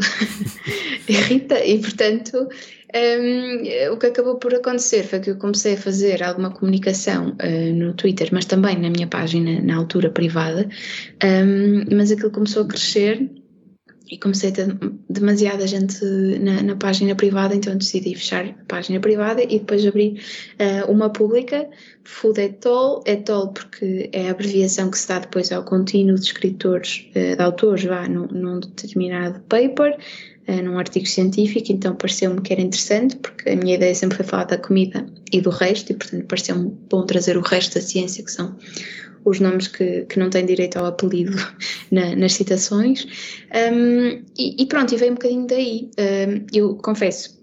irrita, 1.06 1.62
e 1.64 1.78
portanto, 1.78 2.48
um, 2.94 3.92
o 3.92 3.98
que 3.98 4.06
acabou 4.06 4.36
por 4.36 4.54
acontecer 4.54 5.02
foi 5.04 5.20
que 5.20 5.30
eu 5.30 5.36
comecei 5.36 5.74
a 5.74 5.76
fazer 5.76 6.22
alguma 6.22 6.50
comunicação 6.50 7.36
uh, 7.42 7.74
no 7.74 7.92
Twitter, 7.92 8.30
mas 8.32 8.46
também 8.46 8.78
na 8.78 8.88
minha 8.88 9.06
página, 9.06 9.60
na 9.60 9.76
altura 9.76 10.08
privada, 10.08 10.68
um, 11.22 11.94
mas 11.94 12.10
aquilo 12.10 12.30
começou 12.30 12.62
a 12.62 12.68
crescer 12.68 13.30
e 14.10 14.18
comecei 14.18 14.50
a 14.50 14.52
ter 14.52 14.78
demasiada 15.08 15.66
gente 15.66 16.04
na, 16.40 16.62
na, 16.62 16.76
página 16.76 17.14
privada, 17.14 17.54
então 17.54 17.76
decidi 17.76 18.14
fechar 18.14 18.44
a 18.44 18.64
página 18.68 19.00
privada 19.00 19.42
e 19.42 19.58
depois 19.58 19.86
abrir 19.86 20.20
uh, 20.60 20.90
uma 20.90 21.08
pública, 21.08 21.66
Food 22.04 22.40
Etol, 22.40 23.02
Etol 23.06 23.48
porque 23.48 24.10
é 24.12 24.28
a 24.28 24.32
abreviação 24.32 24.90
que 24.90 24.98
se 24.98 25.08
dá 25.08 25.20
depois 25.20 25.50
ao 25.50 25.64
contínuo 25.64 26.16
de 26.16 26.26
escritores, 26.26 27.08
uh, 27.10 27.36
de 27.36 27.42
autores, 27.42 27.84
vá, 27.84 28.06
num, 28.06 28.26
num 28.26 28.60
determinado 28.60 29.40
paper, 29.48 29.96
uh, 30.48 30.62
num 30.62 30.78
artigo 30.78 31.06
científico, 31.06 31.72
então 31.72 31.94
pareceu-me 31.94 32.42
que 32.42 32.52
era 32.52 32.60
interessante, 32.60 33.16
porque 33.16 33.48
a 33.48 33.56
minha 33.56 33.74
ideia 33.74 33.94
sempre 33.94 34.18
foi 34.18 34.26
falar 34.26 34.44
da 34.44 34.58
comida 34.58 35.06
e 35.32 35.40
do 35.40 35.48
resto, 35.48 35.92
e 35.92 35.94
portanto 35.94 36.26
pareceu-me 36.26 36.76
bom 36.90 37.06
trazer 37.06 37.38
o 37.38 37.40
resto 37.40 37.76
da 37.76 37.80
ciência, 37.80 38.22
que 38.22 38.30
são 38.30 38.54
os 39.24 39.40
nomes 39.40 39.68
que, 39.68 40.02
que 40.02 40.18
não 40.18 40.30
têm 40.30 40.46
direito 40.46 40.78
ao 40.78 40.86
apelido 40.86 41.36
na, 41.90 42.14
nas 42.14 42.34
citações. 42.34 43.06
Um, 43.52 44.22
e, 44.38 44.62
e, 44.62 44.66
pronto, 44.66 44.94
e 44.94 44.96
veio 44.96 45.12
um 45.12 45.14
bocadinho 45.14 45.46
daí. 45.46 45.90
Um, 45.98 46.46
eu 46.52 46.74
confesso, 46.76 47.42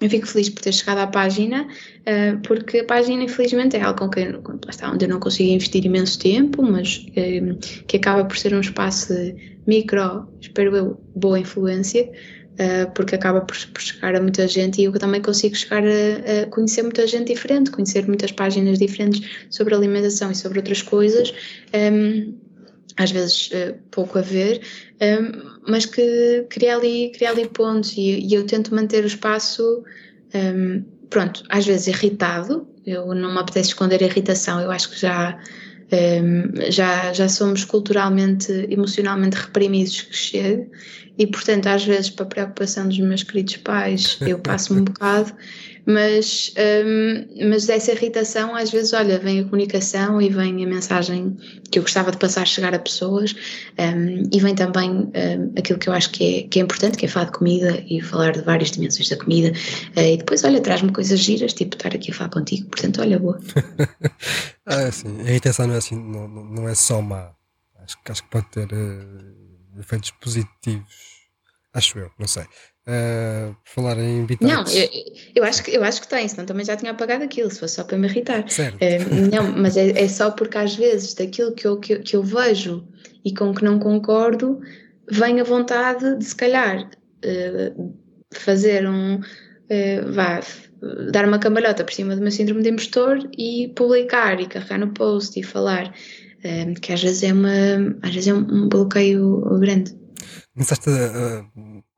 eu 0.00 0.08
fico 0.08 0.26
feliz 0.26 0.48
por 0.48 0.62
ter 0.62 0.72
chegado 0.72 0.98
à 0.98 1.06
página, 1.06 1.66
uh, 1.66 2.40
porque 2.42 2.78
a 2.78 2.84
página, 2.84 3.22
infelizmente, 3.22 3.76
é 3.76 3.82
algo 3.82 3.98
com 4.00 4.08
que 4.10 4.20
está, 4.68 4.90
onde 4.90 5.04
eu 5.04 5.08
não 5.08 5.20
consigo 5.20 5.50
investir 5.50 5.84
imenso 5.84 6.18
tempo, 6.18 6.62
mas 6.62 7.06
um, 7.16 7.54
que 7.86 7.96
acaba 7.96 8.24
por 8.24 8.36
ser 8.36 8.54
um 8.54 8.60
espaço 8.60 9.14
micro, 9.66 10.26
espero 10.40 10.74
eu, 10.76 11.00
boa 11.14 11.38
influência. 11.38 12.10
Uh, 12.60 12.90
porque 12.90 13.14
acaba 13.14 13.40
por, 13.40 13.56
por, 13.68 13.80
chegar 13.80 14.14
a 14.14 14.20
muita 14.20 14.46
gente 14.46 14.82
e 14.82 14.84
eu 14.84 14.92
também 14.92 15.22
consigo 15.22 15.54
chegar 15.54 15.82
a, 15.82 16.42
a, 16.42 16.46
conhecer 16.50 16.82
muita 16.82 17.06
gente 17.06 17.32
diferente, 17.32 17.70
conhecer 17.70 18.06
muitas 18.06 18.32
páginas 18.32 18.78
diferentes 18.78 19.46
sobre 19.48 19.74
alimentação 19.74 20.30
e 20.30 20.34
sobre 20.34 20.58
outras 20.58 20.82
coisas, 20.82 21.32
um, 21.72 22.34
às 22.98 23.10
vezes 23.12 23.48
uh, 23.52 23.78
pouco 23.90 24.18
a 24.18 24.20
ver, 24.20 24.60
um, 25.00 25.70
mas 25.70 25.86
que 25.86 26.44
cria 26.50 26.76
ali, 26.76 27.10
cria 27.14 27.30
ali 27.30 27.48
pontos 27.48 27.96
e, 27.96 28.26
e 28.26 28.34
eu 28.34 28.44
tento 28.44 28.74
manter 28.74 29.04
o 29.04 29.06
espaço, 29.06 29.82
um, 30.34 30.84
pronto, 31.08 31.42
às 31.48 31.64
vezes 31.64 31.86
irritado, 31.86 32.68
eu 32.84 33.14
não 33.14 33.32
me 33.32 33.38
apetece 33.38 33.68
esconder 33.68 34.02
a 34.02 34.06
irritação, 34.06 34.60
eu 34.60 34.70
acho 34.70 34.90
que 34.90 35.00
já 35.00 35.38
um, 35.92 36.70
já, 36.70 37.12
já 37.12 37.28
somos 37.28 37.64
culturalmente, 37.64 38.52
emocionalmente 38.70 39.36
reprimidos 39.36 40.02
que 40.02 40.16
chega 40.16 40.66
e 41.18 41.26
portanto 41.26 41.66
às 41.66 41.84
vezes 41.84 42.10
para 42.10 42.24
a 42.24 42.28
preocupação 42.28 42.88
dos 42.88 42.98
meus 42.98 43.22
queridos 43.22 43.56
pais 43.58 44.18
eu 44.20 44.38
passo-me 44.38 44.80
um 44.80 44.84
bocado 44.90 45.34
mas, 45.86 46.52
um, 46.84 47.48
mas 47.48 47.66
dessa 47.66 47.92
irritação 47.92 48.54
às 48.54 48.70
vezes 48.70 48.92
olha 48.92 49.18
vem 49.18 49.40
a 49.40 49.44
comunicação 49.44 50.20
e 50.20 50.28
vem 50.28 50.64
a 50.64 50.68
mensagem 50.68 51.36
que 51.70 51.78
eu 51.78 51.82
gostava 51.82 52.10
de 52.10 52.18
passar 52.18 52.46
chegar 52.46 52.74
a 52.74 52.78
pessoas 52.78 53.34
um, 53.78 54.28
e 54.32 54.40
vem 54.40 54.54
também 54.54 54.90
um, 54.90 55.52
aquilo 55.58 55.78
que 55.78 55.88
eu 55.88 55.92
acho 55.92 56.10
que 56.10 56.38
é, 56.38 56.48
que 56.48 56.58
é 56.58 56.62
importante 56.62 56.96
que 56.96 57.06
é 57.06 57.08
falar 57.08 57.26
de 57.26 57.32
comida 57.32 57.84
e 57.88 58.00
falar 58.00 58.32
de 58.32 58.42
várias 58.42 58.70
dimensões 58.70 59.08
da 59.08 59.16
comida 59.16 59.52
uh, 59.96 60.00
e 60.00 60.16
depois 60.16 60.44
olha 60.44 60.60
traz-me 60.60 60.92
coisas 60.92 61.18
giras 61.18 61.52
tipo 61.52 61.76
estar 61.76 61.94
aqui 61.94 62.10
a 62.10 62.14
falar 62.14 62.30
contigo 62.30 62.68
portanto 62.68 63.00
olha 63.00 63.18
boa 63.18 63.40
ah, 64.66 64.90
sim. 64.90 65.20
a 65.20 65.30
irritação 65.30 65.66
não 65.66 65.74
é 65.74 65.78
assim 65.78 65.96
não, 65.96 66.28
não 66.28 66.68
é 66.68 66.74
só 66.74 67.00
má 67.00 67.32
acho, 67.82 67.96
acho 68.08 68.22
que 68.22 68.30
pode 68.30 68.46
ter 68.50 68.66
uh, 68.72 69.78
efeitos 69.80 70.10
positivos 70.12 71.20
Acho 71.72 71.98
eu, 71.98 72.10
não 72.18 72.26
sei. 72.26 72.44
Uh, 72.88 73.54
falar 73.64 73.98
em 73.98 74.24
bitites. 74.24 74.48
Não, 74.48 74.64
eu, 74.64 74.88
eu, 75.36 75.44
acho 75.44 75.62
que, 75.62 75.70
eu 75.70 75.84
acho 75.84 76.00
que 76.00 76.08
tem, 76.08 76.26
senão 76.26 76.46
também 76.46 76.64
já 76.64 76.76
tinha 76.76 76.92
apagado 76.92 77.22
aquilo, 77.22 77.50
se 77.50 77.60
fosse 77.60 77.74
só 77.74 77.84
para 77.84 77.98
me 77.98 78.08
irritar. 78.08 78.48
Certo. 78.48 78.76
Uh, 78.76 79.30
não, 79.30 79.52
mas 79.52 79.76
é, 79.76 79.90
é, 79.90 80.08
só 80.08 80.30
porque 80.30 80.56
às 80.56 80.74
vezes 80.74 81.12
daquilo 81.14 81.52
que 81.52 81.66
eu, 81.66 81.78
que, 81.78 81.98
que, 81.98 82.16
eu 82.16 82.22
vejo 82.22 82.88
e 83.24 83.34
com 83.34 83.54
que 83.54 83.62
não 83.62 83.78
concordo, 83.78 84.60
vem 85.10 85.40
a 85.40 85.44
vontade 85.44 86.16
de 86.16 86.24
se 86.24 86.34
calhar 86.34 86.90
uh, 87.24 87.94
fazer 88.32 88.88
um. 88.88 89.20
vá, 90.12 90.40
dar 91.12 91.26
uma 91.26 91.38
cambalhota 91.38 91.84
por 91.84 91.92
cima 91.92 92.16
do 92.16 92.22
meu 92.22 92.32
síndrome 92.32 92.62
de 92.62 92.70
impostor 92.70 93.28
e 93.36 93.68
publicar 93.76 94.40
e 94.40 94.46
carregar 94.46 94.78
no 94.78 94.92
post 94.94 95.38
e 95.38 95.42
falar. 95.42 95.92
que 96.80 96.92
às 96.92 97.02
vezes 97.02 97.22
é, 97.22 97.32
uma, 97.32 97.98
às 98.02 98.14
vezes 98.14 98.28
é 98.28 98.34
um 98.34 98.68
bloqueio 98.68 99.42
grande 99.60 100.00
começaste 100.54 100.90
a, 100.90 101.44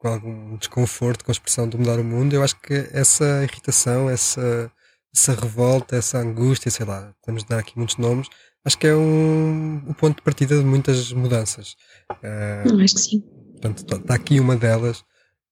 com 0.02 0.08
algum 0.08 0.56
desconforto 0.56 1.24
com 1.24 1.30
a 1.30 1.32
expressão 1.32 1.68
de 1.68 1.78
mudar 1.78 2.00
o 2.00 2.04
mundo, 2.04 2.34
eu 2.34 2.42
acho 2.42 2.56
que 2.60 2.74
essa 2.92 3.44
irritação, 3.44 4.10
essa, 4.10 4.70
essa 5.14 5.32
revolta, 5.32 5.94
essa 5.94 6.18
angústia, 6.18 6.72
sei 6.72 6.84
lá, 6.84 7.14
podemos 7.22 7.44
dar 7.44 7.60
aqui 7.60 7.76
muitos 7.76 7.96
nomes, 7.96 8.26
acho 8.64 8.76
que 8.76 8.88
é 8.88 8.96
um, 8.96 9.76
um 9.76 9.92
ponto 9.92 10.16
de 10.16 10.22
partida 10.22 10.58
de 10.58 10.64
muitas 10.64 11.12
mudanças. 11.12 11.76
Uh, 12.10 12.82
acho 12.82 12.96
que 12.96 13.00
sim. 13.00 13.20
Portanto, 13.52 13.78
está 13.78 13.98
tá 14.00 14.14
aqui 14.14 14.40
uma 14.40 14.56
delas. 14.56 15.04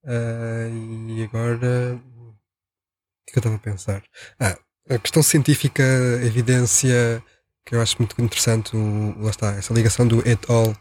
Uh, 0.02 1.10
e 1.10 1.22
agora. 1.22 1.94
O 1.94 3.24
que, 3.24 3.30
é 3.30 3.32
que 3.32 3.38
eu 3.38 3.40
estava 3.40 3.54
a 3.54 3.58
pensar? 3.60 4.02
Ah, 4.40 4.58
a 4.88 4.98
questão 4.98 5.22
científica, 5.22 5.84
a 5.84 6.24
evidência, 6.26 7.22
que 7.64 7.76
eu 7.76 7.80
acho 7.80 7.96
muito 8.00 8.20
interessante, 8.20 8.76
o, 8.76 9.14
lá 9.20 9.30
está, 9.30 9.52
essa 9.52 9.72
ligação 9.72 10.08
do 10.08 10.28
et 10.28 10.44
al. 10.50 10.74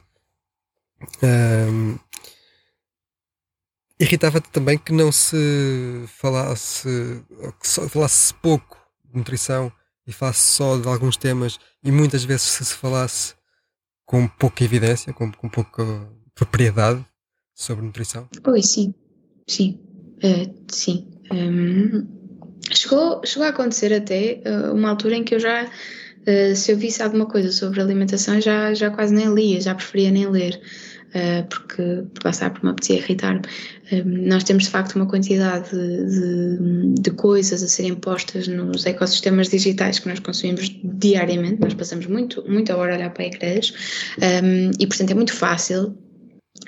Um, 1.22 2.00
Irritava-te 4.00 4.50
também 4.50 4.78
que 4.78 4.94
não 4.94 5.12
se 5.12 6.06
falasse, 6.08 6.88
que 7.60 7.68
só 7.68 7.88
falasse 7.90 8.34
pouco 8.36 8.78
de 9.12 9.18
nutrição 9.18 9.72
e 10.08 10.12
falasse 10.12 10.56
só 10.56 10.78
de 10.78 10.88
alguns 10.88 11.18
temas 11.18 11.60
e 11.84 11.92
muitas 11.92 12.24
vezes 12.24 12.44
se, 12.44 12.66
se 12.66 12.74
falasse 12.74 13.34
com 14.06 14.28
pouca 14.28 14.64
evidência, 14.64 15.14
com, 15.14 15.32
com 15.32 15.48
pouca 15.48 15.84
propriedade 16.34 17.06
sobre 17.54 17.86
nutrição? 17.86 18.28
Pois 18.42 18.68
sim, 18.68 18.92
sim, 19.48 19.80
uh, 20.24 20.56
sim. 20.72 21.08
Um, 21.32 22.08
chegou, 22.72 23.22
chegou 23.24 23.46
a 23.46 23.50
acontecer 23.50 23.94
até 23.94 24.42
uh, 24.48 24.74
uma 24.74 24.90
altura 24.90 25.16
em 25.16 25.24
que 25.24 25.36
eu 25.36 25.40
já, 25.40 25.66
uh, 25.66 26.56
se 26.56 26.72
eu 26.72 26.78
visse 26.78 27.04
alguma 27.04 27.28
coisa 27.28 27.52
sobre 27.52 27.82
alimentação, 27.82 28.42
já, 28.42 28.74
já 28.74 28.90
quase 28.90 29.14
nem 29.14 29.32
lia, 29.32 29.62
já 29.62 29.76
preferia 29.76 30.10
nem 30.10 30.28
ler. 30.28 30.60
porque, 31.50 31.82
está, 32.26 32.50
porque 32.50 32.66
me 32.66 32.72
apetecia 32.72 32.98
irritar-me. 32.98 33.42
Um, 33.92 34.28
nós 34.28 34.44
temos 34.44 34.66
de 34.66 34.70
facto 34.70 34.96
uma 34.96 35.08
quantidade 35.08 35.70
de, 35.70 36.06
de, 36.06 37.02
de, 37.02 37.12
coisas 37.12 37.64
a 37.64 37.68
serem 37.68 37.96
postas 37.96 38.48
nos 38.48 38.86
ecossistemas 38.86 39.50
digitais 39.50 40.00
que 40.00 40.08
nós 40.08 40.20
consumimos 40.20 40.72
diariamente, 40.84 41.60
nós 41.60 41.74
passamos 41.74 42.06
muito, 42.06 42.44
muita 42.48 42.78
hora 42.78 42.94
a 42.94 42.98
olhar 42.98 43.10
para 43.12 43.26
ecrãs. 43.26 43.74
Um, 44.18 44.72
e 44.80 44.86
portanto 44.86 45.12
é 45.12 45.16
muito 45.16 45.34
fácil 45.34 45.98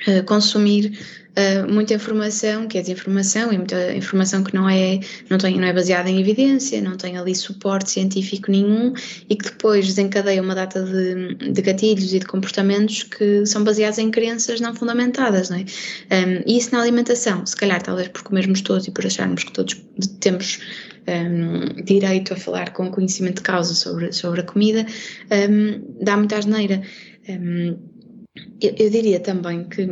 uh, 0.07 0.23
consumir 0.25 0.97
uh, 1.37 1.71
muita 1.71 1.93
informação 1.93 2.67
que 2.67 2.77
é 2.77 2.81
desinformação 2.81 3.51
e 3.51 3.57
muita 3.57 3.93
informação 3.93 4.43
que 4.43 4.53
não 4.53 4.69
é, 4.69 4.99
não, 5.29 5.37
tem, 5.37 5.57
não 5.57 5.67
é 5.67 5.73
baseada 5.73 6.09
em 6.09 6.19
evidência, 6.19 6.81
não 6.81 6.97
tem 6.97 7.17
ali 7.17 7.35
suporte 7.35 7.91
científico 7.91 8.51
nenhum 8.51 8.93
e 9.29 9.35
que 9.35 9.45
depois 9.45 9.85
desencadeia 9.85 10.41
uma 10.41 10.55
data 10.55 10.83
de, 10.83 11.35
de 11.35 11.61
gatilhos 11.61 12.13
e 12.13 12.19
de 12.19 12.25
comportamentos 12.25 13.03
que 13.03 13.45
são 13.45 13.63
baseados 13.63 13.97
em 13.99 14.11
crenças 14.11 14.59
não 14.59 14.73
fundamentadas, 14.73 15.49
não 15.49 15.57
é? 15.57 15.61
Um, 15.61 16.43
e 16.45 16.57
isso 16.57 16.71
na 16.71 16.81
alimentação, 16.81 17.45
se 17.45 17.55
calhar 17.55 17.81
talvez 17.81 18.07
por 18.07 18.23
comermos 18.23 18.61
todos 18.61 18.87
e 18.87 18.91
por 18.91 19.05
acharmos 19.05 19.43
que 19.43 19.51
todos 19.51 19.81
temos 20.19 20.59
um, 21.07 21.83
direito 21.83 22.33
a 22.33 22.37
falar 22.37 22.71
com 22.73 22.91
conhecimento 22.91 23.37
de 23.37 23.43
causa 23.43 23.73
sobre, 23.73 24.11
sobre 24.11 24.41
a 24.41 24.43
comida, 24.43 24.85
um, 25.49 26.03
dá 26.03 26.17
muita 26.17 26.37
asneira. 26.37 26.81
Um, 27.27 27.77
eu, 28.35 28.75
eu, 28.77 28.89
diria 28.89 29.19
também 29.19 29.67
que 29.67 29.87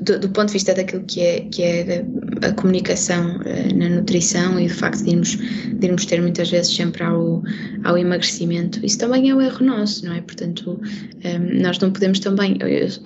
do, 0.00 0.18
do, 0.18 0.28
ponto 0.28 0.48
de 0.48 0.52
vista 0.52 0.72
daquilo 0.74 1.02
que 1.04 1.20
é, 1.20 1.40
que 1.40 1.62
é 1.62 2.04
a 2.42 2.52
comunicação 2.52 3.38
uh, 3.38 3.76
na 3.76 3.88
nutrição 3.88 4.58
e 4.58 4.68
do 4.68 4.74
facto 4.74 5.02
de 5.02 5.10
irmos, 5.10 5.36
de 5.36 5.86
irmos 5.86 6.06
ter 6.06 6.20
muitas 6.20 6.50
vezes 6.50 6.74
sempre 6.74 7.02
ao, 7.02 7.42
ao 7.82 7.98
emagrecimento, 7.98 8.84
isso 8.84 8.98
também 8.98 9.30
é 9.30 9.34
um 9.34 9.40
erro 9.40 9.64
nosso, 9.64 10.06
não 10.06 10.14
é? 10.14 10.20
Portanto, 10.20 10.80
ehm, 11.22 11.60
nós 11.60 11.78
não 11.78 11.90
podemos 11.90 12.20
também. 12.20 12.58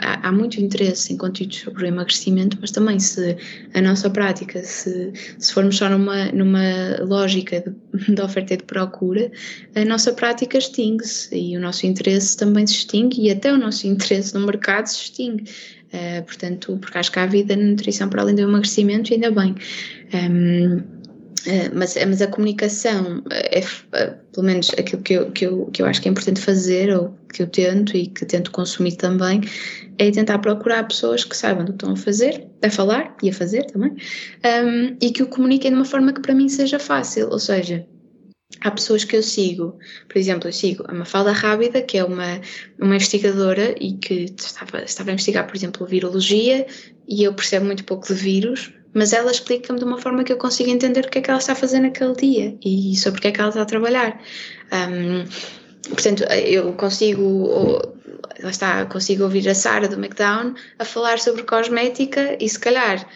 Há, 0.03 0.29
há, 0.29 0.33
muito 0.33 0.61
interesse 0.61 1.13
em 1.13 1.17
conteúdos 1.17 1.59
sobre 1.59 1.85
o 1.85 1.87
emagrecimento, 1.87 2.59
mas 2.61 2.71
também 2.71 2.99
se 2.99 3.37
a 3.75 3.81
nossa 3.81 4.11
prática, 4.11 4.63
se, 4.63 5.13
se 5.39 5.53
formos 5.53 5.77
só 5.77 5.89
numa, 5.89 6.27
numa 6.33 6.99
lógica 7.01 7.61
de, 7.61 8.13
de 8.15 8.21
oferta 8.21 8.55
e 8.55 8.57
de 8.59 8.65
procura, 8.65 9.31
a 9.75 9.85
nossa 9.85 10.13
prática 10.13 10.59
extingue-se 10.59 11.35
e 11.35 11.57
o 11.57 11.61
nosso 11.61 11.87
interesse 11.87 12.37
também 12.37 12.67
se 12.67 12.75
extingue 12.75 13.23
e 13.23 13.31
até 13.31 13.53
o 13.53 13.57
nosso 13.57 13.87
interesse 13.89 14.35
no 14.35 14.45
mercado 14.45 14.87
se 14.87 14.97
extingue. 14.97 15.45
Uh, 15.89 16.23
portanto, 16.25 16.79
porque 16.81 16.99
acho 16.99 17.11
que 17.11 17.19
há 17.19 17.27
vida 17.27 17.57
na 17.57 17.65
nutrição 17.65 18.09
para 18.09 18.23
além 18.23 18.35
do 18.35 18.43
emagrecimento, 18.43 19.13
ainda 19.13 19.31
bem. 19.31 19.55
Um, 20.13 20.77
uh, 20.77 20.99
eh, 21.47 21.71
mas, 21.73 21.95
mas 21.95 22.21
a 22.21 22.27
comunicação 22.27 23.23
é, 23.31 23.63
pelo 24.33 24.47
menos 24.47 24.71
aquilo 24.79 25.03
que 25.03 25.15
eu, 25.15 25.31
que, 25.31 25.47
eu, 25.47 25.67
que 25.73 25.81
eu 25.81 25.87
acho 25.87 26.03
que 26.03 26.09
é 26.09 26.11
importante 26.11 26.41
fazer, 26.41 26.95
ou 26.95 27.17
que 27.33 27.43
eu 27.43 27.47
tento 27.47 27.97
e 27.97 28.07
que 28.07 28.27
tento 28.27 28.51
consumir 28.51 28.97
também, 28.97 29.41
é 29.99 30.11
tentar 30.11 30.39
procurar 30.39 30.87
pessoas 30.87 31.25
que 31.25 31.37
saibam 31.37 31.65
do 31.65 31.73
que 31.73 31.77
estão 31.77 31.93
a 31.93 31.97
fazer, 31.97 32.47
a 32.63 32.71
falar 32.71 33.17
e 33.23 33.31
a 33.31 33.33
fazer 33.33 33.65
também, 33.65 33.93
um, 33.93 34.97
e 35.01 35.11
que 35.11 35.23
o 35.23 35.27
comuniquem 35.27 35.71
de 35.71 35.77
uma 35.77 35.85
forma 35.85 36.13
que 36.13 36.21
para 36.21 36.35
mim 36.35 36.49
seja 36.49 36.79
fácil, 36.79 37.31
ou 37.31 37.39
seja, 37.39 37.87
há 38.61 38.71
pessoas 38.71 39.05
que 39.05 39.17
eu 39.17 39.23
sigo, 39.23 39.79
por 40.09 40.19
exemplo, 40.19 40.49
eu 40.49 40.53
sigo 40.53 40.85
a 40.89 40.93
Mafalda 40.93 41.33
Rábida, 41.33 41.83
que 41.83 41.99
é 41.99 42.05
uma, 42.05 42.41
uma 42.79 42.97
investigadora 42.97 43.75
e 43.81 43.95
que 43.95 44.27
estava, 44.37 44.83
estava 44.83 45.11
a 45.11 45.13
investigar, 45.13 45.47
por 45.47 45.57
exemplo, 45.57 45.87
virologia, 45.87 46.67
e 47.07 47.23
eu 47.23 47.33
percebo 47.33 47.67
muito 47.67 47.85
pouco 47.85 48.07
de 48.07 48.15
vírus, 48.15 48.73
mas 48.93 49.13
ela 49.13 49.31
explica-me 49.31 49.79
de 49.79 49.85
uma 49.85 49.99
forma 49.99 50.25
que 50.25 50.33
eu 50.33 50.37
consigo 50.37 50.71
entender 50.71 51.07
o 51.07 51.11
que 51.11 51.19
é 51.19 51.23
que 51.23 51.31
ela 51.31 51.39
está 51.39 51.53
a 51.53 51.57
fazer 51.57 51.81
naquele 51.81 52.15
dia 52.15 52.57
e 52.65 52.97
sobre 52.97 53.19
o 53.19 53.23
que 53.23 53.29
é 53.29 53.33
que 53.33 53.41
ela 53.41 53.51
está 53.51 53.63
a 53.63 53.67
trabalhar. 53.67 54.21
Um, 54.73 55.25
portanto, 55.89 56.25
eu 56.25 56.73
consigo, 56.73 57.81
lá 58.43 58.51
está, 58.51 58.87
consigo 58.87 59.25
ouvir 59.25 59.49
a 59.49 59.55
Sara 59.55 59.89
do 59.89 59.97
McDown 59.97 60.55
a 60.79 60.85
falar 60.85 61.19
sobre 61.19 61.45
cosmética 61.45 62.37
e 62.41 62.49
se 62.49 62.59
calhar 62.59 63.07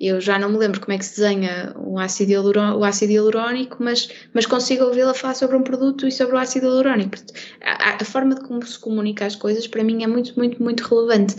eu 0.00 0.18
já 0.18 0.38
não 0.38 0.48
me 0.48 0.56
lembro 0.56 0.80
como 0.80 0.94
é 0.94 0.98
que 0.98 1.04
se 1.04 1.20
desenha 1.20 1.74
o 1.76 1.98
ácido, 1.98 2.32
o 2.78 2.84
ácido 2.84 3.12
hialurónico, 3.12 3.76
mas, 3.80 4.08
mas 4.32 4.46
consigo 4.46 4.84
ouvi-la 4.84 5.12
falar 5.12 5.34
sobre 5.34 5.56
um 5.56 5.62
produto 5.62 6.06
e 6.06 6.12
sobre 6.12 6.36
o 6.36 6.38
ácido 6.38 6.66
hialurónico. 6.66 7.18
A, 7.62 7.96
a, 8.00 8.04
forma 8.04 8.34
de 8.34 8.40
como 8.40 8.64
se 8.64 8.78
comunica 8.78 9.26
as 9.26 9.36
coisas, 9.36 9.66
para 9.66 9.84
mim, 9.84 10.02
é 10.02 10.06
muito, 10.06 10.34
muito, 10.38 10.62
muito 10.62 10.80
relevante. 10.82 11.36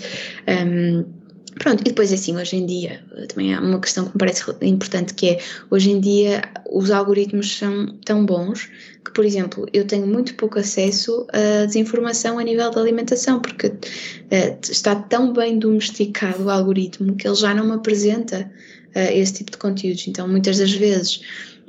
Um, 0.47 1.20
Pronto, 1.59 1.81
e 1.81 1.83
depois 1.83 2.13
assim, 2.13 2.37
hoje 2.37 2.55
em 2.55 2.65
dia, 2.65 3.03
também 3.27 3.53
há 3.53 3.59
uma 3.59 3.79
questão 3.79 4.05
que 4.05 4.11
me 4.13 4.19
parece 4.19 4.43
importante 4.61 5.13
que 5.13 5.29
é, 5.31 5.39
hoje 5.69 5.91
em 5.91 5.99
dia 5.99 6.41
os 6.69 6.89
algoritmos 6.91 7.57
são 7.57 7.87
tão 8.05 8.25
bons 8.25 8.69
que, 9.03 9.11
por 9.11 9.25
exemplo, 9.25 9.67
eu 9.73 9.85
tenho 9.85 10.07
muito 10.07 10.35
pouco 10.35 10.59
acesso 10.59 11.27
a 11.33 11.65
desinformação 11.65 12.39
a 12.39 12.43
nível 12.43 12.71
da 12.71 12.79
alimentação, 12.79 13.39
porque 13.39 13.67
uh, 13.67 14.59
está 14.63 14.95
tão 14.95 15.33
bem 15.33 15.59
domesticado 15.59 16.43
o 16.43 16.49
algoritmo 16.49 17.15
que 17.15 17.27
ele 17.27 17.35
já 17.35 17.53
não 17.53 17.65
me 17.65 17.73
apresenta 17.73 18.49
uh, 18.95 19.11
esse 19.11 19.33
tipo 19.33 19.51
de 19.51 19.57
conteúdos. 19.57 20.07
Então, 20.07 20.27
muitas 20.27 20.57
das 20.57 20.71
vezes 20.71 21.21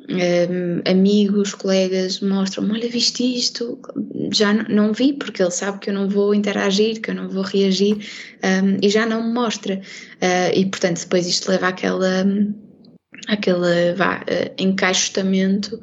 um, 0.09 0.91
amigos, 0.91 1.55
colegas 1.55 2.21
mostram-me, 2.21 2.73
olha, 2.73 2.89
viste 2.89 3.23
isto? 3.23 3.79
Já 4.33 4.53
não 4.53 4.93
vi, 4.93 5.13
porque 5.13 5.43
ele 5.43 5.51
sabe 5.51 5.79
que 5.79 5.91
eu 5.91 5.95
não 5.95 6.09
vou 6.09 6.35
interagir, 6.35 7.01
que 7.01 7.11
eu 7.11 7.15
não 7.15 7.29
vou 7.29 7.43
reagir 7.43 7.97
um, 8.43 8.79
e 8.83 8.89
já 8.89 9.07
não 9.07 9.23
me 9.27 9.33
mostra. 9.33 9.81
Uh, 10.21 10.59
e 10.59 10.67
portanto, 10.67 11.01
depois 11.01 11.27
isto 11.27 11.51
leva 11.51 11.69
àquele 13.29 13.95
vá, 13.95 14.19
uh, 14.23 14.55
encaixotamento 14.59 15.81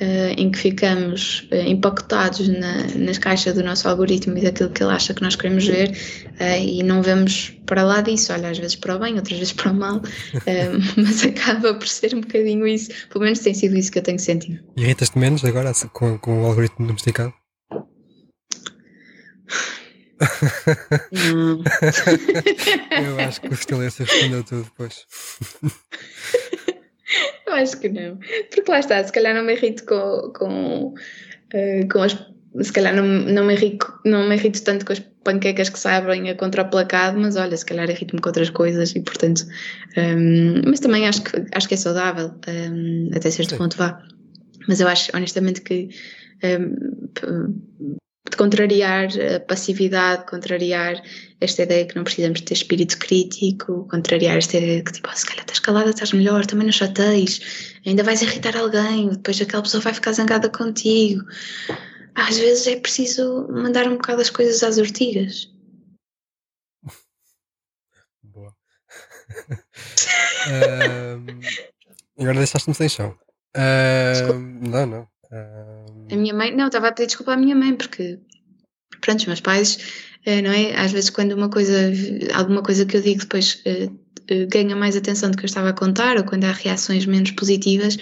uh, 0.00 0.34
em 0.36 0.50
que 0.50 0.58
ficamos 0.58 1.48
uh, 1.52 1.56
empacotados 1.56 2.48
na, 2.48 2.86
nas 2.96 3.18
caixas 3.18 3.54
do 3.54 3.62
nosso 3.62 3.88
algoritmo 3.88 4.38
e 4.38 4.42
daquilo 4.42 4.70
que 4.70 4.82
ele 4.82 4.92
acha 4.92 5.14
que 5.14 5.22
nós 5.22 5.36
queremos 5.36 5.66
ver 5.66 5.90
uh, 5.90 6.58
e 6.60 6.82
não 6.82 7.02
vemos 7.02 7.54
para 7.66 7.82
lá 7.82 8.00
disso, 8.00 8.32
olha, 8.32 8.50
às 8.50 8.58
vezes 8.58 8.76
para 8.76 8.96
o 8.96 8.98
bem, 8.98 9.16
outras 9.16 9.38
vezes 9.38 9.52
para 9.52 9.70
o 9.70 9.74
mal, 9.74 10.00
mas 10.96 11.24
acaba 11.24 11.74
por 11.74 11.86
ser 11.86 12.14
um 12.14 12.20
bocadinho 12.20 12.66
isso, 12.66 12.90
pelo 13.10 13.24
menos 13.24 13.40
tem 13.40 13.52
sido 13.52 13.76
isso 13.76 13.92
que 13.92 13.98
eu 13.98 14.02
tenho 14.02 14.18
sentido. 14.18 14.58
Irritas-te 14.76 15.18
menos 15.18 15.44
agora 15.44 15.72
com, 15.92 16.18
com 16.18 16.42
o 16.42 16.46
algoritmo 16.46 16.86
domesticado? 16.86 17.34
Não. 21.12 21.62
eu 22.90 23.20
acho 23.20 23.40
que 23.40 23.48
o 23.48 23.56
silêncio 23.56 24.04
respondeu 24.04 24.42
tudo 24.42 24.64
depois. 24.64 25.06
Eu 27.46 27.54
acho 27.54 27.78
que 27.80 27.88
não. 27.88 28.18
Porque 28.50 28.70
lá 28.70 28.80
está, 28.80 29.02
se 29.02 29.12
calhar 29.12 29.34
não 29.34 29.44
me 29.44 29.54
irrito 29.54 29.84
com, 29.84 30.32
com, 30.34 30.94
uh, 30.94 31.88
com 31.90 32.02
as. 32.02 32.16
Se 32.60 32.72
calhar 32.72 32.94
não, 32.94 33.04
não, 33.04 33.44
me 33.44 33.54
irrito, 33.54 33.86
não 34.04 34.26
me 34.28 34.34
irrito 34.34 34.62
tanto 34.64 34.84
com 34.84 34.92
as 34.92 34.98
panquecas 35.22 35.68
que 35.68 35.78
saem 35.78 36.30
a 36.30 36.34
contra 36.34 36.62
o 36.62 36.70
placado, 36.70 37.18
mas 37.20 37.36
olha, 37.36 37.56
se 37.56 37.64
calhar 37.64 37.88
irrito-me 37.88 38.20
com 38.20 38.28
outras 38.28 38.50
coisas 38.50 38.94
e 38.94 39.00
portanto. 39.00 39.46
Um, 39.96 40.00
ehm, 40.00 40.62
mas 40.66 40.80
também 40.80 41.06
acho 41.06 41.22
que, 41.22 41.44
acho 41.52 41.68
que 41.68 41.74
é 41.74 41.76
saudável, 41.76 42.28
um, 42.48 42.50
ehm, 42.50 43.10
até 43.14 43.30
certo 43.30 43.50
Sim. 43.50 43.58
ponto 43.58 43.76
vá. 43.76 44.02
Mas 44.66 44.80
eu 44.80 44.88
acho 44.88 45.10
honestamente 45.14 45.60
que 45.60 45.88
um, 46.42 46.48
ehm, 46.48 47.98
de 48.30 48.36
contrariar 48.36 49.08
a 49.36 49.40
passividade, 49.40 50.26
contrariar 50.26 51.02
esta 51.40 51.62
ideia 51.62 51.86
que 51.86 51.96
não 51.96 52.04
precisamos 52.04 52.40
ter 52.40 52.54
espírito 52.54 52.98
crítico, 52.98 53.86
contrariar 53.88 54.36
esta 54.36 54.56
ideia 54.56 54.82
que 54.82 54.92
tipo, 54.92 55.08
oh, 55.10 55.16
se 55.16 55.26
calhar 55.26 55.42
estás 55.42 55.58
calada, 55.58 55.90
estás 55.90 56.12
melhor, 56.12 56.44
também 56.46 56.66
não 56.66 56.72
chateis, 56.72 57.78
ainda 57.86 58.02
vais 58.02 58.22
irritar 58.22 58.56
alguém, 58.56 59.08
depois 59.10 59.40
aquela 59.40 59.62
pessoa 59.62 59.82
vai 59.82 59.94
ficar 59.94 60.12
zangada 60.12 60.48
contigo. 60.48 61.24
Às 62.14 62.38
vezes 62.38 62.66
é 62.66 62.76
preciso 62.76 63.46
mandar 63.50 63.86
um 63.86 63.96
bocado 63.96 64.20
as 64.20 64.30
coisas 64.30 64.62
às 64.62 64.78
ortigas. 64.78 65.48
Boa. 68.22 68.54
um, 70.48 71.40
agora 72.20 72.38
deixaste-me 72.38 72.74
sem 72.74 72.88
chão. 72.88 73.16
Um, 73.56 74.68
não, 74.68 74.86
não. 74.86 75.08
A 76.10 76.16
minha 76.16 76.34
mãe, 76.34 76.54
não, 76.54 76.66
estava 76.66 76.88
a 76.88 76.92
pedir 76.92 77.06
desculpa 77.06 77.32
à 77.32 77.36
minha 77.36 77.54
mãe, 77.54 77.74
porque, 77.74 78.18
pronto, 79.00 79.20
os 79.20 79.26
meus 79.26 79.40
pais, 79.40 79.78
eh, 80.24 80.42
não 80.42 80.50
é? 80.50 80.76
Às 80.76 80.92
vezes, 80.92 81.10
quando 81.10 81.32
uma 81.32 81.48
coisa, 81.48 81.92
alguma 82.34 82.62
coisa 82.62 82.86
que 82.86 82.96
eu 82.96 83.02
digo 83.02 83.20
depois 83.20 83.62
uh, 83.66 83.86
uh, 83.86 84.48
ganha 84.48 84.74
mais 84.74 84.96
atenção 84.96 85.30
do 85.30 85.36
que 85.36 85.44
eu 85.44 85.48
estava 85.48 85.70
a 85.70 85.74
contar, 85.74 86.16
ou 86.16 86.24
quando 86.24 86.44
há 86.44 86.52
reações 86.52 87.06
menos 87.06 87.30
positivas, 87.32 87.98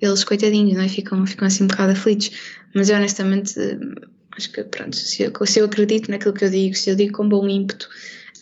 eles, 0.00 0.24
coitadinhos, 0.24 0.74
não 0.74 0.82
é? 0.82 0.88
Ficam, 0.88 1.26
ficam 1.26 1.46
assim 1.46 1.64
um 1.64 1.68
bocado 1.68 1.92
aflitos. 1.92 2.30
Mas 2.74 2.88
eu, 2.88 2.96
honestamente, 2.96 3.54
acho 4.36 4.50
que, 4.50 4.64
pronto, 4.64 4.96
se 4.96 5.22
eu, 5.22 5.46
se 5.46 5.60
eu 5.60 5.64
acredito 5.66 6.10
naquilo 6.10 6.34
que 6.34 6.44
eu 6.44 6.50
digo, 6.50 6.74
se 6.74 6.90
eu 6.90 6.96
digo 6.96 7.12
com 7.12 7.28
bom 7.28 7.48
ímpeto, 7.48 7.88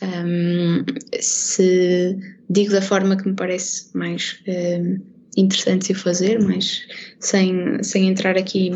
um, 0.02 0.84
se 1.20 2.16
digo 2.48 2.72
da 2.72 2.82
forma 2.82 3.16
que 3.16 3.28
me 3.28 3.34
parece 3.34 3.96
mais. 3.96 4.42
Um, 4.48 5.19
interessantes 5.36 5.88
de 5.88 5.94
fazer, 5.94 6.40
mas 6.40 6.86
sem, 7.18 7.82
sem 7.82 8.08
entrar 8.08 8.36
aqui 8.36 8.70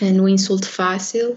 eh, 0.00 0.12
no 0.12 0.28
insulto 0.28 0.68
fácil, 0.68 1.36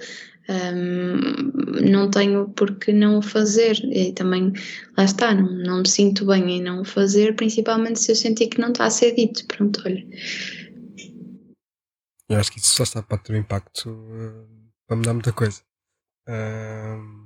um, 0.49 1.89
não 1.89 2.09
tenho 2.09 2.49
por 2.49 2.75
que 2.75 2.91
não 2.91 3.19
o 3.19 3.21
fazer. 3.21 3.77
E 3.85 4.11
também, 4.13 4.53
lá 4.97 5.05
está, 5.05 5.33
não, 5.33 5.49
não 5.49 5.79
me 5.79 5.87
sinto 5.87 6.25
bem 6.25 6.57
em 6.57 6.61
não 6.61 6.81
o 6.81 6.85
fazer, 6.85 7.35
principalmente 7.35 7.99
se 7.99 8.11
eu 8.11 8.15
sentir 8.15 8.47
que 8.47 8.59
não 8.59 8.69
está 8.71 8.85
a 8.85 8.89
ser 8.89 9.15
dito. 9.15 9.45
Pronto, 9.47 9.81
olha. 9.85 10.05
Eu 12.29 12.39
acho 12.39 12.51
que 12.51 12.59
isso 12.59 12.73
só 12.73 12.83
está 12.83 13.01
para 13.01 13.17
ter 13.17 13.33
um 13.33 13.37
impacto 13.37 13.89
uh, 13.89 14.47
para 14.87 14.97
mudar 14.97 15.13
muita 15.13 15.31
coisa. 15.31 15.61
Uh, 16.27 17.23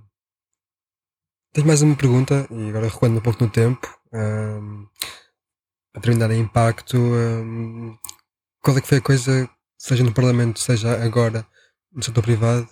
tenho 1.54 1.68
mais 1.68 1.82
uma 1.82 1.96
pergunta, 1.96 2.48
e 2.52 2.70
agora 2.70 2.88
recuando 2.88 3.18
um 3.18 3.22
pouco 3.22 3.44
no 3.44 3.50
tempo, 3.50 3.88
um, 4.14 4.88
a 5.98 6.34
em 6.34 6.42
impacto, 6.42 6.98
um, 6.98 7.98
qual 8.62 8.78
é 8.78 8.82
que 8.82 8.88
foi 8.88 9.00
a 9.00 9.02
coisa, 9.02 9.50
seja 9.78 10.04
no 10.04 10.14
Parlamento, 10.14 10.60
seja 10.60 11.04
agora 11.04 11.46
no 11.92 12.04
setor 12.04 12.22
privado, 12.24 12.70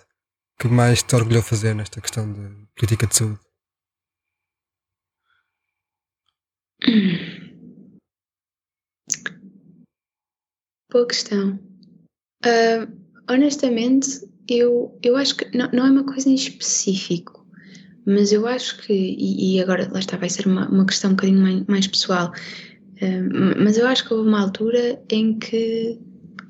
que 0.58 0.68
mais 0.68 1.02
te 1.02 1.16
orgulhou 1.16 1.42
fazer 1.42 1.74
nesta 1.74 2.00
questão 2.00 2.32
de 2.32 2.66
política 2.76 3.06
de 3.06 3.16
saúde? 3.16 3.40
Boa 10.92 11.06
questão. 11.08 11.58
Uh, 12.44 12.86
honestamente, 13.28 14.08
eu, 14.48 14.98
eu 15.02 15.16
acho 15.16 15.36
que 15.36 15.56
não, 15.56 15.68
não 15.72 15.86
é 15.86 15.90
uma 15.90 16.06
coisa 16.06 16.28
em 16.28 16.34
específico, 16.34 17.44
mas 18.06 18.30
eu 18.32 18.46
acho 18.46 18.78
que, 18.82 18.92
e, 18.92 19.56
e 19.56 19.60
agora 19.60 19.90
lá 19.92 19.98
está, 19.98 20.16
vai 20.16 20.30
ser 20.30 20.46
uma, 20.46 20.68
uma 20.68 20.86
questão 20.86 21.10
um 21.10 21.14
bocadinho 21.14 21.40
mais, 21.40 21.64
mais 21.66 21.86
pessoal, 21.88 22.32
uh, 23.02 23.62
mas 23.62 23.76
eu 23.76 23.86
acho 23.86 24.06
que 24.06 24.14
houve 24.14 24.28
uma 24.28 24.40
altura 24.40 25.00
em 25.10 25.38
que 25.38 25.98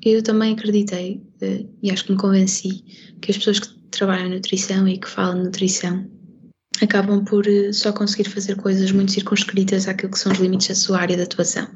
eu 0.03 0.21
também 0.21 0.53
acreditei, 0.53 1.21
uh, 1.41 1.69
e 1.81 1.91
acho 1.91 2.05
que 2.05 2.11
me 2.11 2.17
convenci, 2.17 2.83
que 3.21 3.31
as 3.31 3.37
pessoas 3.37 3.59
que 3.59 3.67
trabalham 3.91 4.27
em 4.27 4.35
nutrição 4.35 4.87
e 4.87 4.97
que 4.97 5.09
falam 5.09 5.43
nutrição 5.43 6.05
acabam 6.81 7.23
por 7.25 7.45
uh, 7.47 7.73
só 7.73 7.91
conseguir 7.91 8.29
fazer 8.29 8.55
coisas 8.55 8.91
muito 8.91 9.11
circunscritas 9.11 9.87
àquilo 9.87 10.11
que 10.11 10.19
são 10.19 10.31
os 10.31 10.39
limites 10.39 10.67
da 10.67 10.75
sua 10.75 10.99
área 10.99 11.15
de 11.15 11.23
atuação. 11.23 11.67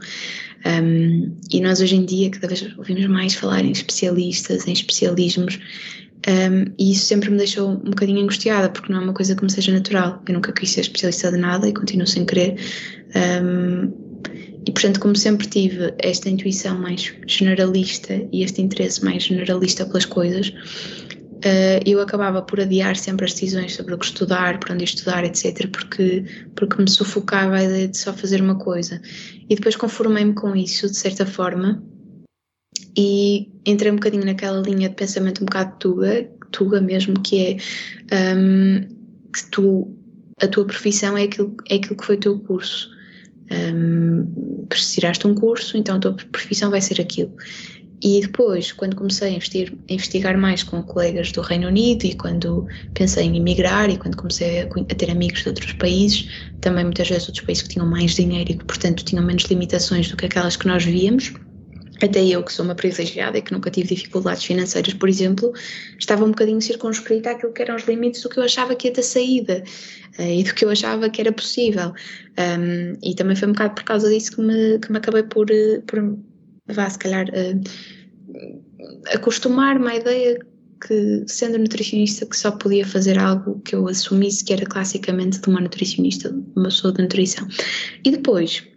Um, 0.64 1.36
e 1.52 1.60
nós 1.60 1.82
hoje 1.82 1.96
em 1.96 2.06
dia 2.06 2.30
cada 2.30 2.48
vez 2.48 2.78
ouvimos 2.78 3.08
mais 3.08 3.34
falar 3.34 3.66
em 3.66 3.72
especialistas, 3.72 4.68
em 4.68 4.74
especialismos, 4.74 5.58
um, 6.28 6.72
e 6.78 6.92
isso 6.92 7.06
sempre 7.06 7.32
me 7.32 7.38
deixou 7.38 7.72
um 7.72 7.78
bocadinho 7.78 8.22
angustiada, 8.22 8.70
porque 8.70 8.92
não 8.92 9.02
é 9.02 9.04
uma 9.04 9.14
coisa 9.14 9.36
que 9.36 9.44
me 9.44 9.52
seja 9.52 9.72
natural. 9.72 10.22
Eu 10.28 10.36
nunca 10.36 10.52
quis 10.52 10.70
ser 10.70 10.82
especialista 10.82 11.32
de 11.32 11.38
nada 11.38 11.68
e 11.68 11.74
continuo 11.74 12.06
sem 12.06 12.26
querer. 12.26 12.56
Um, 13.44 14.11
e 14.66 14.72
portanto, 14.72 15.00
como 15.00 15.16
sempre 15.16 15.48
tive 15.48 15.94
esta 15.98 16.30
intuição 16.30 16.78
mais 16.78 17.14
generalista 17.26 18.14
e 18.32 18.44
este 18.44 18.62
interesse 18.62 19.04
mais 19.04 19.24
generalista 19.24 19.86
pelas 19.86 20.06
coisas, 20.06 20.50
uh, 20.50 21.82
eu 21.86 22.00
acabava 22.00 22.42
por 22.42 22.60
adiar 22.60 22.96
sempre 22.96 23.26
as 23.26 23.34
decisões 23.34 23.74
sobre 23.74 23.96
o 23.96 23.98
que 23.98 24.06
estudar, 24.06 24.60
para 24.60 24.74
onde 24.74 24.84
estudar, 24.84 25.24
etc., 25.24 25.68
porque, 25.70 26.24
porque 26.56 26.82
me 26.82 26.90
sufocava 26.90 27.56
a 27.56 27.64
ideia 27.64 27.88
de 27.88 27.98
só 27.98 28.14
fazer 28.14 28.42
uma 28.42 28.56
coisa. 28.56 29.02
E 29.50 29.56
depois 29.56 29.76
conformei-me 29.76 30.34
com 30.34 30.56
isso, 30.56 30.88
de 30.88 30.98
certa 30.98 31.26
forma, 31.26 31.84
e 32.96 33.50
entrei 33.66 33.92
um 33.92 33.96
bocadinho 33.96 34.26
naquela 34.26 34.62
linha 34.62 34.90
de 34.90 34.96
pensamento 34.96 35.42
um 35.42 35.46
bocado 35.46 35.78
tuga, 35.80 36.30
tuga 36.52 36.80
mesmo, 36.82 37.20
que 37.22 37.58
é 38.12 38.36
um, 38.36 38.82
que 39.34 39.50
tu, 39.50 39.96
a 40.42 40.48
tua 40.48 40.66
profissão 40.66 41.18
é 41.18 41.24
aquilo, 41.24 41.56
é 41.70 41.76
aquilo 41.76 41.96
que 41.96 42.06
foi 42.06 42.16
o 42.16 42.20
teu 42.20 42.40
curso. 42.40 42.91
Um, 43.52 44.66
tiraste 44.70 45.28
um 45.28 45.36
curso, 45.36 45.78
então 45.78 45.98
a 45.98 46.00
tua 46.00 46.14
profissão 46.14 46.70
vai 46.70 46.82
ser 46.82 47.02
aquilo. 47.02 47.34
E 48.04 48.20
depois, 48.22 48.72
quando 48.72 48.96
comecei 48.96 49.28
a, 49.28 49.32
investir, 49.32 49.74
a, 49.88 49.94
investigar 49.94 50.36
mais 50.36 50.64
com 50.64 50.82
colegas 50.82 51.32
do 51.32 51.42
Reino 51.42 51.68
Unido 51.68 52.04
e 52.06 52.16
quando 52.16 52.66
pensei 52.96 53.26
em 53.26 53.38
emigrar 53.38 53.92
e 53.92 53.98
quando 53.98 54.18
comecei 54.18 54.62
a, 54.62 54.64
a, 54.64 54.96
ter 54.96 55.12
amigos 55.12 55.44
de 55.44 55.50
outros 55.50 55.74
países, 55.74 56.28
também 56.62 56.84
muitas 56.84 57.08
vezes 57.08 57.28
outros 57.28 57.46
países 57.46 57.64
que 57.64 57.70
tinham 57.70 57.86
mais 57.86 58.16
dinheiro 58.16 58.52
e 58.52 58.56
que, 58.56 58.66
portanto, 58.66 59.06
tinham 59.06 59.24
menos 59.24 59.44
limitações 59.44 60.10
do 60.10 60.18
que 60.18 60.26
aquelas 60.26 60.56
que 60.56 60.66
nós 60.66 60.84
víamos, 60.84 61.32
até 62.02 62.24
eu, 62.26 62.44
que 62.44 62.52
sou 62.52 62.66
uma 62.66 62.76
privilegiada 62.76 63.38
e 63.38 63.42
que 63.42 63.52
nunca 63.52 63.70
tive 63.70 63.96
dificuldades 63.96 64.44
financeiras, 64.44 64.94
por 64.94 65.08
exemplo, 65.08 65.54
estava 66.00 66.26
um 66.26 66.30
bocadinho 66.30 66.62
circunscrita 66.62 67.32
àquilo 67.32 67.54
que 67.54 67.62
eram 67.62 67.76
os 67.76 67.84
limites 67.84 68.22
do 68.22 68.30
que 68.30 68.40
eu 68.40 68.44
achava 68.44 68.76
que 68.76 68.88
ia 68.88 68.94
ter 68.94 69.04
saída 69.04 69.64
uh, 70.18 70.22
e 70.22 70.44
do 70.44 70.54
que 70.54 70.66
eu 70.66 70.70
achava 70.70 71.10
que 71.10 71.22
era 71.22 71.32
possível. 71.32 71.94
Um, 72.38 72.98
e 73.04 73.16
também 73.16 73.36
foi 73.36 73.48
um 73.48 73.52
bocado 73.52 73.76
por 73.76 73.84
causa 73.84 74.10
disso 74.10 74.36
que 74.36 74.42
me, 74.42 74.80
que 74.80 74.92
me 74.92 74.98
acabei 74.98 75.24
por, 75.24 75.50
eh, 75.52 75.82
por 75.86 76.18
vá, 76.68 76.90
se 76.90 77.00
calhar, 77.00 77.28
uh, 77.30 77.62
acostumar-me 79.14 79.88
à 79.88 79.96
ideia 79.96 80.40
que, 80.88 81.24
sendo 81.28 81.60
nutricionista, 81.60 82.26
que 82.26 82.36
só 82.36 82.52
podia 82.52 82.86
fazer 82.86 83.20
algo 83.20 83.62
que 83.62 83.76
eu 83.76 83.88
assumisse 83.88 84.44
que 84.44 84.54
era 84.54 84.66
classicamente 84.66 85.40
de 85.40 85.48
uma 85.48 85.62
nutricionista, 85.62 86.32
de 86.32 86.44
uma 86.56 86.66
pessoa 86.66 86.94
de 86.94 87.04
nutrição. 87.04 87.48
E 88.04 88.12
depois 88.12 88.71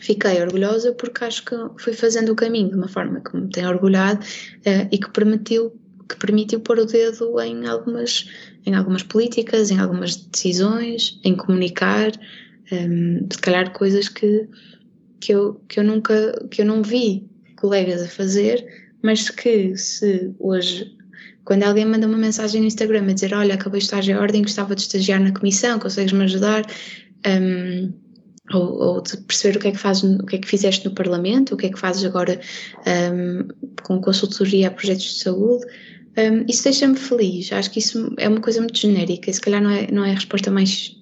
fiquei 0.00 0.42
orgulhosa 0.42 0.92
porque 0.92 1.24
acho 1.24 1.44
que 1.44 1.56
fui 1.78 1.92
fazendo 1.92 2.32
o 2.32 2.36
caminho 2.36 2.70
de 2.70 2.76
uma 2.76 2.88
forma 2.88 3.20
que 3.20 3.36
me 3.36 3.48
tem 3.50 3.66
orgulhado 3.66 4.20
uh, 4.20 4.88
e 4.90 4.98
que 4.98 5.10
permitiu 5.10 5.72
que 6.08 6.16
permitiu 6.16 6.60
pôr 6.60 6.78
o 6.78 6.86
dedo 6.86 7.40
em 7.40 7.66
algumas 7.66 8.30
em 8.64 8.74
algumas 8.74 9.02
políticas, 9.02 9.70
em 9.70 9.78
algumas 9.78 10.16
decisões, 10.16 11.20
em 11.24 11.36
comunicar, 11.36 12.12
um, 12.70 12.74
ehm, 12.74 13.26
se 13.30 13.38
calhar 13.38 13.72
coisas 13.72 14.08
que 14.08 14.48
que 15.20 15.32
eu, 15.32 15.60
que 15.68 15.80
eu 15.80 15.84
nunca, 15.84 16.46
que 16.50 16.62
eu 16.62 16.66
não 16.66 16.82
vi 16.82 17.28
colegas 17.56 18.02
a 18.02 18.08
fazer, 18.08 18.64
mas 19.02 19.30
que 19.30 19.76
se 19.76 20.34
hoje, 20.38 20.96
quando 21.44 21.64
alguém 21.64 21.84
manda 21.84 22.06
uma 22.06 22.18
mensagem 22.18 22.60
no 22.60 22.66
Instagram 22.66 23.08
a 23.08 23.12
dizer, 23.12 23.34
olha, 23.34 23.54
acabei 23.54 23.80
de 23.80 23.86
estar 23.86 24.06
em 24.06 24.14
ordem, 24.14 24.42
gostava 24.42 24.74
de 24.74 24.82
estagiar 24.82 25.20
na 25.20 25.32
comissão, 25.32 25.78
consegues-me 25.78 26.24
ajudar? 26.24 26.64
Um, 27.26 27.92
ou, 28.52 28.80
ou, 28.80 29.00
de 29.00 29.16
perceber 29.18 29.58
o 29.58 29.60
que 29.60 29.68
é 29.68 29.72
que 29.72 29.78
fazes, 29.78 30.02
o 30.02 30.24
que 30.24 30.36
é 30.36 30.38
que 30.38 30.48
fizeste 30.48 30.84
no 30.84 30.94
Parlamento, 30.94 31.54
o 31.54 31.56
que 31.56 31.66
é 31.66 31.70
que 31.70 31.78
fazes 31.78 32.04
agora 32.04 32.40
um, 33.12 33.48
com 33.82 34.00
consultoria 34.00 34.68
a 34.68 34.70
projetos 34.70 35.04
de 35.04 35.22
saúde, 35.22 35.66
um, 36.18 36.44
isso 36.48 36.64
deixa-me 36.64 36.96
feliz. 36.96 37.52
Acho 37.52 37.70
que 37.70 37.78
isso 37.78 38.14
é 38.16 38.28
uma 38.28 38.40
coisa 38.40 38.60
muito 38.60 38.78
genérica 38.78 39.32
se 39.32 39.40
calhar 39.40 39.62
não 39.62 39.70
é, 39.70 39.90
não 39.90 40.04
é 40.04 40.12
a 40.12 40.14
resposta 40.14 40.50
mais 40.50 40.96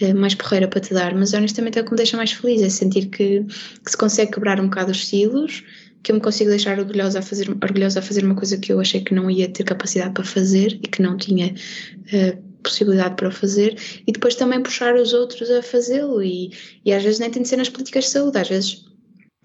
eh, 0.00 0.14
mais 0.14 0.34
porreira 0.34 0.68
para 0.68 0.80
te 0.80 0.94
dar, 0.94 1.14
mas 1.14 1.32
honestamente 1.32 1.78
é 1.78 1.82
o 1.82 1.84
que 1.84 1.90
me 1.90 1.96
deixa 1.96 2.16
mais 2.16 2.30
feliz, 2.30 2.62
é 2.62 2.68
sentir 2.68 3.06
que, 3.06 3.44
que 3.44 3.90
se 3.90 3.96
consegue 3.96 4.32
quebrar 4.32 4.60
um 4.60 4.64
bocado 4.64 4.92
os 4.92 4.98
estilos, 4.98 5.64
que 6.02 6.12
eu 6.12 6.16
me 6.16 6.20
consigo 6.20 6.50
deixar 6.50 6.78
orgulhosa 6.78 7.18
a, 7.18 7.22
fazer, 7.22 7.50
orgulhosa 7.50 7.98
a 7.98 8.02
fazer 8.02 8.24
uma 8.24 8.36
coisa 8.36 8.56
que 8.58 8.72
eu 8.72 8.80
achei 8.80 9.00
que 9.00 9.12
não 9.12 9.28
ia 9.28 9.48
ter 9.48 9.64
capacidade 9.64 10.14
para 10.14 10.24
fazer 10.24 10.74
e 10.74 10.86
que 10.86 11.02
não 11.02 11.16
tinha 11.16 11.48
uh, 11.48 12.47
possibilidade 12.62 13.16
para 13.16 13.30
fazer, 13.30 13.78
e 14.06 14.12
depois 14.12 14.34
também 14.34 14.62
puxar 14.62 14.94
os 14.94 15.12
outros 15.12 15.50
a 15.50 15.62
fazê-lo, 15.62 16.22
e, 16.22 16.52
e 16.84 16.92
às 16.92 17.02
vezes 17.02 17.18
nem 17.18 17.30
tem 17.30 17.42
de 17.42 17.48
ser 17.48 17.56
nas 17.56 17.68
políticas 17.68 18.04
de 18.04 18.10
saúde, 18.10 18.38
às 18.38 18.48
vezes 18.48 18.86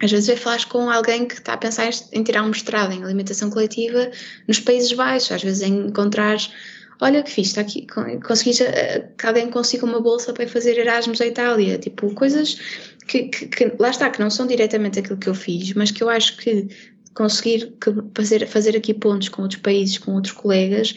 às 0.01 0.11
vezes 0.11 0.27
é 0.27 0.35
falar 0.35 0.65
com 0.67 0.89
alguém 0.89 1.25
que 1.25 1.35
está 1.35 1.53
a 1.53 1.57
pensar 1.57 1.89
em 2.11 2.23
tirar 2.23 2.43
um 2.43 2.49
mestrado 2.49 2.91
em 2.91 3.03
alimentação 3.03 3.49
coletiva 3.49 4.11
nos 4.47 4.59
Países 4.59 4.91
Baixos, 4.91 5.31
às 5.31 5.43
vezes 5.43 5.61
é 5.61 5.67
encontrar 5.67 6.37
olha 7.01 7.23
que 7.23 7.29
fiz, 7.29 7.47
está 7.47 7.61
aqui, 7.61 7.85
consegui 8.25 8.63
eh, 8.63 9.09
que 9.17 9.25
alguém 9.25 9.49
consiga 9.49 9.85
uma 9.85 9.99
bolsa 9.99 10.33
para 10.33 10.47
fazer 10.47 10.77
Erasmus 10.77 11.19
à 11.21 11.27
Itália, 11.27 11.77
tipo, 11.77 12.13
coisas 12.15 12.57
que, 13.07 13.23
que, 13.23 13.47
que, 13.47 13.71
lá 13.79 13.89
está, 13.89 14.09
que 14.09 14.19
não 14.19 14.29
são 14.29 14.47
diretamente 14.47 14.99
aquilo 14.99 15.17
que 15.17 15.27
eu 15.27 15.35
fiz, 15.35 15.73
mas 15.73 15.91
que 15.91 16.01
eu 16.03 16.09
acho 16.09 16.37
que 16.37 16.67
conseguir 17.13 17.73
que 17.79 17.91
fazer, 18.15 18.47
fazer 18.47 18.75
aqui 18.75 18.93
pontos 18.93 19.29
com 19.29 19.41
outros 19.41 19.61
países, 19.61 19.97
com 19.97 20.13
outros 20.13 20.33
colegas, 20.33 20.95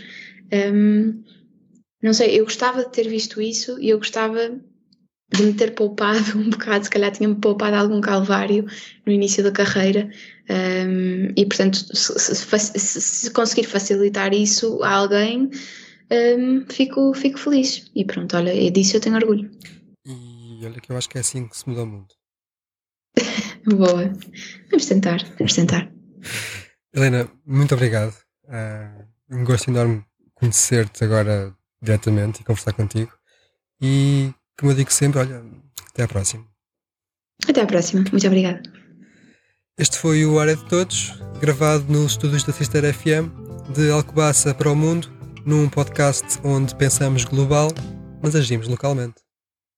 um, 0.72 1.22
não 2.06 2.14
sei, 2.14 2.38
eu 2.38 2.44
gostava 2.44 2.84
de 2.84 2.92
ter 2.92 3.08
visto 3.08 3.42
isso 3.42 3.80
e 3.80 3.90
eu 3.90 3.98
gostava 3.98 4.60
de 5.34 5.42
me 5.42 5.52
ter 5.52 5.74
poupado 5.74 6.38
um 6.38 6.50
bocado, 6.50 6.84
se 6.84 6.90
calhar 6.90 7.10
tinha-me 7.10 7.34
poupado 7.34 7.74
algum 7.74 8.00
calvário 8.00 8.64
no 9.04 9.12
início 9.12 9.42
da 9.42 9.50
carreira 9.50 10.08
um, 10.48 11.32
e 11.36 11.44
portanto 11.44 11.78
se, 11.96 12.16
se, 12.16 12.78
se, 12.78 13.30
conseguir 13.32 13.64
facilitar 13.64 14.32
isso 14.32 14.80
a 14.84 14.90
alguém 14.90 15.50
um, 16.38 16.64
fico, 16.70 17.12
fico 17.12 17.38
feliz. 17.40 17.90
E 17.92 18.04
pronto, 18.04 18.36
olha, 18.36 18.54
é 18.54 18.70
disso 18.70 18.96
eu 18.96 19.00
tenho 19.00 19.16
orgulho. 19.16 19.50
E 20.06 20.64
olha 20.64 20.80
que 20.80 20.92
eu 20.92 20.96
acho 20.96 21.08
que 21.08 21.18
é 21.18 21.20
assim 21.22 21.48
que 21.48 21.58
se 21.58 21.68
muda 21.68 21.82
o 21.82 21.86
mundo. 21.86 22.14
Boa. 23.66 24.12
Vamos 24.70 24.86
tentar, 24.86 25.24
vamos 25.36 25.54
tentar. 25.54 25.90
Helena, 26.94 27.28
muito 27.44 27.74
obrigado. 27.74 28.14
Uh, 28.44 29.04
um 29.28 29.42
gosto 29.42 29.68
enorme 29.68 30.04
conhecer-te 30.36 31.02
agora 31.02 31.55
diretamente 31.82 32.40
e 32.40 32.44
conversar 32.44 32.72
contigo. 32.72 33.12
E, 33.80 34.32
como 34.58 34.72
eu 34.72 34.76
digo 34.76 34.92
sempre, 34.92 35.20
olha, 35.20 35.44
até 35.90 36.02
à 36.02 36.08
próxima. 36.08 36.46
Até 37.48 37.60
à 37.60 37.66
próxima. 37.66 38.04
Muito 38.10 38.26
obrigada. 38.26 38.62
Este 39.78 39.98
foi 39.98 40.24
o 40.24 40.38
Área 40.40 40.56
de 40.56 40.64
Todos, 40.64 41.12
gravado 41.40 41.84
nos 41.92 42.12
estúdios 42.12 42.44
da 42.44 42.52
Sister 42.52 42.94
FM, 42.94 43.28
de 43.74 43.90
Alcobaça 43.90 44.54
para 44.54 44.70
o 44.70 44.76
Mundo 44.76 45.14
num 45.44 45.68
podcast 45.68 46.40
onde 46.42 46.74
pensamos 46.74 47.24
global, 47.24 47.68
mas 48.20 48.34
agimos 48.34 48.66
localmente. 48.66 49.25